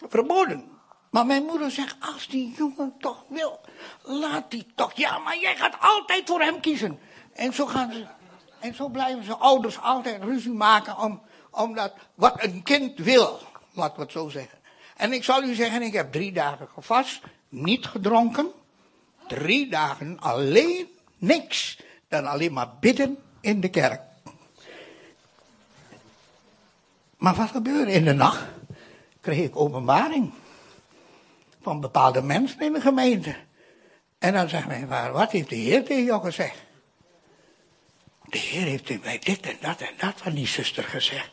Verboden. 0.08 0.72
Maar 1.10 1.26
mijn 1.26 1.44
moeder 1.44 1.72
zegt, 1.72 1.96
als 2.14 2.28
die 2.28 2.54
jongen 2.58 2.94
toch 3.00 3.24
wil, 3.28 3.60
laat 4.04 4.52
die 4.52 4.66
toch. 4.76 4.94
Ja, 4.94 5.18
maar 5.18 5.38
jij 5.38 5.56
gaat 5.56 5.76
altijd 5.80 6.24
voor 6.26 6.42
hem 6.42 6.60
kiezen. 6.60 7.00
En 7.34 7.54
zo 7.54 7.66
gaan 7.66 7.94
ze, 7.94 8.06
en 8.60 8.76
zo 8.76 8.88
blijven 8.88 9.24
ze 9.24 9.36
ouders 9.36 9.82
altijd 9.82 10.24
ruzie 10.24 10.52
maken 10.52 10.98
om, 10.98 11.22
omdat 11.52 11.94
wat 12.16 12.44
een 12.44 12.64
kind 12.64 12.98
wil, 12.98 13.40
laten 13.74 13.96
we 13.96 14.02
het 14.02 14.12
zo 14.12 14.30
zeggen. 14.30 14.58
En 14.96 15.14
ik 15.14 15.24
zal 15.24 15.44
u 15.44 15.54
zeggen, 15.54 15.82
ik 15.82 15.94
heb 15.94 16.12
drie 16.12 16.32
dagen 16.32 16.68
gevast, 16.74 17.22
niet 17.50 17.86
gedronken. 17.86 18.52
Drie 19.28 19.70
dagen 19.70 20.20
alleen 20.20 20.88
niks 21.18 21.80
dan 22.08 22.26
alleen 22.26 22.54
maar 22.54 22.70
bidden 22.80 23.18
in 23.42 23.62
de 23.62 23.70
kerk. 23.70 24.02
Maar 27.18 27.36
wat 27.36 27.50
gebeurde 27.50 27.92
in 27.92 28.06
de 28.06 28.14
nacht? 28.14 28.44
Kreeg 29.22 29.44
ik 29.44 29.56
openbaring 29.56 30.34
van 31.62 31.82
bepaalde 31.82 32.22
mensen 32.22 32.60
in 32.60 32.74
de 32.74 32.82
gemeente. 32.82 33.36
En 34.20 34.34
dan 34.34 34.50
zegt 34.50 34.68
mijn 34.68 34.88
vader, 34.88 35.12
wat 35.12 35.32
heeft 35.32 35.50
de 35.50 35.56
Heer 35.56 35.86
tegen 35.86 36.04
jou 36.04 36.24
gezegd? 36.24 36.58
De 38.24 38.38
Heer 38.38 38.66
heeft 38.66 39.04
mij 39.04 39.20
dit 39.20 39.42
en 39.42 39.58
dat 39.62 39.82
en 39.82 39.94
dat 39.98 40.14
van 40.16 40.34
die 40.34 40.48
zuster 40.48 40.84
gezegd. 40.84 41.30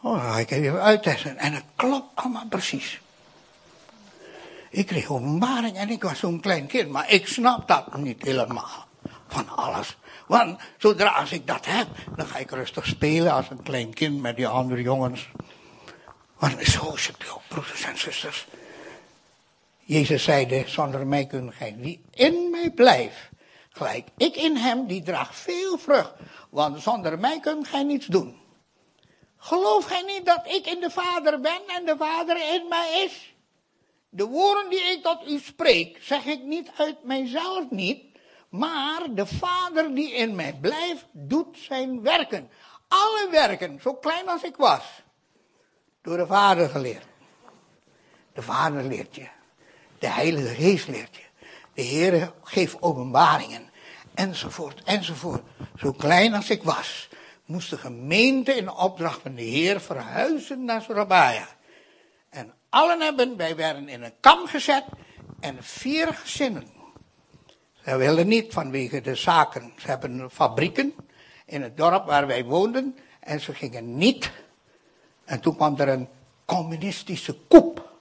Oh, 0.00 0.36
ik 0.38 0.50
heb 0.50 0.62
even 0.62 0.82
uittesten. 0.82 1.36
En 1.36 1.52
het 1.52 1.64
klopt 1.76 2.10
allemaal 2.14 2.46
precies. 2.46 3.00
Ik 4.70 4.86
kreeg 4.86 5.10
openbaring 5.10 5.76
en 5.76 5.90
ik 5.90 6.02
was 6.02 6.18
zo'n 6.18 6.40
klein 6.40 6.66
kind, 6.66 6.90
maar 6.90 7.10
ik 7.10 7.26
snap 7.26 7.68
dat 7.68 7.96
niet 7.96 8.22
helemaal. 8.22 8.86
Van 9.28 9.48
alles. 9.48 9.96
Want 10.26 10.60
zodra 10.78 11.08
als 11.08 11.32
ik 11.32 11.46
dat 11.46 11.66
heb, 11.66 11.86
dan 12.16 12.26
ga 12.26 12.38
ik 12.38 12.50
rustig 12.50 12.86
spelen 12.86 13.32
als 13.32 13.50
een 13.50 13.62
klein 13.62 13.94
kind 13.94 14.20
met 14.20 14.36
die 14.36 14.46
andere 14.46 14.82
jongens. 14.82 15.30
Want 16.38 16.66
zo 16.66 16.92
is 16.94 17.06
het 17.06 17.30
ook, 17.30 17.42
broeders 17.48 17.82
en 17.82 17.98
zusters. 17.98 18.46
Jezus 19.86 20.24
zeide, 20.24 20.62
zonder 20.66 21.06
mij 21.06 21.26
kun 21.26 21.52
gij 21.52 21.76
wie 21.78 22.04
in 22.10 22.50
mij 22.50 22.70
blijft, 22.70 23.30
gelijk 23.68 24.08
ik 24.16 24.36
in 24.36 24.56
hem, 24.56 24.86
die 24.86 25.02
draagt 25.02 25.36
veel 25.36 25.78
vrucht. 25.78 26.12
Want 26.50 26.80
zonder 26.80 27.18
mij 27.18 27.40
kunt 27.40 27.68
gij 27.68 27.82
niets 27.82 28.06
doen. 28.06 28.42
Geloof 29.36 29.84
gij 29.84 30.02
niet 30.02 30.26
dat 30.26 30.46
ik 30.46 30.66
in 30.66 30.80
de 30.80 30.90
Vader 30.90 31.40
ben 31.40 31.60
en 31.66 31.84
de 31.84 31.96
Vader 31.98 32.54
in 32.54 32.68
mij 32.68 33.02
is? 33.04 33.34
De 34.08 34.26
woorden 34.26 34.70
die 34.70 34.80
ik 34.80 35.02
tot 35.02 35.28
u 35.28 35.38
spreek, 35.38 35.98
zeg 36.02 36.24
ik 36.24 36.42
niet 36.42 36.70
uit 36.76 37.04
mijzelf 37.04 37.70
niet, 37.70 38.04
maar 38.48 39.02
de 39.10 39.26
Vader 39.26 39.94
die 39.94 40.12
in 40.12 40.34
mij 40.34 40.58
blijft, 40.60 41.06
doet 41.12 41.58
zijn 41.58 42.02
werken. 42.02 42.50
Alle 42.88 43.28
werken, 43.30 43.80
zo 43.80 43.94
klein 43.94 44.28
als 44.28 44.42
ik 44.42 44.56
was, 44.56 45.02
door 46.02 46.16
de 46.16 46.26
Vader 46.26 46.68
geleerd. 46.68 47.06
De 48.32 48.42
Vader 48.42 48.82
leert 48.84 49.14
je. 49.14 49.28
De 50.04 50.10
Heilige 50.10 50.54
Geest 50.54 50.88
leert 50.88 51.16
je. 51.16 51.22
De 51.74 51.82
Heer 51.82 52.32
geeft 52.42 52.82
openbaringen. 52.82 53.70
Enzovoort, 54.14 54.82
enzovoort. 54.82 55.42
Zo 55.76 55.92
klein 55.92 56.34
als 56.34 56.50
ik 56.50 56.62
was, 56.62 57.08
moest 57.44 57.70
de 57.70 57.78
gemeente 57.78 58.52
in 58.52 58.70
opdracht 58.70 59.20
van 59.22 59.34
de 59.34 59.42
Heer 59.42 59.80
verhuizen 59.80 60.64
naar 60.64 60.82
Surabaya. 60.82 61.48
En 62.30 62.54
allen 62.68 63.00
hebben, 63.00 63.36
wij 63.36 63.56
werden 63.56 63.88
in 63.88 64.02
een 64.02 64.12
kam 64.20 64.46
gezet 64.46 64.84
en 65.40 65.56
vier 65.60 66.14
gezinnen 66.14 66.66
Ze 67.84 67.96
wilden 67.96 68.28
niet 68.28 68.52
vanwege 68.52 69.00
de 69.00 69.14
zaken. 69.14 69.72
Ze 69.76 69.86
hebben 69.86 70.30
fabrieken 70.30 70.94
in 71.46 71.62
het 71.62 71.76
dorp 71.76 72.06
waar 72.06 72.26
wij 72.26 72.44
woonden. 72.44 72.98
En 73.20 73.40
ze 73.40 73.54
gingen 73.54 73.96
niet. 73.96 74.30
En 75.24 75.40
toen 75.40 75.56
kwam 75.56 75.78
er 75.78 75.88
een 75.88 76.08
communistische 76.44 77.38
koep 77.48 77.92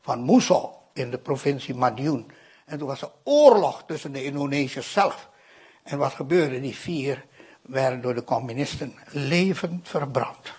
van 0.00 0.20
Moesel 0.20 0.79
in 0.92 1.10
de 1.10 1.18
provincie 1.18 1.74
Madiun. 1.74 2.30
En 2.64 2.78
toen 2.78 2.88
was 2.88 3.02
er 3.02 3.10
oorlog 3.24 3.82
tussen 3.86 4.12
de 4.12 4.24
Indonesiërs 4.24 4.92
zelf. 4.92 5.28
En 5.82 5.98
wat 5.98 6.12
gebeurde? 6.12 6.60
Die 6.60 6.76
vier 6.76 7.24
werden 7.62 8.00
door 8.00 8.14
de 8.14 8.24
communisten 8.24 8.94
levend 9.10 9.88
verbrand. 9.88 10.52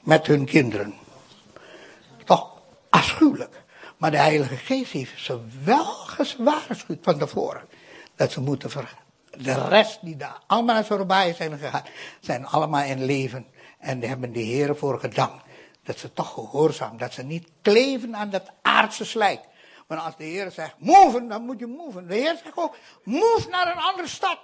Met 0.00 0.26
hun 0.26 0.44
kinderen. 0.44 0.94
Toch 2.24 2.52
afschuwelijk. 2.88 3.62
Maar 3.96 4.10
de 4.10 4.16
Heilige 4.16 4.56
Geest 4.56 4.92
heeft 4.92 5.20
ze 5.20 5.40
wel 5.64 5.84
gewaarschuwd 5.84 6.98
van 7.02 7.18
tevoren. 7.18 7.62
Dat 8.16 8.32
ze 8.32 8.40
moeten 8.40 8.70
ver. 8.70 8.94
De 9.38 9.68
rest 9.68 9.98
die 10.02 10.16
daar 10.16 10.38
allemaal 10.46 10.74
naar 10.74 10.84
voorbij 10.84 11.34
zijn 11.34 11.58
gegaan, 11.58 11.82
zijn 12.20 12.46
allemaal 12.46 12.84
in 12.84 13.04
leven. 13.04 13.46
En 13.78 14.00
die 14.00 14.08
hebben 14.08 14.32
de 14.32 14.40
Heer 14.40 14.76
voor 14.76 15.00
gedankt. 15.00 15.43
Dat 15.84 15.98
ze 15.98 16.12
toch 16.12 16.32
gehoorzaam, 16.32 16.98
dat 16.98 17.12
ze 17.12 17.22
niet 17.22 17.48
kleven 17.62 18.16
aan 18.16 18.30
dat 18.30 18.50
aardse 18.62 19.04
slijk. 19.04 19.40
Want 19.86 20.00
als 20.00 20.16
de 20.16 20.24
Heer 20.24 20.50
zegt, 20.50 20.74
move, 20.78 21.26
dan 21.26 21.44
moet 21.44 21.58
je 21.58 21.66
move. 21.66 22.06
De 22.06 22.14
Heer 22.14 22.36
zegt 22.42 22.56
ook, 22.56 22.76
move 23.02 23.48
naar 23.48 23.66
een 23.72 23.82
andere 23.82 24.08
stad. 24.08 24.38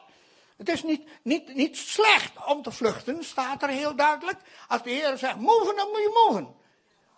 Het 0.56 0.68
is 0.68 0.82
niet, 0.82 1.02
niet, 1.22 1.54
niet 1.54 1.76
slecht 1.76 2.32
om 2.46 2.62
te 2.62 2.70
vluchten, 2.70 3.24
staat 3.24 3.62
er 3.62 3.68
heel 3.68 3.96
duidelijk. 3.96 4.38
Als 4.68 4.82
de 4.82 4.90
Heer 4.90 5.18
zegt, 5.18 5.36
move, 5.36 5.74
dan 5.76 5.88
moet 5.88 6.00
je 6.00 6.28
move. 6.28 6.46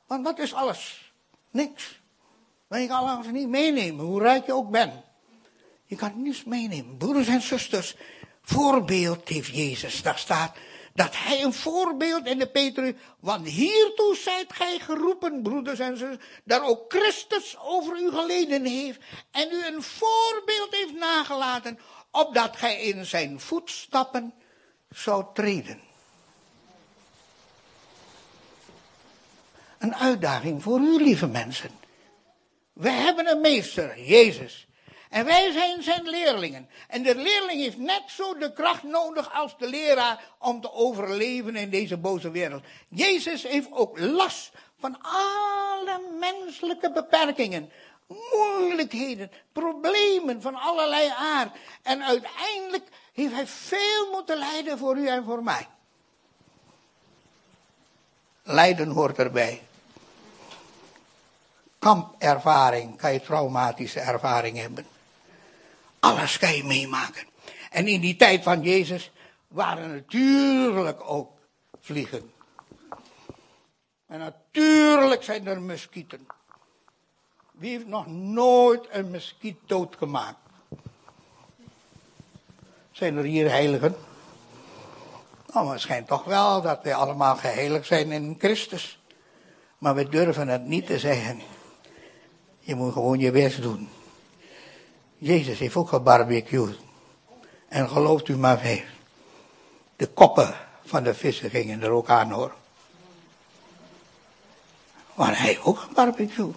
Want 0.07 0.25
wat 0.25 0.39
is 0.39 0.55
alles? 0.55 1.13
Niks. 1.51 2.01
Maar 2.69 2.81
je 2.81 2.87
kan 2.87 3.09
alles 3.09 3.27
niet 3.27 3.49
meenemen, 3.49 4.05
hoe 4.05 4.21
rijk 4.21 4.47
je 4.47 4.55
ook 4.55 4.71
bent. 4.71 4.93
Je 5.85 5.97
kan 5.97 6.23
niets 6.23 6.45
meenemen. 6.45 6.97
Broeders 6.97 7.29
en 7.29 7.43
zusters, 7.43 7.97
voorbeeld 8.43 9.29
heeft 9.29 9.55
Jezus. 9.55 10.03
Daar 10.03 10.19
staat 10.19 10.57
dat 10.95 11.17
hij 11.17 11.43
een 11.43 11.53
voorbeeld 11.53 12.27
in 12.27 12.39
de 12.39 12.47
Petrus, 12.47 12.93
want 13.21 13.49
hiertoe 13.49 14.17
zijt 14.17 14.53
gij 14.53 14.79
geroepen, 14.79 15.43
broeders 15.43 15.79
en 15.79 15.97
zusters, 15.97 16.27
dat 16.45 16.63
ook 16.63 16.93
Christus 16.93 17.57
over 17.59 18.01
u 18.01 18.11
geleden 18.11 18.65
heeft 18.65 19.01
en 19.31 19.49
u 19.53 19.67
een 19.67 19.83
voorbeeld 19.83 20.69
heeft 20.71 20.95
nagelaten, 20.95 21.79
opdat 22.11 22.57
gij 22.57 22.81
in 22.81 23.07
zijn 23.07 23.41
voetstappen 23.41 24.35
zou 24.91 25.25
treden. 25.35 25.81
Een 29.79 29.95
uitdaging 29.95 30.63
voor 30.63 30.81
u, 30.81 31.03
lieve 31.03 31.27
mensen. 31.27 31.71
We 32.73 32.91
hebben 32.91 33.31
een 33.31 33.41
meester, 33.41 34.01
Jezus. 34.01 34.67
En 35.13 35.25
wij 35.25 35.53
zijn 35.53 35.83
zijn 35.83 36.09
leerlingen. 36.09 36.69
En 36.89 37.03
de 37.03 37.15
leerling 37.15 37.61
heeft 37.61 37.79
net 37.79 38.03
zo 38.07 38.35
de 38.39 38.53
kracht 38.53 38.83
nodig 38.83 39.35
als 39.35 39.59
de 39.59 39.69
leraar 39.69 40.25
om 40.39 40.61
te 40.61 40.73
overleven 40.73 41.57
in 41.57 41.71
deze 41.71 41.97
boze 41.97 42.31
wereld. 42.31 42.63
Jezus 42.89 43.43
heeft 43.43 43.69
ook 43.71 43.99
last 43.99 44.53
van 44.79 44.99
alle 45.03 46.01
menselijke 46.21 46.93
beperkingen, 46.93 47.71
moeilijkheden, 48.07 49.31
problemen 49.53 50.43
van 50.43 50.55
allerlei 50.55 51.09
aard. 51.17 51.57
En 51.83 52.05
uiteindelijk 52.05 52.89
heeft 53.13 53.35
hij 53.35 53.47
veel 53.47 54.11
moeten 54.11 54.39
lijden 54.39 54.79
voor 54.79 54.97
u 54.97 55.09
en 55.09 55.25
voor 55.25 55.43
mij. 55.43 55.69
Lijden 58.43 58.89
hoort 58.89 59.19
erbij 59.19 59.63
kampervaring, 61.79 62.97
kan 62.97 63.13
je 63.13 63.21
traumatische 63.21 64.01
ervaring 64.01 64.59
hebben. 64.59 64.87
Alles 66.03 66.39
kan 66.39 66.55
je 66.55 66.65
meemaken. 66.65 67.27
En 67.71 67.89
in 67.89 68.01
die 68.01 68.17
tijd 68.17 68.43
van 68.43 68.63
Jezus 68.63 69.11
waren 69.49 69.93
natuurlijk 69.93 71.01
ook 71.11 71.31
vliegen. 71.81 72.33
En 74.07 74.19
natuurlijk 74.19 75.23
zijn 75.23 75.47
er 75.47 75.61
muskieten. 75.61 76.27
Wie 77.53 77.71
heeft 77.71 77.87
nog 77.87 78.07
nooit 78.07 78.87
een 78.91 79.11
muskiet 79.11 79.59
doodgemaakt? 79.67 80.39
Zijn 82.91 83.17
er 83.17 83.25
hier 83.25 83.51
heiligen? 83.51 83.97
Nou, 85.53 85.71
het 85.71 85.81
schijnt 85.81 86.07
toch 86.07 86.25
wel 86.25 86.63
dat 86.63 86.83
wij 86.83 86.95
allemaal 86.95 87.37
geheiligd 87.37 87.87
zijn 87.87 88.13
in 88.13 88.37
Christus. 88.39 89.01
Maar 89.79 89.95
we 89.95 90.09
durven 90.09 90.49
het 90.49 90.65
niet 90.65 90.87
te 90.87 90.99
zeggen. 90.99 91.41
Je 92.59 92.75
moet 92.75 92.93
gewoon 92.93 93.19
je 93.19 93.31
best 93.31 93.63
doen. 93.63 93.89
Jezus 95.23 95.59
heeft 95.59 95.77
ook 95.77 95.89
gebarbecued. 95.89 96.79
En 97.69 97.89
gelooft 97.89 98.29
u 98.29 98.37
maar 98.37 98.61
mee. 98.63 98.85
De 99.97 100.07
koppen 100.07 100.55
van 100.85 101.03
de 101.03 101.15
vissen 101.15 101.51
gingen 101.51 101.83
er 101.83 101.91
ook 101.91 102.09
aan 102.09 102.31
hoor. 102.31 102.55
Maar 105.15 105.39
hij 105.39 105.59
ook 105.63 105.79
gebarbecued. 105.79 106.55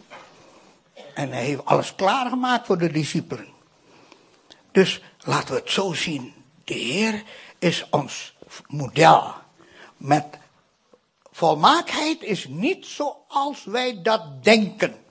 En 1.14 1.32
hij 1.32 1.44
heeft 1.44 1.66
alles 1.66 1.96
klaargemaakt 1.96 2.66
voor 2.66 2.78
de 2.78 2.92
discipelen. 2.92 3.48
Dus 4.72 5.02
laten 5.20 5.54
we 5.54 5.60
het 5.60 5.72
zo 5.72 5.94
zien. 5.94 6.34
De 6.64 6.74
Heer 6.74 7.24
is 7.60 7.88
ons 7.90 8.36
model. 8.68 9.34
Met 9.98 10.26
volmaaktheid 11.32 12.24
is 12.24 12.48
niet 12.48 12.86
zoals 12.86 13.64
wij 13.64 14.02
dat 14.02 14.44
denken. 14.44 15.05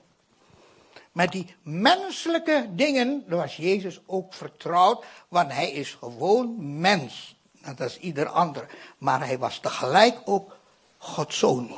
Met 1.15 1.31
die 1.31 1.55
menselijke 1.61 2.67
dingen, 2.69 3.23
was 3.27 3.55
Jezus 3.55 3.99
ook 4.05 4.33
vertrouwd, 4.33 5.05
want 5.27 5.51
hij 5.51 5.71
is 5.71 5.93
gewoon 5.93 6.79
mens. 6.79 7.35
Dat 7.61 7.79
is 7.79 7.99
ieder 7.99 8.27
ander. 8.27 8.67
Maar 8.97 9.25
hij 9.25 9.37
was 9.37 9.59
tegelijk 9.59 10.17
ook 10.25 10.57
Gods 10.97 11.37
zoon. 11.37 11.75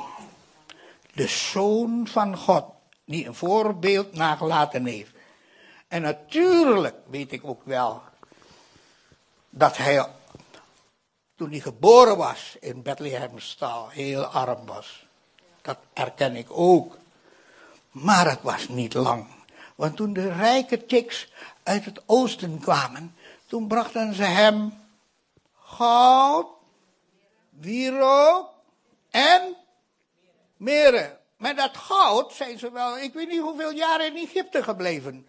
De 1.14 1.26
zoon 1.26 2.06
van 2.06 2.36
God, 2.36 2.64
die 3.04 3.26
een 3.26 3.34
voorbeeld 3.34 4.12
nagelaten 4.12 4.84
heeft. 4.84 5.12
En 5.88 6.02
natuurlijk 6.02 6.94
weet 7.06 7.32
ik 7.32 7.44
ook 7.44 7.62
wel 7.64 8.02
dat 9.50 9.76
hij, 9.76 10.06
toen 11.36 11.50
hij 11.50 11.60
geboren 11.60 12.16
was 12.16 12.56
in 12.60 12.82
Bethlehemstal, 12.82 13.88
heel 13.88 14.24
arm 14.24 14.66
was. 14.66 15.06
Dat 15.62 15.78
erken 15.92 16.36
ik 16.36 16.46
ook. 16.50 16.98
Maar 18.02 18.28
het 18.28 18.42
was 18.42 18.68
niet 18.68 18.94
lang. 18.94 19.26
Want 19.74 19.96
toen 19.96 20.12
de 20.12 20.32
rijke 20.32 20.86
tiks 20.86 21.32
uit 21.62 21.84
het 21.84 22.02
oosten 22.06 22.58
kwamen, 22.60 23.16
toen 23.46 23.66
brachten 23.66 24.14
ze 24.14 24.22
hem 24.22 24.82
goud, 25.62 26.46
wierook 27.50 28.50
en 29.10 29.56
meren. 30.56 31.18
Met 31.36 31.56
dat 31.56 31.76
goud 31.76 32.32
zijn 32.32 32.58
ze 32.58 32.70
wel, 32.72 32.98
ik 32.98 33.14
weet 33.14 33.28
niet 33.28 33.40
hoeveel 33.40 33.72
jaren 33.72 34.06
in 34.06 34.28
Egypte 34.28 34.62
gebleven. 34.62 35.26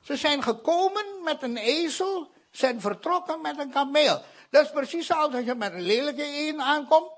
Ze 0.00 0.16
zijn 0.16 0.42
gekomen 0.42 1.04
met 1.24 1.42
een 1.42 1.56
ezel, 1.56 2.30
zijn 2.50 2.80
vertrokken 2.80 3.40
met 3.40 3.58
een 3.58 3.70
kameel. 3.70 4.22
Dat 4.50 4.64
is 4.64 4.70
precies 4.70 5.06
zoals 5.06 5.34
als 5.34 5.44
je 5.44 5.54
met 5.54 5.72
een 5.72 5.82
lelijke 5.82 6.48
een 6.48 6.62
aankomt 6.62 7.10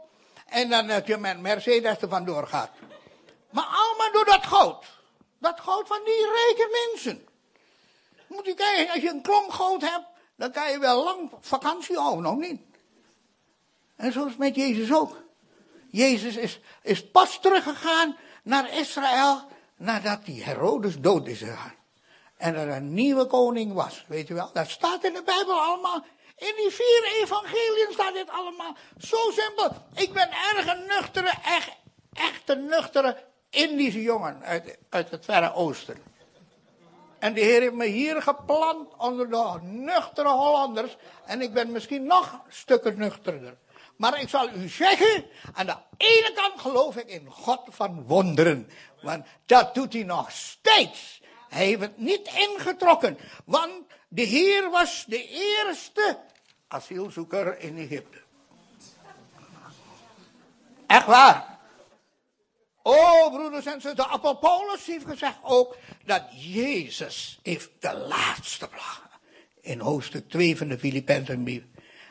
en 0.46 0.68
dan 0.68 0.86
dat 0.86 1.06
je 1.06 1.16
met 1.16 1.40
Mercedes 1.40 2.00
er 2.00 2.08
vandoor 2.08 2.46
gaat. 2.46 2.70
Maar 3.50 3.64
allemaal 3.64 4.12
door 4.12 4.24
dat 4.24 4.46
goud. 4.46 4.84
Dat 5.44 5.60
goud 5.60 5.86
van 5.86 6.00
die 6.04 6.30
rijke 6.32 6.90
mensen. 6.90 7.28
Moet 8.26 8.46
je 8.46 8.54
kijken, 8.54 8.92
als 8.92 9.02
je 9.02 9.08
een 9.08 9.22
klomp 9.22 9.50
goud 9.50 9.80
hebt, 9.80 10.06
dan 10.36 10.50
kan 10.50 10.70
je 10.70 10.78
wel 10.78 11.04
lang 11.04 11.30
vakantie 11.40 11.96
houden, 11.96 12.22
nog 12.22 12.36
niet. 12.36 12.60
En 13.96 14.12
zo 14.12 14.26
is 14.26 14.36
met 14.36 14.54
Jezus 14.54 14.92
ook. 14.92 15.22
Jezus 15.90 16.36
is, 16.36 16.60
is 16.82 17.10
pas 17.10 17.40
teruggegaan 17.40 18.16
naar 18.42 18.78
Israël 18.78 19.42
nadat 19.76 20.24
die 20.24 20.42
Herodes 20.44 21.00
dood 21.00 21.26
is 21.26 21.38
gegaan. 21.38 21.74
En 22.36 22.54
er 22.54 22.68
een 22.68 22.94
nieuwe 22.94 23.26
koning 23.26 23.72
was, 23.72 24.04
weet 24.08 24.28
je 24.28 24.34
wel. 24.34 24.50
Dat 24.52 24.68
staat 24.70 25.04
in 25.04 25.12
de 25.12 25.22
Bijbel 25.22 25.60
allemaal. 25.60 26.04
In 26.36 26.52
die 26.56 26.70
vier 26.70 27.04
evangeliën 27.22 27.88
staat 27.90 28.14
dit 28.14 28.30
allemaal. 28.30 28.76
Zo 28.98 29.16
simpel. 29.30 29.70
Ik 29.94 30.12
ben 30.12 30.30
erg 30.30 30.66
een 30.66 30.86
nuchtere, 30.86 31.32
echt, 31.44 31.70
echt 32.12 32.48
een 32.48 32.66
nuchtere 32.66 33.32
Indische 33.54 34.02
jongen 34.02 34.42
uit, 34.42 34.78
uit 34.88 35.10
het 35.10 35.24
Verre 35.24 35.52
Oosten. 35.52 35.96
En 37.18 37.34
de 37.34 37.40
Heer 37.40 37.60
heeft 37.60 37.74
me 37.74 37.86
hier 37.86 38.22
geplant 38.22 38.88
onder 38.98 39.30
de 39.30 39.58
nuchtere 39.62 40.28
Hollanders. 40.28 40.96
En 41.26 41.40
ik 41.40 41.52
ben 41.52 41.72
misschien 41.72 42.04
nog 42.04 42.40
stukken 42.48 42.98
nuchterder. 42.98 43.56
Maar 43.96 44.20
ik 44.20 44.28
zal 44.28 44.48
u 44.54 44.68
zeggen, 44.68 45.24
aan 45.52 45.66
de 45.66 45.76
ene 45.96 46.32
kant 46.34 46.60
geloof 46.60 46.96
ik 46.96 47.08
in 47.08 47.26
God 47.30 47.60
van 47.68 48.06
wonderen. 48.06 48.70
Want 49.02 49.26
dat 49.46 49.74
doet 49.74 49.92
hij 49.92 50.02
nog 50.02 50.30
steeds. 50.30 51.22
Hij 51.48 51.66
heeft 51.66 51.80
het 51.80 51.98
niet 51.98 52.30
ingetrokken. 52.34 53.18
Want 53.44 53.72
de 54.08 54.22
Heer 54.22 54.70
was 54.70 55.04
de 55.08 55.28
eerste 55.28 56.18
asielzoeker 56.68 57.58
in 57.58 57.78
Egypte. 57.78 58.18
Echt 60.86 61.06
waar. 61.06 61.53
Oh, 62.86 63.32
broeders 63.32 63.66
en 63.66 63.80
zusters, 63.80 63.94
de 63.94 64.08
apostel 64.08 64.76
heeft 64.86 65.04
gezegd 65.04 65.38
ook 65.42 65.76
dat 66.04 66.22
Jezus 66.30 67.38
heeft 67.42 67.70
de 67.78 67.94
laatste 68.08 68.68
plaag. 68.68 69.02
in 69.60 69.80
hoofdstuk 69.80 70.28
2 70.28 70.56
van 70.56 70.68
de 70.68 70.78
Filippenzenbrief. 70.78 71.62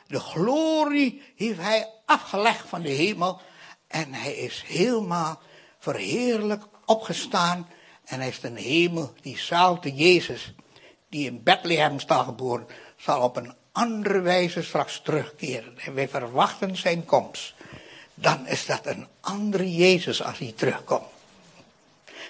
De 0.08 0.20
glorie 0.20 1.22
heeft 1.36 1.60
hij 1.60 1.90
afgelegd 2.06 2.70
van 2.70 2.82
de 2.82 2.90
hemel 2.90 3.42
en 3.88 4.14
hij 4.14 4.34
is 4.34 4.64
helemaal 4.68 5.42
verheerlijk 5.80 6.64
opgestaan 6.86 7.70
en 8.06 8.20
hij 8.20 8.30
is 8.30 8.40
de 8.40 8.62
hemel, 8.62 9.14
die 9.22 9.38
zaalte 9.38 9.94
Jezus, 9.94 10.54
die 11.10 11.26
in 11.26 11.44
Bethlehem 11.44 12.00
staat 12.00 12.26
geboren, 12.26 12.68
zal 12.98 13.22
op 13.22 13.36
een 13.36 13.54
andere 13.72 14.22
wijze 14.22 14.64
straks 14.64 15.02
terugkeren. 15.02 15.78
En 15.80 15.94
wij 15.94 16.10
verwachten 16.10 16.78
zijn 16.78 17.06
komst. 17.06 17.54
Dan 18.14 18.48
is 18.48 18.66
dat 18.66 18.86
een 18.86 19.08
andere 19.20 19.76
Jezus 19.76 20.24
als 20.24 20.40
hij 20.40 20.54
terugkomt. 20.56 21.08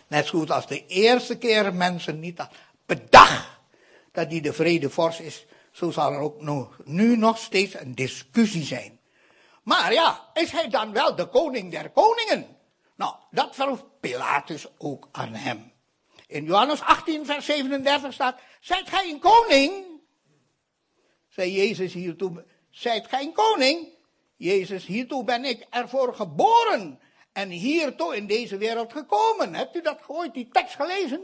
Net 0.08 0.28
zo 0.28 0.40
goed 0.40 0.52
als 0.52 0.68
de 0.68 0.86
eerste 0.88 1.38
keer 1.38 1.74
mensen 1.74 2.20
niet 2.20 2.48
bedacht 2.86 3.50
dat 4.12 4.32
hij 4.32 4.42
de 4.42 4.54
vredevorst 4.54 5.20
is, 5.20 5.46
zo 5.72 5.92
zal 5.92 6.12
er 6.12 6.20
ook 6.20 6.42
nu 6.86 7.18
nog 7.18 7.38
steeds 7.38 7.74
een 7.74 7.96
discussie 7.96 8.64
zijn. 8.64 9.00
Maar 9.64 9.94
ja, 9.94 10.30
is 10.34 10.52
hij 10.52 10.70
dan 10.70 10.92
wel 10.92 11.16
de 11.16 11.26
koning 11.26 11.72
der 11.72 11.90
koningen? 11.90 12.58
Nou, 12.96 13.16
dat 13.32 13.56
vroeg 13.56 13.86
Pilatus 14.00 14.68
ook 14.78 15.10
aan 15.12 15.34
hem. 15.34 15.72
In 16.28 16.46
Johannes 16.46 16.82
18, 16.82 17.26
vers 17.26 17.46
37 17.46 18.14
staat, 18.14 18.40
zijt 18.62 18.90
gij 18.90 19.10
een 19.10 19.20
koning? 19.20 19.86
Zei 21.30 21.52
Jezus 21.52 21.94
hiertoe, 21.94 22.46
zijt 22.70 23.08
gij 23.08 23.22
een 23.22 23.34
koning? 23.34 23.93
Jezus, 24.44 24.86
hiertoe 24.86 25.24
ben 25.24 25.46
ik 25.46 25.68
ervoor 25.70 26.16
geboren 26.16 27.00
en 27.34 27.50
hiertoe 27.50 28.16
in 28.16 28.28
deze 28.28 28.58
wereld 28.58 28.92
gekomen. 28.92 29.56
Hebt 29.56 29.76
u 29.76 29.82
dat 29.82 30.00
ooit, 30.08 30.34
die 30.34 30.50
tekst 30.52 30.76
gelezen? 30.76 31.22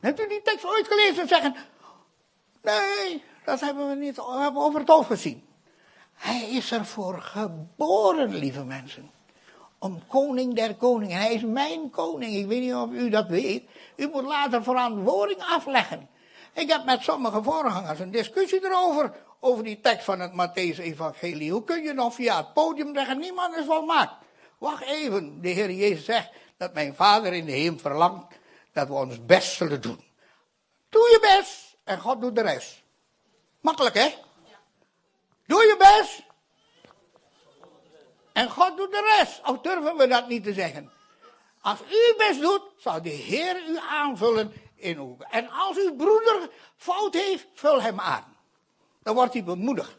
Hebt 0.00 0.20
u 0.20 0.28
die 0.28 0.42
tekst 0.42 0.64
ooit 0.64 0.86
gelezen 0.88 1.22
en 1.22 1.28
zeggen, 1.28 1.56
nee, 2.62 3.22
dat 3.44 3.60
hebben 3.60 3.88
we 3.88 3.94
niet, 3.94 4.16
we 4.16 4.38
hebben 4.38 4.62
over 4.62 4.80
het 4.80 4.88
hoofd 4.88 5.06
gezien. 5.06 5.44
Hij 6.12 6.48
is 6.50 6.72
ervoor 6.72 7.20
geboren, 7.20 8.34
lieve 8.34 8.64
mensen. 8.64 9.10
Om 9.78 10.06
koning 10.06 10.54
der 10.54 10.74
koningen. 10.74 11.16
Hij 11.16 11.34
is 11.34 11.42
mijn 11.42 11.90
koning. 11.90 12.34
Ik 12.34 12.46
weet 12.46 12.60
niet 12.60 12.74
of 12.74 12.90
u 12.90 13.10
dat 13.10 13.28
weet. 13.28 13.68
U 13.96 14.08
moet 14.08 14.24
later 14.24 14.62
verantwoording 14.62 15.40
afleggen. 15.40 16.08
Ik 16.56 16.70
heb 16.70 16.84
met 16.84 17.02
sommige 17.02 17.42
voorgangers 17.42 17.98
een 17.98 18.10
discussie 18.10 18.64
erover. 18.64 19.12
Over 19.40 19.64
die 19.64 19.80
tekst 19.80 20.04
van 20.04 20.20
het 20.20 20.32
Matthäus-evangelie. 20.32 21.52
Hoe 21.52 21.64
kun 21.64 21.82
je 21.82 21.92
nog 21.92 22.14
via 22.14 22.36
het 22.36 22.52
podium 22.52 22.94
zeggen, 22.94 23.18
niemand 23.18 23.56
is 23.56 23.64
volmaakt. 23.64 24.14
Wacht 24.58 24.82
even, 24.82 25.40
de 25.40 25.48
Heer 25.48 25.70
Jezus 25.70 26.04
zegt 26.04 26.30
dat 26.56 26.74
mijn 26.74 26.94
Vader 26.94 27.32
in 27.32 27.44
de 27.44 27.52
hemel 27.52 27.78
verlangt 27.78 28.38
dat 28.72 28.88
we 28.88 28.94
ons 28.94 29.24
best 29.26 29.56
zullen 29.56 29.80
doen. 29.80 30.04
Doe 30.88 31.02
je 31.02 31.18
best 31.20 31.76
en 31.84 32.00
God 32.00 32.20
doet 32.20 32.34
de 32.34 32.42
rest. 32.42 32.82
Makkelijk 33.60 33.94
hè? 33.94 34.14
Doe 35.46 35.62
je 35.62 35.76
best 35.78 36.22
en 38.32 38.50
God 38.50 38.76
doet 38.76 38.90
de 38.90 39.16
rest. 39.18 39.40
Of 39.48 39.60
durven 39.60 39.96
we 39.96 40.06
dat 40.06 40.28
niet 40.28 40.44
te 40.44 40.52
zeggen? 40.52 40.92
Als 41.60 41.80
u 41.80 42.14
best 42.16 42.40
doet, 42.40 42.62
zal 42.78 43.02
de 43.02 43.08
Heer 43.08 43.68
u 43.68 43.78
aanvullen 43.78 44.52
En 44.78 45.48
als 45.50 45.76
uw 45.76 45.96
broeder 45.96 46.50
fout 46.76 47.14
heeft, 47.14 47.46
vul 47.54 47.82
hem 47.82 48.00
aan. 48.00 48.36
Dan 49.02 49.14
wordt 49.14 49.32
hij 49.32 49.44
bemoedigd. 49.44 49.96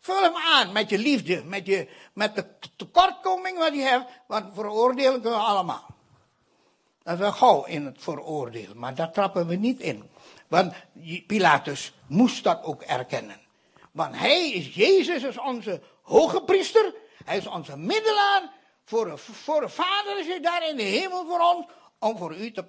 Vul 0.00 0.22
hem 0.22 0.36
aan 0.36 0.72
met 0.72 0.90
je 0.90 0.98
liefde, 0.98 1.44
met, 1.44 1.66
je, 1.66 1.88
met 2.12 2.34
de 2.34 2.46
tekortkoming 2.76 3.58
wat 3.58 3.72
hij 3.72 3.90
heeft, 3.90 4.04
want 4.26 4.54
veroordelen 4.54 5.20
kunnen 5.20 5.38
we 5.38 5.44
allemaal. 5.44 5.86
Dat 7.02 7.18
wel 7.18 7.32
gauw 7.32 7.64
in 7.64 7.84
het 7.84 7.96
veroordelen, 8.02 8.78
maar 8.78 8.94
daar 8.94 9.12
trappen 9.12 9.46
we 9.46 9.54
niet 9.54 9.80
in. 9.80 10.10
Want 10.48 10.74
Pilatus 11.26 11.92
moest 12.06 12.44
dat 12.44 12.62
ook 12.62 12.82
erkennen. 12.82 13.40
Want 13.92 14.16
hij 14.16 14.50
is, 14.50 14.74
Jezus 14.74 15.22
is 15.22 15.38
onze 15.38 15.82
hoge 16.02 16.42
priester, 16.42 16.94
hij 17.24 17.36
is 17.36 17.46
onze 17.46 17.76
middelaar. 17.76 18.52
Voor 18.84 19.06
een, 19.06 19.18
voor 19.18 19.70
vader 19.70 20.18
is 20.18 20.26
hij 20.26 20.40
daar 20.40 20.68
in 20.68 20.76
de 20.76 20.82
hemel 20.82 21.26
voor 21.26 21.40
ons, 21.40 21.66
om 21.98 22.18
voor 22.18 22.36
u 22.36 22.52
te 22.52 22.64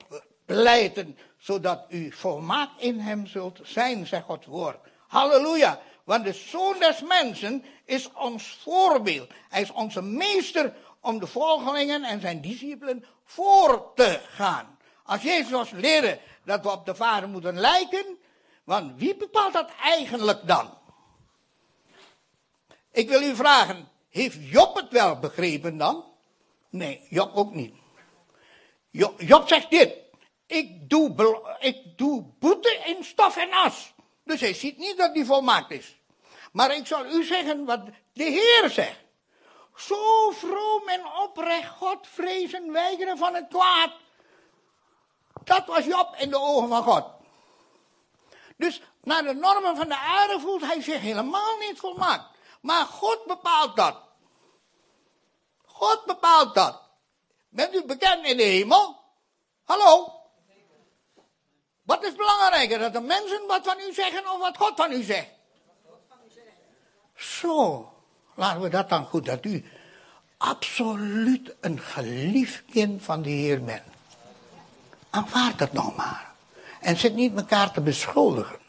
pleiten, 0.45 1.17
zodat 1.37 1.85
u 1.89 2.11
volmaakt 2.11 2.81
in 2.81 2.99
hem 2.99 3.27
zult 3.27 3.59
zijn, 3.63 4.07
zegt 4.07 4.25
Gods 4.25 4.45
woord. 4.45 4.77
Halleluja. 5.07 5.81
Want 6.03 6.23
de 6.23 6.33
zoon 6.33 6.79
des 6.79 7.01
mensen 7.01 7.63
is 7.85 8.09
ons 8.13 8.57
voorbeeld. 8.61 9.31
Hij 9.49 9.61
is 9.61 9.71
onze 9.71 10.01
meester 10.01 10.73
om 11.01 11.19
de 11.19 11.27
volgelingen 11.27 12.03
en 12.03 12.21
zijn 12.21 12.41
discipelen 12.41 13.05
voor 13.23 13.91
te 13.95 14.19
gaan. 14.29 14.77
Als 15.03 15.21
Jezus 15.21 15.53
ons 15.53 15.71
dat 16.43 16.63
we 16.63 16.71
op 16.71 16.85
de 16.85 16.95
Vader 16.95 17.29
moeten 17.29 17.59
lijken, 17.59 18.05
want 18.63 18.99
wie 18.99 19.15
bepaalt 19.15 19.53
dat 19.53 19.69
eigenlijk 19.81 20.47
dan? 20.47 20.77
Ik 22.91 23.09
wil 23.09 23.21
u 23.21 23.35
vragen, 23.35 23.89
heeft 24.09 24.37
Job 24.39 24.75
het 24.75 24.91
wel 24.91 25.19
begrepen 25.19 25.77
dan? 25.77 26.05
Nee, 26.69 27.01
Job 27.09 27.35
ook 27.35 27.53
niet. 27.53 27.73
Job, 28.89 29.21
Job 29.21 29.47
zegt 29.47 29.69
dit, 29.69 30.02
ik 30.45 30.89
doe, 30.89 31.55
ik 31.59 31.97
doe 31.97 32.23
boete 32.39 32.81
in 32.85 33.03
stof 33.03 33.37
en 33.37 33.51
as. 33.51 33.93
Dus 34.23 34.39
hij 34.39 34.53
ziet 34.53 34.77
niet 34.77 34.97
dat 34.97 35.13
hij 35.13 35.25
volmaakt 35.25 35.71
is. 35.71 35.95
Maar 36.51 36.75
ik 36.75 36.87
zal 36.87 37.05
u 37.05 37.23
zeggen 37.23 37.65
wat 37.65 37.85
de 38.13 38.23
Heer 38.23 38.69
zegt. 38.69 39.01
Zo 39.75 40.31
vroom 40.31 40.87
en 40.87 41.05
oprecht 41.05 41.69
God 41.69 42.07
vrezen 42.07 42.71
weigeren 42.71 43.17
van 43.17 43.33
het 43.33 43.47
kwaad. 43.49 43.91
Dat 45.43 45.65
was 45.65 45.85
Job 45.85 46.15
in 46.17 46.29
de 46.29 46.39
ogen 46.39 46.69
van 46.69 46.83
God. 46.83 47.05
Dus 48.57 48.81
naar 49.01 49.23
de 49.23 49.33
normen 49.33 49.75
van 49.75 49.87
de 49.87 49.97
aarde 49.97 50.39
voelt 50.39 50.61
hij 50.61 50.81
zich 50.81 51.01
helemaal 51.01 51.57
niet 51.57 51.79
volmaakt. 51.79 52.25
Maar 52.61 52.85
God 52.85 53.25
bepaalt 53.25 53.75
dat. 53.75 54.01
God 55.65 56.05
bepaalt 56.05 56.55
dat. 56.55 56.81
Bent 57.49 57.75
u 57.75 57.85
bekend 57.85 58.25
in 58.25 58.37
de 58.37 58.43
hemel? 58.43 59.03
Hallo? 59.63 60.22
Wat 61.83 62.03
is 62.03 62.15
belangrijker? 62.15 62.79
Dat 62.79 62.93
de 62.93 63.01
mensen 63.01 63.47
wat 63.47 63.63
van 63.63 63.79
u 63.79 63.93
zeggen 63.93 64.31
of 64.31 64.39
wat 64.39 64.57
God 64.57 64.73
van 64.75 64.91
u 64.91 65.03
zegt? 65.03 65.29
Zo, 67.15 67.89
laten 68.35 68.61
we 68.61 68.69
dat 68.69 68.89
dan 68.89 69.05
goed, 69.05 69.25
dat 69.25 69.45
u 69.45 69.65
absoluut 70.37 71.55
een 71.59 71.79
geliefd 71.79 72.63
kind 72.71 73.03
van 73.03 73.21
de 73.21 73.29
Heer 73.29 73.63
bent. 73.63 73.83
Aanvaard 75.09 75.59
het 75.59 75.73
nog 75.73 75.95
maar. 75.95 76.31
En 76.79 76.97
zit 76.97 77.13
niet 77.13 77.37
elkaar 77.37 77.71
te 77.71 77.81
beschuldigen. 77.81 78.59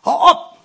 Hou 0.00 0.30
op. 0.30 0.56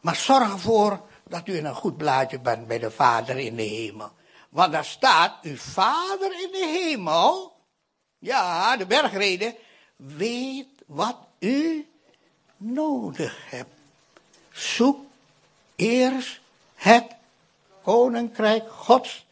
Maar 0.00 0.16
zorg 0.16 0.52
ervoor 0.52 1.00
dat 1.24 1.48
u 1.48 1.56
in 1.56 1.64
een 1.64 1.74
goed 1.74 1.96
blaadje 1.96 2.40
bent 2.40 2.66
bij 2.66 2.78
de 2.78 2.90
Vader 2.90 3.38
in 3.38 3.56
de 3.56 3.62
hemel. 3.62 4.12
Want 4.48 4.72
daar 4.72 4.84
staat, 4.84 5.38
uw 5.42 5.56
Vader 5.56 6.32
in 6.42 6.48
de 6.52 6.66
hemel, 6.80 7.56
ja, 8.18 8.76
de 8.76 8.86
bergreden, 8.86 9.54
weet 10.06 10.66
wat 10.86 11.16
u 11.38 11.88
nodig 12.56 13.50
hebt. 13.50 13.74
Zoek 14.52 14.98
eerst 15.76 16.40
het 16.74 17.06
koninkrijk 17.82 18.70
Gods. 18.70 19.26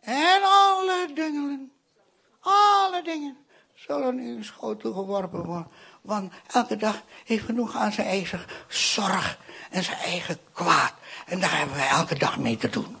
En 0.00 0.40
alle 0.42 1.10
dingen, 1.14 1.72
alle 2.40 3.02
dingen 3.02 3.36
zullen 3.74 4.18
u 4.18 4.44
schotel 4.44 4.92
geworpen 4.92 5.44
worden. 5.44 5.70
Want 6.00 6.32
elke 6.52 6.76
dag 6.76 7.02
heeft 7.24 7.44
genoeg 7.44 7.76
aan 7.76 7.92
zijn 7.92 8.06
eigen 8.06 8.44
zorg 8.68 9.38
en 9.70 9.84
zijn 9.84 9.98
eigen 9.98 10.38
kwaad. 10.52 10.92
En 11.26 11.40
daar 11.40 11.58
hebben 11.58 11.76
wij 11.76 11.88
elke 11.88 12.18
dag 12.18 12.38
mee 12.38 12.56
te 12.56 12.68
doen. 12.68 12.96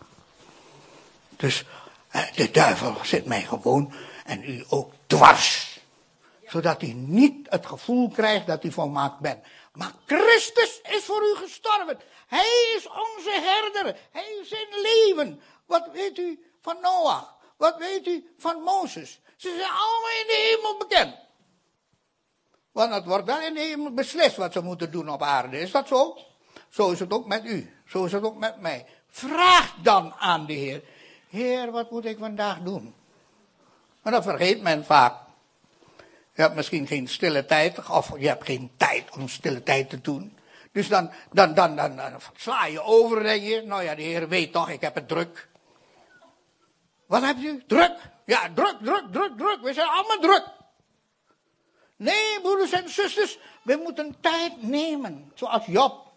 Dus 1.36 1.64
eh, 2.08 2.22
de 2.34 2.50
duivel 2.50 2.96
zit 3.02 3.26
mij 3.26 3.42
gewoon 3.42 3.92
en 4.24 4.50
u 4.50 4.64
ook 4.68 4.92
dwars. 5.06 5.71
Zodat 6.52 6.82
u 6.82 6.92
niet 6.92 7.46
het 7.50 7.66
gevoel 7.66 8.08
krijgt 8.08 8.46
dat 8.46 8.64
u 8.64 8.72
volmaakt 8.72 9.18
bent. 9.18 9.44
Maar 9.72 9.92
Christus 10.06 10.80
is 10.82 11.04
voor 11.04 11.22
u 11.22 11.34
gestorven. 11.34 11.98
Hij 12.26 12.74
is 12.76 12.86
onze 12.86 13.30
herder. 13.30 13.96
Hij 14.10 14.38
is 14.40 14.50
in 14.50 14.80
leven. 14.82 15.40
Wat 15.66 15.88
weet 15.92 16.18
u 16.18 16.44
van 16.60 16.76
Noach? 16.80 17.36
Wat 17.56 17.78
weet 17.78 18.06
u 18.06 18.32
van 18.38 18.62
Mozes? 18.62 19.20
Ze 19.36 19.48
zijn 19.48 19.70
allemaal 19.70 20.20
in 20.20 20.26
de 20.26 20.56
hemel 20.56 20.78
bekend. 20.78 21.14
Want 22.72 22.94
het 22.94 23.04
wordt 23.04 23.26
wel 23.26 23.40
in 23.40 23.54
de 23.54 23.60
hemel 23.60 23.92
beslist 23.92 24.36
wat 24.36 24.52
ze 24.52 24.62
moeten 24.62 24.90
doen 24.90 25.08
op 25.08 25.22
aarde. 25.22 25.60
Is 25.60 25.70
dat 25.70 25.88
zo? 25.88 26.18
Zo 26.68 26.90
is 26.90 27.00
het 27.00 27.12
ook 27.12 27.26
met 27.26 27.44
u. 27.44 27.76
Zo 27.86 28.04
is 28.04 28.12
het 28.12 28.22
ook 28.22 28.36
met 28.36 28.60
mij. 28.60 28.86
Vraag 29.08 29.74
dan 29.82 30.14
aan 30.14 30.46
de 30.46 30.52
Heer. 30.52 30.82
Heer, 31.28 31.70
wat 31.70 31.90
moet 31.90 32.04
ik 32.04 32.18
vandaag 32.18 32.58
doen? 32.58 32.94
Maar 34.02 34.12
dat 34.12 34.22
vergeet 34.22 34.62
men 34.62 34.84
vaak. 34.84 35.21
Je 36.34 36.42
hebt 36.42 36.54
misschien 36.54 36.86
geen 36.86 37.08
stille 37.08 37.44
tijd, 37.44 37.88
of 37.88 38.18
je 38.18 38.28
hebt 38.28 38.44
geen 38.44 38.70
tijd 38.76 39.10
om 39.10 39.28
stille 39.28 39.62
tijd 39.62 39.90
te 39.90 40.00
doen. 40.00 40.38
Dus 40.72 40.88
dan, 40.88 41.10
dan, 41.32 41.54
dan, 41.54 41.76
dan, 41.76 42.00
sla 42.36 42.66
je 42.66 42.82
over, 42.82 43.22
denk 43.22 43.42
je. 43.42 43.62
Nou 43.62 43.82
ja, 43.82 43.94
de 43.94 44.02
Heer 44.02 44.28
weet 44.28 44.52
toch, 44.52 44.70
ik 44.70 44.80
heb 44.80 44.94
het 44.94 45.08
druk. 45.08 45.48
Wat 47.06 47.22
hebt 47.22 47.40
u? 47.40 47.62
Druk. 47.66 47.96
Ja, 48.24 48.50
druk, 48.54 48.76
druk, 48.82 49.04
druk, 49.10 49.36
druk. 49.36 49.58
We 49.62 49.72
zijn 49.72 49.88
allemaal 49.88 50.18
druk. 50.18 50.44
Nee, 51.96 52.40
broeders 52.40 52.72
en 52.72 52.88
zusters, 52.88 53.38
We 53.62 53.80
moeten 53.82 54.16
tijd 54.20 54.62
nemen, 54.62 55.32
zoals 55.34 55.66
Job. 55.66 56.12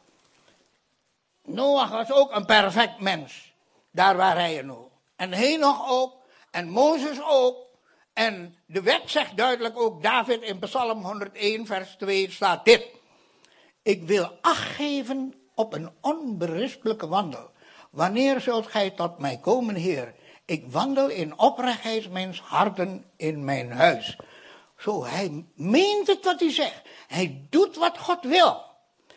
Noach 1.43 1.89
was 1.89 2.11
ook 2.11 2.35
een 2.35 2.45
perfect 2.45 2.99
mens. 2.99 3.53
Daar 3.91 4.15
waar 4.15 4.35
hij 4.35 4.57
er 4.57 4.65
nog. 4.65 4.87
En 5.15 5.31
Henoch 5.31 5.89
ook. 5.89 6.15
En 6.51 6.69
Mozes 6.69 7.17
ook. 7.21 7.64
En 8.15 8.55
de 8.65 8.81
wet 8.81 9.01
zegt 9.05 9.37
duidelijk 9.37 9.79
ook, 9.79 10.03
David 10.03 10.41
in 10.41 10.59
Psalm 10.59 11.03
101, 11.03 11.65
vers 11.65 11.95
2 11.95 12.31
staat 12.31 12.65
dit. 12.65 12.87
Ik 13.83 14.03
wil 14.03 14.37
acht 14.41 14.69
geven 14.75 15.33
op 15.55 15.73
een 15.73 15.89
onberispelijke 16.01 17.07
wandel. 17.07 17.49
Wanneer 17.89 18.41
zult 18.41 18.67
gij 18.67 18.89
tot 18.89 19.17
mij 19.17 19.37
komen, 19.37 19.75
Heer? 19.75 20.15
Ik 20.45 20.63
wandel 20.67 21.09
in 21.09 21.39
oprechtheid 21.39 22.11
mijn 22.11 22.35
harten 22.43 23.05
in 23.17 23.45
mijn 23.45 23.71
huis. 23.71 24.17
Zo, 24.77 25.05
hij 25.05 25.45
meent 25.55 26.07
het 26.07 26.25
wat 26.25 26.39
hij 26.39 26.51
zegt. 26.51 26.81
Hij 27.07 27.47
doet 27.49 27.75
wat 27.75 27.97
God 27.97 28.23
wil. 28.23 28.63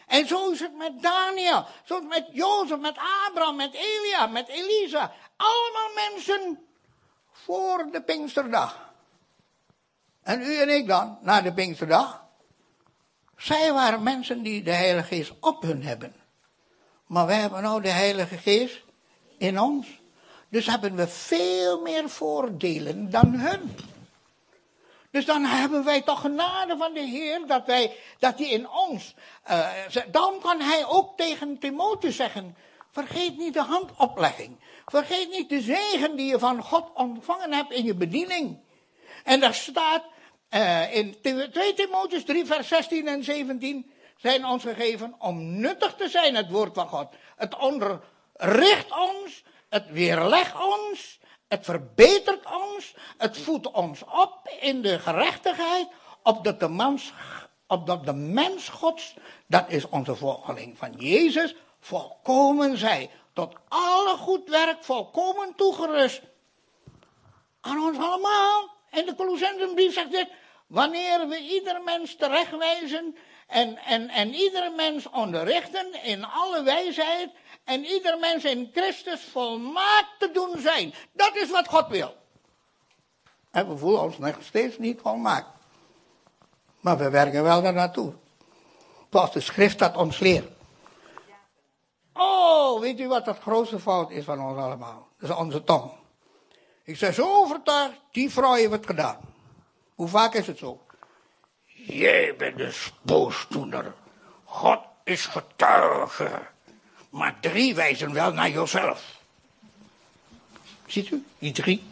En 0.06 0.26
zo 0.26 0.50
is 0.50 0.60
het 0.60 0.76
met 0.76 1.02
Daniel, 1.02 1.66
zo 1.84 1.94
is 1.94 2.00
het 2.00 2.08
met 2.08 2.28
Jozef, 2.32 2.78
met 2.78 2.96
Abraham, 3.26 3.56
met 3.56 3.74
Elia, 3.74 4.26
met 4.26 4.48
Elisa. 4.48 5.12
Allemaal 5.36 6.08
mensen 6.08 6.66
voor 7.32 7.88
de 7.92 8.02
Pinksterdag. 8.02 8.87
En 10.28 10.42
u 10.42 10.56
en 10.56 10.68
ik 10.68 10.86
dan, 10.86 11.18
na 11.20 11.40
de 11.40 11.52
Pinksterdag. 11.52 12.24
Zij 13.36 13.72
waren 13.72 14.02
mensen 14.02 14.42
die 14.42 14.62
de 14.62 14.72
Heilige 14.72 15.06
Geest 15.06 15.32
op 15.40 15.62
hun 15.62 15.82
hebben. 15.82 16.14
Maar 17.06 17.26
wij 17.26 17.36
hebben 17.40 17.62
nou 17.62 17.82
de 17.82 17.88
Heilige 17.88 18.36
Geest 18.36 18.84
in 19.38 19.60
ons. 19.60 20.00
Dus 20.48 20.66
hebben 20.66 20.96
we 20.96 21.08
veel 21.08 21.80
meer 21.80 22.08
voordelen 22.08 23.10
dan 23.10 23.34
hun. 23.34 23.76
Dus 25.10 25.24
dan 25.24 25.44
hebben 25.44 25.84
wij 25.84 26.02
toch 26.02 26.20
genade 26.20 26.76
van 26.76 26.92
de 26.92 27.00
Heer 27.00 27.46
dat, 27.46 27.66
wij, 27.66 27.96
dat 28.18 28.38
hij 28.38 28.48
in 28.48 28.70
ons. 28.70 29.14
Uh, 29.50 29.68
dan 30.10 30.40
kan 30.40 30.60
hij 30.60 30.86
ook 30.86 31.16
tegen 31.16 31.58
Timotheus 31.58 32.16
zeggen: 32.16 32.56
vergeet 32.90 33.36
niet 33.36 33.54
de 33.54 33.62
handoplegging. 33.62 34.56
Vergeet 34.86 35.30
niet 35.30 35.48
de 35.48 35.60
zegen 35.60 36.16
die 36.16 36.26
je 36.26 36.38
van 36.38 36.62
God 36.62 36.90
ontvangen 36.94 37.52
hebt 37.52 37.72
in 37.72 37.84
je 37.84 37.94
bediening. 37.94 38.58
En 39.24 39.40
daar 39.40 39.54
staat 39.54 40.04
uh, 40.50 40.94
in 40.94 41.16
2 41.20 41.74
Timotheus 41.74 42.24
3, 42.24 42.46
vers 42.46 42.68
16 42.68 43.08
en 43.08 43.24
17 43.24 43.90
zijn 44.16 44.46
ons 44.46 44.62
gegeven 44.62 45.14
om 45.18 45.60
nuttig 45.60 45.94
te 45.94 46.08
zijn, 46.08 46.34
het 46.34 46.50
woord 46.50 46.74
van 46.74 46.88
God. 46.88 47.08
Het 47.36 47.56
onderricht 47.56 48.90
ons, 48.90 49.44
het 49.68 49.90
weerlegt 49.90 50.54
ons, 50.54 51.20
het 51.48 51.64
verbetert 51.64 52.46
ons, 52.46 52.94
het 53.18 53.38
voedt 53.38 53.70
ons 53.70 54.04
op 54.04 54.48
in 54.60 54.82
de 54.82 54.98
gerechtigheid, 54.98 55.88
opdat 56.22 56.60
de 56.60 56.68
mens, 56.68 57.12
opdat 57.66 58.04
de 58.04 58.12
mens 58.12 58.68
Gods, 58.68 59.14
dat 59.46 59.64
is 59.68 59.88
onze 59.88 60.16
volgeling 60.16 60.78
van 60.78 60.92
Jezus, 60.92 61.54
volkomen 61.80 62.78
zij, 62.78 63.10
tot 63.32 63.54
alle 63.68 64.16
goed 64.16 64.48
werk 64.48 64.84
volkomen 64.84 65.54
toegerust. 65.56 66.22
Aan 67.60 67.80
ons 67.80 67.98
allemaal. 67.98 68.77
En 68.90 69.06
de 69.06 69.14
Colossensenbrief 69.14 69.92
zegt 69.94 70.10
dit, 70.10 70.28
wanneer 70.66 71.28
we 71.28 71.38
ieder 71.38 71.82
mens 71.82 72.16
terechtwijzen 72.16 73.16
en, 73.46 73.76
en, 73.76 74.08
en 74.08 74.34
ieder 74.34 74.72
mens 74.72 75.10
onderrichten 75.10 76.02
in 76.02 76.24
alle 76.24 76.62
wijsheid 76.62 77.30
en 77.64 77.84
ieder 77.84 78.18
mens 78.18 78.44
in 78.44 78.70
Christus 78.74 79.20
volmaakt 79.20 80.14
te 80.18 80.30
doen 80.30 80.58
zijn. 80.58 80.94
Dat 81.12 81.36
is 81.36 81.50
wat 81.50 81.68
God 81.68 81.88
wil. 81.88 82.16
En 83.50 83.68
we 83.68 83.76
voelen 83.76 84.02
ons 84.02 84.18
nog 84.18 84.36
steeds 84.40 84.78
niet 84.78 85.00
volmaakt. 85.00 85.48
Maar 86.80 86.98
we 86.98 87.10
werken 87.10 87.42
wel 87.42 87.62
daar 87.62 87.72
naartoe. 87.72 88.12
Pas 89.08 89.32
de 89.32 89.40
schrift 89.40 89.78
dat 89.78 89.96
ons 89.96 90.18
leert. 90.18 90.50
Oh, 92.12 92.80
weet 92.80 93.00
u 93.00 93.08
wat 93.08 93.24
dat 93.24 93.38
grootste 93.38 93.78
fout 93.78 94.10
is 94.10 94.24
van 94.24 94.40
ons 94.40 94.58
allemaal? 94.58 95.08
Dat 95.18 95.30
is 95.30 95.36
onze 95.36 95.64
tong. 95.64 95.90
Ik 96.88 96.98
ben 96.98 97.14
zo 97.14 97.42
overtuigd, 97.42 98.00
die 98.12 98.30
vrouw 98.30 98.54
heeft 98.54 98.70
het 98.70 98.86
gedaan. 98.86 99.16
Hoe 99.94 100.08
vaak 100.08 100.34
is 100.34 100.46
het 100.46 100.58
zo? 100.58 100.86
Jij 101.86 102.34
bent 102.36 102.56
de 102.56 102.70
spoosdoener. 102.72 103.94
God 104.44 104.78
is 105.04 105.26
getuige. 105.26 106.30
Maar 107.10 107.40
drie 107.40 107.74
wijzen 107.74 108.12
wel 108.12 108.32
naar 108.32 108.50
jezelf. 108.50 109.20
Ziet 110.86 111.10
u, 111.10 111.24
die 111.38 111.52
drie. 111.52 111.82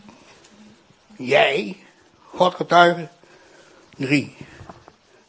Jij, 1.17 1.77
God 2.23 2.55
getuige, 2.55 3.09
drie 3.97 4.37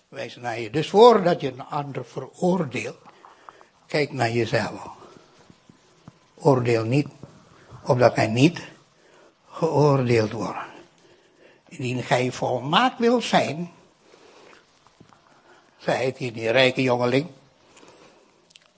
wijzen 0.07 0.41
naar 0.41 0.59
je. 0.59 0.69
Dus 0.69 0.89
voordat 0.89 1.41
je 1.41 1.51
een 1.51 1.65
ander 1.65 2.05
veroordeelt, 2.05 3.01
kijk 3.87 4.11
naar 4.11 4.31
jezelf. 4.31 4.87
Oordeel 6.35 6.83
niet, 6.83 7.07
opdat 7.83 8.15
hij 8.15 8.27
niet 8.27 8.75
geoordeeld 9.57 10.31
wordt. 10.31 10.57
Indien 11.67 12.03
gij 12.03 12.31
volmaakt 12.31 12.99
wilt 12.99 13.23
zijn, 13.23 13.71
zei 15.77 16.13
hier 16.17 16.33
die 16.33 16.49
rijke 16.49 16.81
jongeling, 16.81 17.27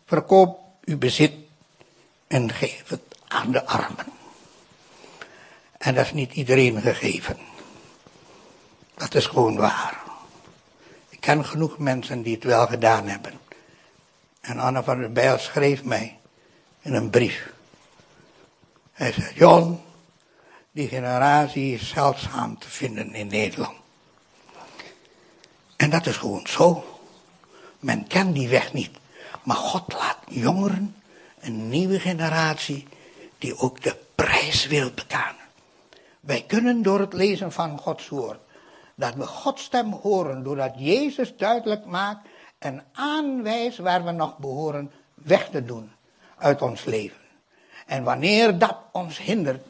verkoop 0.06 0.60
uw 0.84 0.98
bezit 0.98 1.34
en 2.28 2.52
geef 2.52 2.88
het 2.88 3.02
aan 3.28 3.52
de 3.52 3.66
armen. 3.66 4.08
En 5.78 5.96
dat 5.96 6.06
is 6.06 6.14
niet 6.14 6.34
iedereen 6.34 6.82
gegeven. 6.82 7.38
Dat 8.94 9.16
is 9.16 9.26
gewoon 9.26 9.58
waar. 9.58 10.02
Ik 11.10 11.20
ken 11.20 11.46
genoeg 11.46 11.78
mensen 11.78 12.22
die 12.22 12.36
het 12.36 12.44
wel 12.44 12.68
gedaan 12.68 13.08
hebben. 13.08 13.40
En 14.42 14.60
Anne 14.60 14.84
van 14.84 15.00
der 15.00 15.12
Bijl 15.12 15.38
schreef 15.38 15.84
mij 15.84 16.20
in 16.82 16.94
een 16.94 17.10
brief. 17.10 17.54
Hij 18.92 19.12
zei, 19.12 19.34
John, 19.36 19.82
die 20.72 20.88
generatie 20.88 21.74
is 21.74 21.90
zeldzaam 21.90 22.58
te 22.58 22.70
vinden 22.70 23.14
in 23.14 23.28
Nederland. 23.28 23.78
En 25.76 25.90
dat 25.90 26.06
is 26.06 26.18
gewoon 26.18 26.48
zo. 26.48 27.00
Men 27.80 28.08
kent 28.08 28.36
die 28.36 28.50
weg 28.50 28.74
niet. 28.74 28.92
Maar 29.44 29.56
God 29.56 29.94
laat 29.94 30.18
jongeren, 30.28 30.96
een 31.40 31.70
nieuwe 31.70 32.00
generatie, 32.00 32.88
die 33.38 33.58
ook 33.58 33.82
de 33.82 33.98
prijs 34.16 34.68
wil 34.68 34.92
betalen. 34.92 35.36
Wij 36.20 36.44
kunnen 36.48 36.82
door 36.82 37.00
het 37.00 37.14
lezen 37.14 37.52
van 37.52 37.80
Gods 37.80 38.10
woord, 38.10 38.40
dat 38.96 39.16
we 39.16 39.26
Gods 39.26 39.64
stem 39.64 39.92
horen, 39.92 40.44
doordat 40.44 40.74
Jezus 40.78 41.38
duidelijk 41.38 41.86
maakt 41.86 42.28
en 42.58 42.86
aanwijst 42.92 43.78
waar 43.78 44.04
we 44.04 44.12
nog 44.12 44.38
behoren 44.38 44.92
weg 45.14 45.50
te 45.50 45.66
doen 45.66 45.92
uit 46.38 46.62
ons 46.62 46.84
leven. 46.84 47.18
En 47.86 48.04
wanneer 48.04 48.58
dat 48.58 48.78
ons 48.92 49.18
hindert 49.18 49.66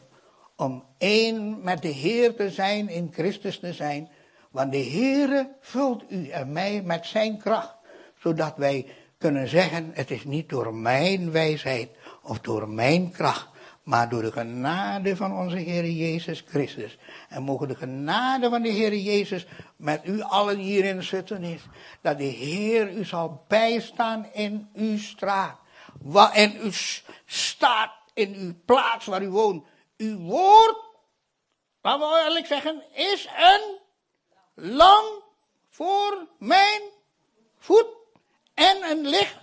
om 0.60 0.84
één 0.98 1.62
met 1.62 1.82
de 1.82 1.88
Heer 1.88 2.34
te 2.34 2.50
zijn, 2.50 2.88
in 2.88 3.10
Christus 3.12 3.58
te 3.58 3.72
zijn, 3.72 4.08
want 4.50 4.72
de 4.72 4.78
Heer 4.78 5.48
vult 5.60 6.04
u 6.08 6.28
en 6.28 6.52
mij 6.52 6.82
met 6.82 7.06
zijn 7.06 7.38
kracht, 7.38 7.74
zodat 8.18 8.56
wij 8.56 8.86
kunnen 9.18 9.48
zeggen, 9.48 9.90
het 9.94 10.10
is 10.10 10.24
niet 10.24 10.48
door 10.48 10.74
mijn 10.74 11.30
wijsheid 11.30 11.88
of 12.22 12.40
door 12.40 12.68
mijn 12.68 13.10
kracht, 13.10 13.48
maar 13.82 14.08
door 14.08 14.22
de 14.22 14.32
genade 14.32 15.16
van 15.16 15.38
onze 15.38 15.56
Heer 15.56 15.90
Jezus 15.90 16.44
Christus. 16.48 16.98
En 17.28 17.42
mogen 17.42 17.68
de 17.68 17.76
genade 17.76 18.48
van 18.48 18.62
de 18.62 18.68
Heer 18.68 18.96
Jezus 18.96 19.46
met 19.76 20.00
u 20.04 20.22
allen 20.22 20.58
hierin 20.58 21.02
zitten 21.02 21.42
is, 21.42 21.62
dat 22.00 22.18
de 22.18 22.24
Heer 22.24 22.92
u 22.92 23.04
zal 23.04 23.44
bijstaan 23.48 24.26
in 24.32 24.68
uw 24.74 24.98
straat, 24.98 25.58
en 26.32 26.52
u 26.64 26.70
staat 27.26 27.92
in 28.14 28.34
uw 28.34 28.54
plaats 28.64 29.06
waar 29.06 29.22
u 29.22 29.28
woont. 29.28 29.64
Uw 30.00 30.18
woord, 30.18 30.76
laten 31.82 32.08
we 32.08 32.22
eerlijk 32.24 32.46
zeggen, 32.46 32.82
is 32.92 33.28
een 33.36 33.78
lam 34.54 35.04
voor 35.68 36.26
mijn 36.38 36.82
voet 37.58 37.86
en 38.54 38.90
een 38.90 39.06
licht 39.06 39.36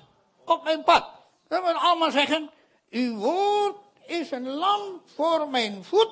op 0.45 0.63
mijn 0.63 0.83
pad. 0.83 1.09
Dat 1.47 1.63
wil 1.63 1.73
allemaal 1.73 2.11
zeggen, 2.11 2.49
uw 2.89 3.17
woord 3.17 3.75
is 4.05 4.31
een 4.31 4.49
lam 4.49 5.01
voor 5.15 5.49
mijn 5.49 5.83
voet 5.83 6.11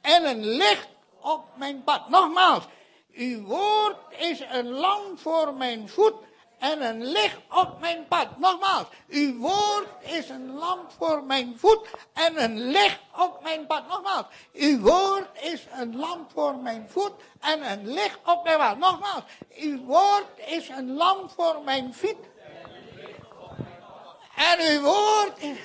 en 0.00 0.24
een 0.24 0.44
licht 0.46 0.88
op 1.20 1.44
mijn 1.56 1.84
pad. 1.84 2.08
Nogmaals, 2.08 2.64
uw 3.12 3.42
woord 3.42 3.96
is 4.18 4.40
een 4.40 4.68
lam 4.68 5.18
voor 5.18 5.54
mijn 5.54 5.88
voet 5.88 6.14
en 6.60 6.82
een 6.82 7.04
licht 7.04 7.38
op 7.50 7.80
mijn 7.80 8.06
pad. 8.08 8.38
Nogmaals, 8.38 8.86
uw 9.08 9.38
woord 9.38 9.88
is 10.00 10.28
een 10.28 10.54
lamp 10.54 10.90
voor 10.98 11.24
mijn 11.24 11.58
voet 11.58 11.88
en 12.12 12.42
een 12.42 12.70
licht 12.70 13.00
op 13.16 13.42
mijn 13.42 13.66
pad. 13.66 13.88
Nogmaals, 13.88 14.26
uw 14.52 14.80
woord 14.80 15.28
is 15.42 15.66
een 15.78 15.96
lamp 15.96 16.30
voor 16.32 16.56
mijn 16.56 16.88
voet 16.88 17.12
en 17.40 17.70
een 17.70 17.92
licht 17.92 18.18
op 18.24 18.44
mijn 18.44 18.58
pad. 18.58 18.78
Nogmaals, 18.78 19.22
uw 19.56 19.84
woord 19.84 20.26
is 20.46 20.68
een 20.68 20.94
lamp 20.94 21.30
voor 21.30 21.62
mijn 21.64 21.94
voet. 21.94 22.28
En 24.36 24.60
uw 24.60 24.80
woord 24.80 25.38
is... 25.38 25.58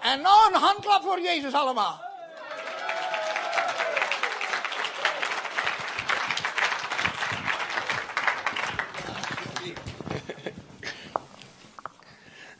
En 0.00 0.20
nou 0.20 0.54
een 0.54 0.60
handklap 0.60 1.02
voor 1.02 1.20
Jezus 1.20 1.52
allemaal. 1.52 2.09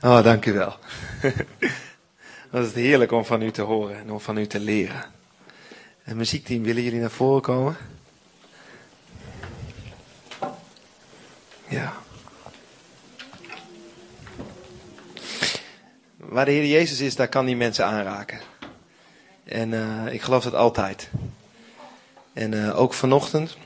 Oh, 0.03 0.23
dank 0.23 0.47
u 0.47 0.53
wel. 0.53 0.77
Wat 2.51 2.65
is 2.65 2.73
heerlijk 2.73 3.13
om 3.13 3.25
van 3.25 3.43
u 3.43 3.51
te 3.51 3.63
horen 3.63 3.97
en 3.97 4.13
om 4.13 4.21
van 4.21 4.39
u 4.39 4.47
te 4.47 4.61
leren. 4.61 5.05
En 6.03 6.17
muziekteam, 6.17 6.63
willen 6.63 6.83
jullie 6.83 7.01
naar 7.01 7.11
voren 7.11 7.43
komen? 7.43 7.77
Ja. 11.69 11.93
Waar 16.17 16.45
de 16.45 16.51
Heer 16.51 16.67
Jezus 16.67 17.01
is, 17.01 17.17
daar 17.17 17.29
kan 17.29 17.47
die 17.47 17.57
mensen 17.57 17.85
aanraken. 17.85 18.41
En 19.45 19.73
uh, 19.73 20.13
ik 20.13 20.23
geloof 20.23 20.45
dat 20.45 20.55
altijd. 20.55 21.11
En 22.33 22.53
uh, 22.53 22.79
ook 22.79 22.95
vanochtend, 22.95 23.57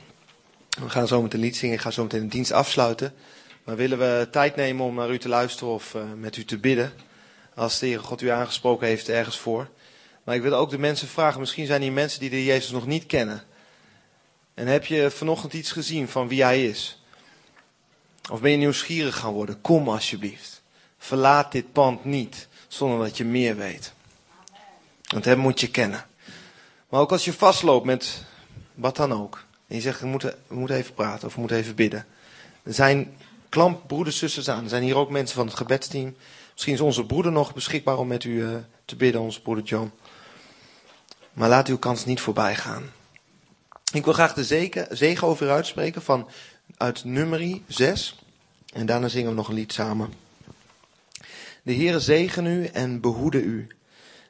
we 0.79 0.89
gaan 0.89 1.07
zo 1.07 1.21
meteen 1.21 1.41
lied 1.41 1.55
zingen, 1.55 1.75
ik 1.75 1.81
ga 1.81 1.91
zo 1.91 2.03
meteen 2.03 2.21
de 2.21 2.27
dienst 2.27 2.51
afsluiten. 2.51 3.13
Maar 3.65 3.75
willen 3.75 3.97
we 3.97 4.27
tijd 4.31 4.55
nemen 4.55 4.85
om 4.85 4.95
naar 4.95 5.11
u 5.11 5.17
te 5.17 5.29
luisteren 5.29 5.73
of 5.73 5.93
uh, 5.93 6.03
met 6.15 6.37
u 6.37 6.45
te 6.45 6.57
bidden. 6.57 6.93
Als 7.55 7.79
de 7.79 7.85
Heer 7.85 7.99
God 7.99 8.21
u 8.21 8.27
aangesproken 8.29 8.87
heeft 8.87 9.09
ergens 9.09 9.37
voor. 9.37 9.69
Maar 10.23 10.35
ik 10.35 10.41
wil 10.41 10.53
ook 10.53 10.69
de 10.69 10.77
mensen 10.77 11.07
vragen, 11.07 11.39
misschien 11.39 11.65
zijn 11.65 11.81
hier 11.81 11.91
mensen 11.91 12.19
die 12.19 12.29
de 12.29 12.43
Jezus 12.43 12.71
nog 12.71 12.85
niet 12.85 13.05
kennen. 13.05 13.43
En 14.53 14.67
heb 14.67 14.85
je 14.85 15.11
vanochtend 15.11 15.53
iets 15.53 15.71
gezien 15.71 16.07
van 16.07 16.27
wie 16.27 16.43
Hij 16.43 16.65
is? 16.65 17.01
Of 18.31 18.41
ben 18.41 18.51
je 18.51 18.57
nieuwsgierig 18.57 19.15
gaan 19.15 19.33
worden? 19.33 19.61
Kom 19.61 19.89
alsjeblieft. 19.89 20.61
Verlaat 20.97 21.51
dit 21.51 21.71
pand 21.71 22.05
niet 22.05 22.47
zonder 22.67 22.99
dat 22.99 23.17
je 23.17 23.25
meer 23.25 23.55
weet. 23.55 23.93
Want 25.07 25.25
Hem 25.25 25.37
moet 25.37 25.59
je 25.59 25.69
kennen. 25.69 26.05
Maar 26.89 26.99
ook 26.99 27.11
als 27.11 27.25
je 27.25 27.33
vastloopt 27.33 27.85
met 27.85 28.23
wat 28.73 28.95
dan 28.95 29.13
ook. 29.13 29.43
En 29.67 29.75
je 29.75 29.81
zegt, 29.81 29.99
we 29.99 30.07
moeten, 30.07 30.35
we 30.47 30.55
moeten 30.55 30.75
even 30.75 30.93
praten 30.93 31.27
of 31.27 31.33
we 31.33 31.39
moeten 31.39 31.57
even 31.57 31.75
bidden. 31.75 32.05
Er 32.63 32.73
zijn 32.73 33.15
klampbroeders, 33.55 34.17
zusters 34.17 34.49
aan. 34.49 34.63
Er 34.63 34.69
zijn 34.69 34.83
hier 34.83 34.97
ook 34.97 35.09
mensen 35.09 35.35
van 35.35 35.45
het 35.45 35.55
gebedsteam. 35.55 36.15
Misschien 36.53 36.73
is 36.73 36.81
onze 36.81 37.05
broeder 37.05 37.31
nog 37.31 37.53
beschikbaar 37.53 37.97
om 37.97 38.07
met 38.07 38.23
u 38.23 38.29
uh, 38.29 38.55
te 38.85 38.95
bidden, 38.95 39.21
onze 39.21 39.41
broeder 39.41 39.63
John. 39.63 39.91
Maar 41.33 41.49
laat 41.49 41.67
uw 41.67 41.77
kans 41.77 42.05
niet 42.05 42.19
voorbij 42.19 42.55
gaan. 42.55 42.91
Ik 43.93 44.03
wil 44.03 44.13
graag 44.13 44.33
de 44.33 44.43
zegen, 44.43 44.97
zegen 44.97 45.27
over 45.27 45.45
u 45.45 45.49
uitspreken 45.49 46.01
van 46.01 46.29
uit 46.77 47.03
nummerie 47.03 47.63
6. 47.67 48.19
En 48.73 48.85
daarna 48.85 49.07
zingen 49.07 49.29
we 49.29 49.35
nog 49.35 49.47
een 49.47 49.55
lied 49.55 49.73
samen. 49.73 50.13
De 51.61 51.75
Heere 51.75 51.99
zegen 51.99 52.45
u 52.45 52.65
en 52.65 53.01
behoede 53.01 53.41
u. 53.41 53.67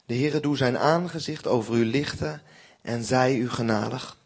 De 0.05 0.15
Heere 0.15 0.39
doe 0.39 0.57
zijn 0.57 0.77
aangezicht 0.77 1.47
over 1.47 1.75
u 1.75 1.85
lichten 1.85 2.41
en 2.81 3.03
zij 3.03 3.35
u 3.35 3.49
genadig. 3.49 4.17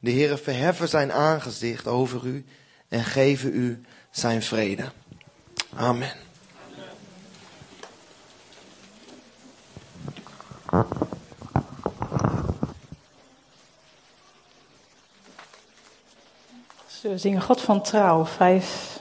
De 0.00 0.10
Heere 0.10 0.38
verheffen 0.38 0.88
zijn 0.88 1.12
aangezicht 1.12 1.86
over 1.86 2.26
u 2.26 2.44
en 2.88 3.04
geven 3.04 3.54
u 3.54 3.82
zijn 4.18 4.42
vrede. 4.42 4.92
Amen. 5.74 6.12
We 17.02 17.18
zingen 17.18 17.42
God 17.42 17.60
van 17.60 17.82
Trouw, 17.82 18.24
5, 18.24 18.98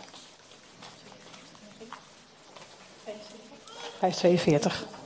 542. 3.99 4.96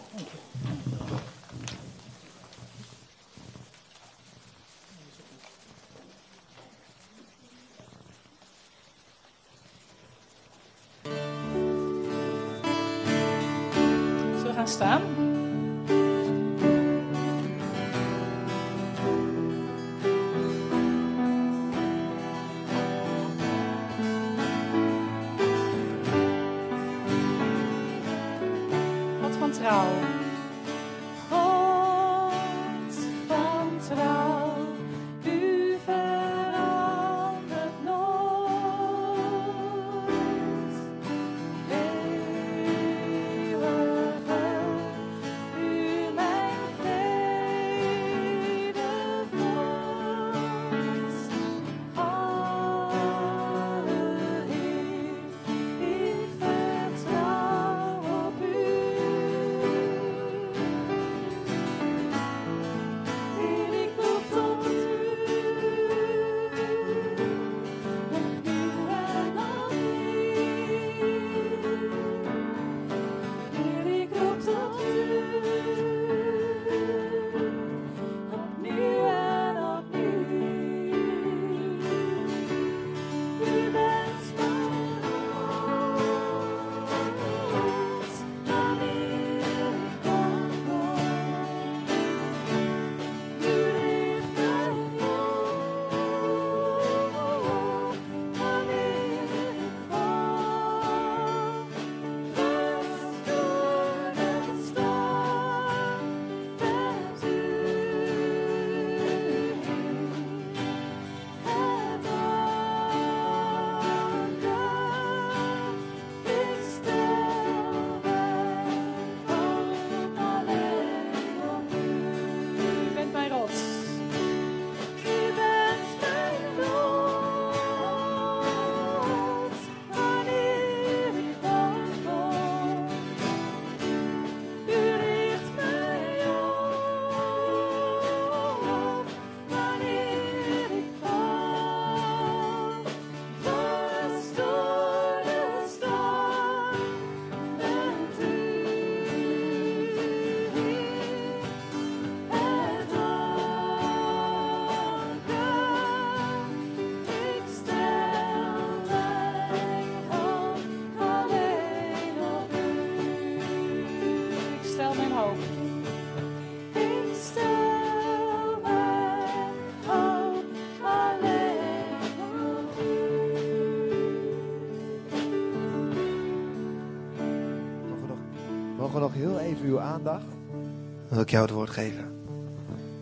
Even 179.62 179.74
uw 179.74 179.80
aandacht? 179.80 180.26
Dan 180.52 181.10
wil 181.10 181.22
ik 181.22 181.30
jou 181.30 181.44
het 181.46 181.54
woord 181.54 181.70
geven. 181.70 182.20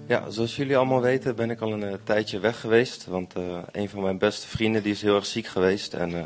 Ja, 0.07 0.30
zoals 0.30 0.55
jullie 0.55 0.78
allemaal 0.78 1.01
weten 1.01 1.36
ben 1.36 1.49
ik 1.49 1.62
al 1.62 1.74
een 1.74 1.84
eh, 1.84 1.93
tijdje 2.03 2.39
weg 2.39 2.60
geweest. 2.60 3.05
Want 3.05 3.34
eh, 3.34 3.57
een 3.72 3.89
van 3.89 4.01
mijn 4.01 4.18
beste 4.18 4.47
vrienden 4.47 4.84
die 4.84 4.91
is 4.91 5.01
heel 5.01 5.16
erg 5.16 5.26
ziek 5.26 5.47
geweest. 5.47 5.93
En 5.93 6.14
eh, 6.14 6.26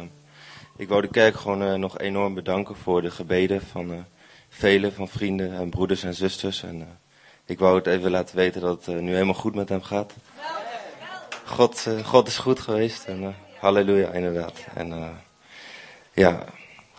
ik 0.78 0.90
wou 0.90 1.02
de 1.02 1.08
kerk 1.08 1.36
gewoon 1.36 1.64
eh, 1.64 1.74
nog 1.74 2.00
enorm 2.00 2.34
bedanken 2.34 2.76
voor 2.76 3.02
de 3.02 3.12
gebeden 3.12 3.62
van 3.62 3.92
uh, 3.92 3.98
velen, 4.50 4.94
van 4.94 5.08
vrienden 5.08 5.54
en 5.54 5.70
broeders 5.70 6.04
en 6.04 6.14
zusters. 6.14 6.64
En 6.64 6.80
uh, 6.80 6.86
ik 7.46 7.60
wou 7.60 7.76
het 7.76 7.88
even 7.88 8.12
laten 8.12 8.36
weten 8.36 8.62
dat 8.62 8.86
het 8.86 9.02
nu 9.02 9.12
helemaal 9.14 9.34
goed 9.34 9.56
met 9.56 9.70
hem 9.70 9.82
gaat. 9.82 10.14
God, 11.46 11.88
God 12.04 12.28
is 12.28 12.38
goed 12.38 12.60
geweest 12.60 13.06
en 13.06 13.36
halleluja 13.60 14.10
inderdaad. 14.10 14.66
En 14.74 15.18
ja, 16.14 16.44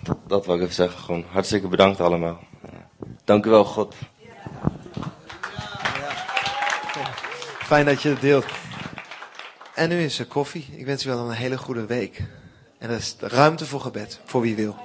dat, 0.03 0.19
dat 0.27 0.47
wou 0.47 0.59
ik 0.59 0.65
even 0.65 0.75
zeggen. 0.75 1.01
Gewoon 1.01 1.25
hartstikke 1.31 1.69
bedankt 1.69 2.01
allemaal. 2.01 2.41
Dank 3.25 3.47
u 3.47 3.51
wel 3.51 3.65
God. 3.65 3.95
Fijn 7.65 7.85
dat 7.85 8.03
je 8.03 8.09
het 8.09 8.21
deelt. 8.21 8.47
En 9.75 9.89
nu 9.89 10.03
is 10.03 10.19
er 10.19 10.27
koffie. 10.27 10.69
Ik 10.77 10.87
wens 10.87 11.05
u 11.05 11.09
wel 11.09 11.29
een 11.29 11.35
hele 11.35 11.59
goede 11.59 11.87
week. 11.87 12.23
En 12.79 12.91
er 12.91 12.97
is 12.97 13.17
ruimte 13.21 13.67
voor 13.67 13.81
gebed, 13.81 14.21
voor 14.25 14.41
wie 14.41 14.57
wil. 14.57 14.77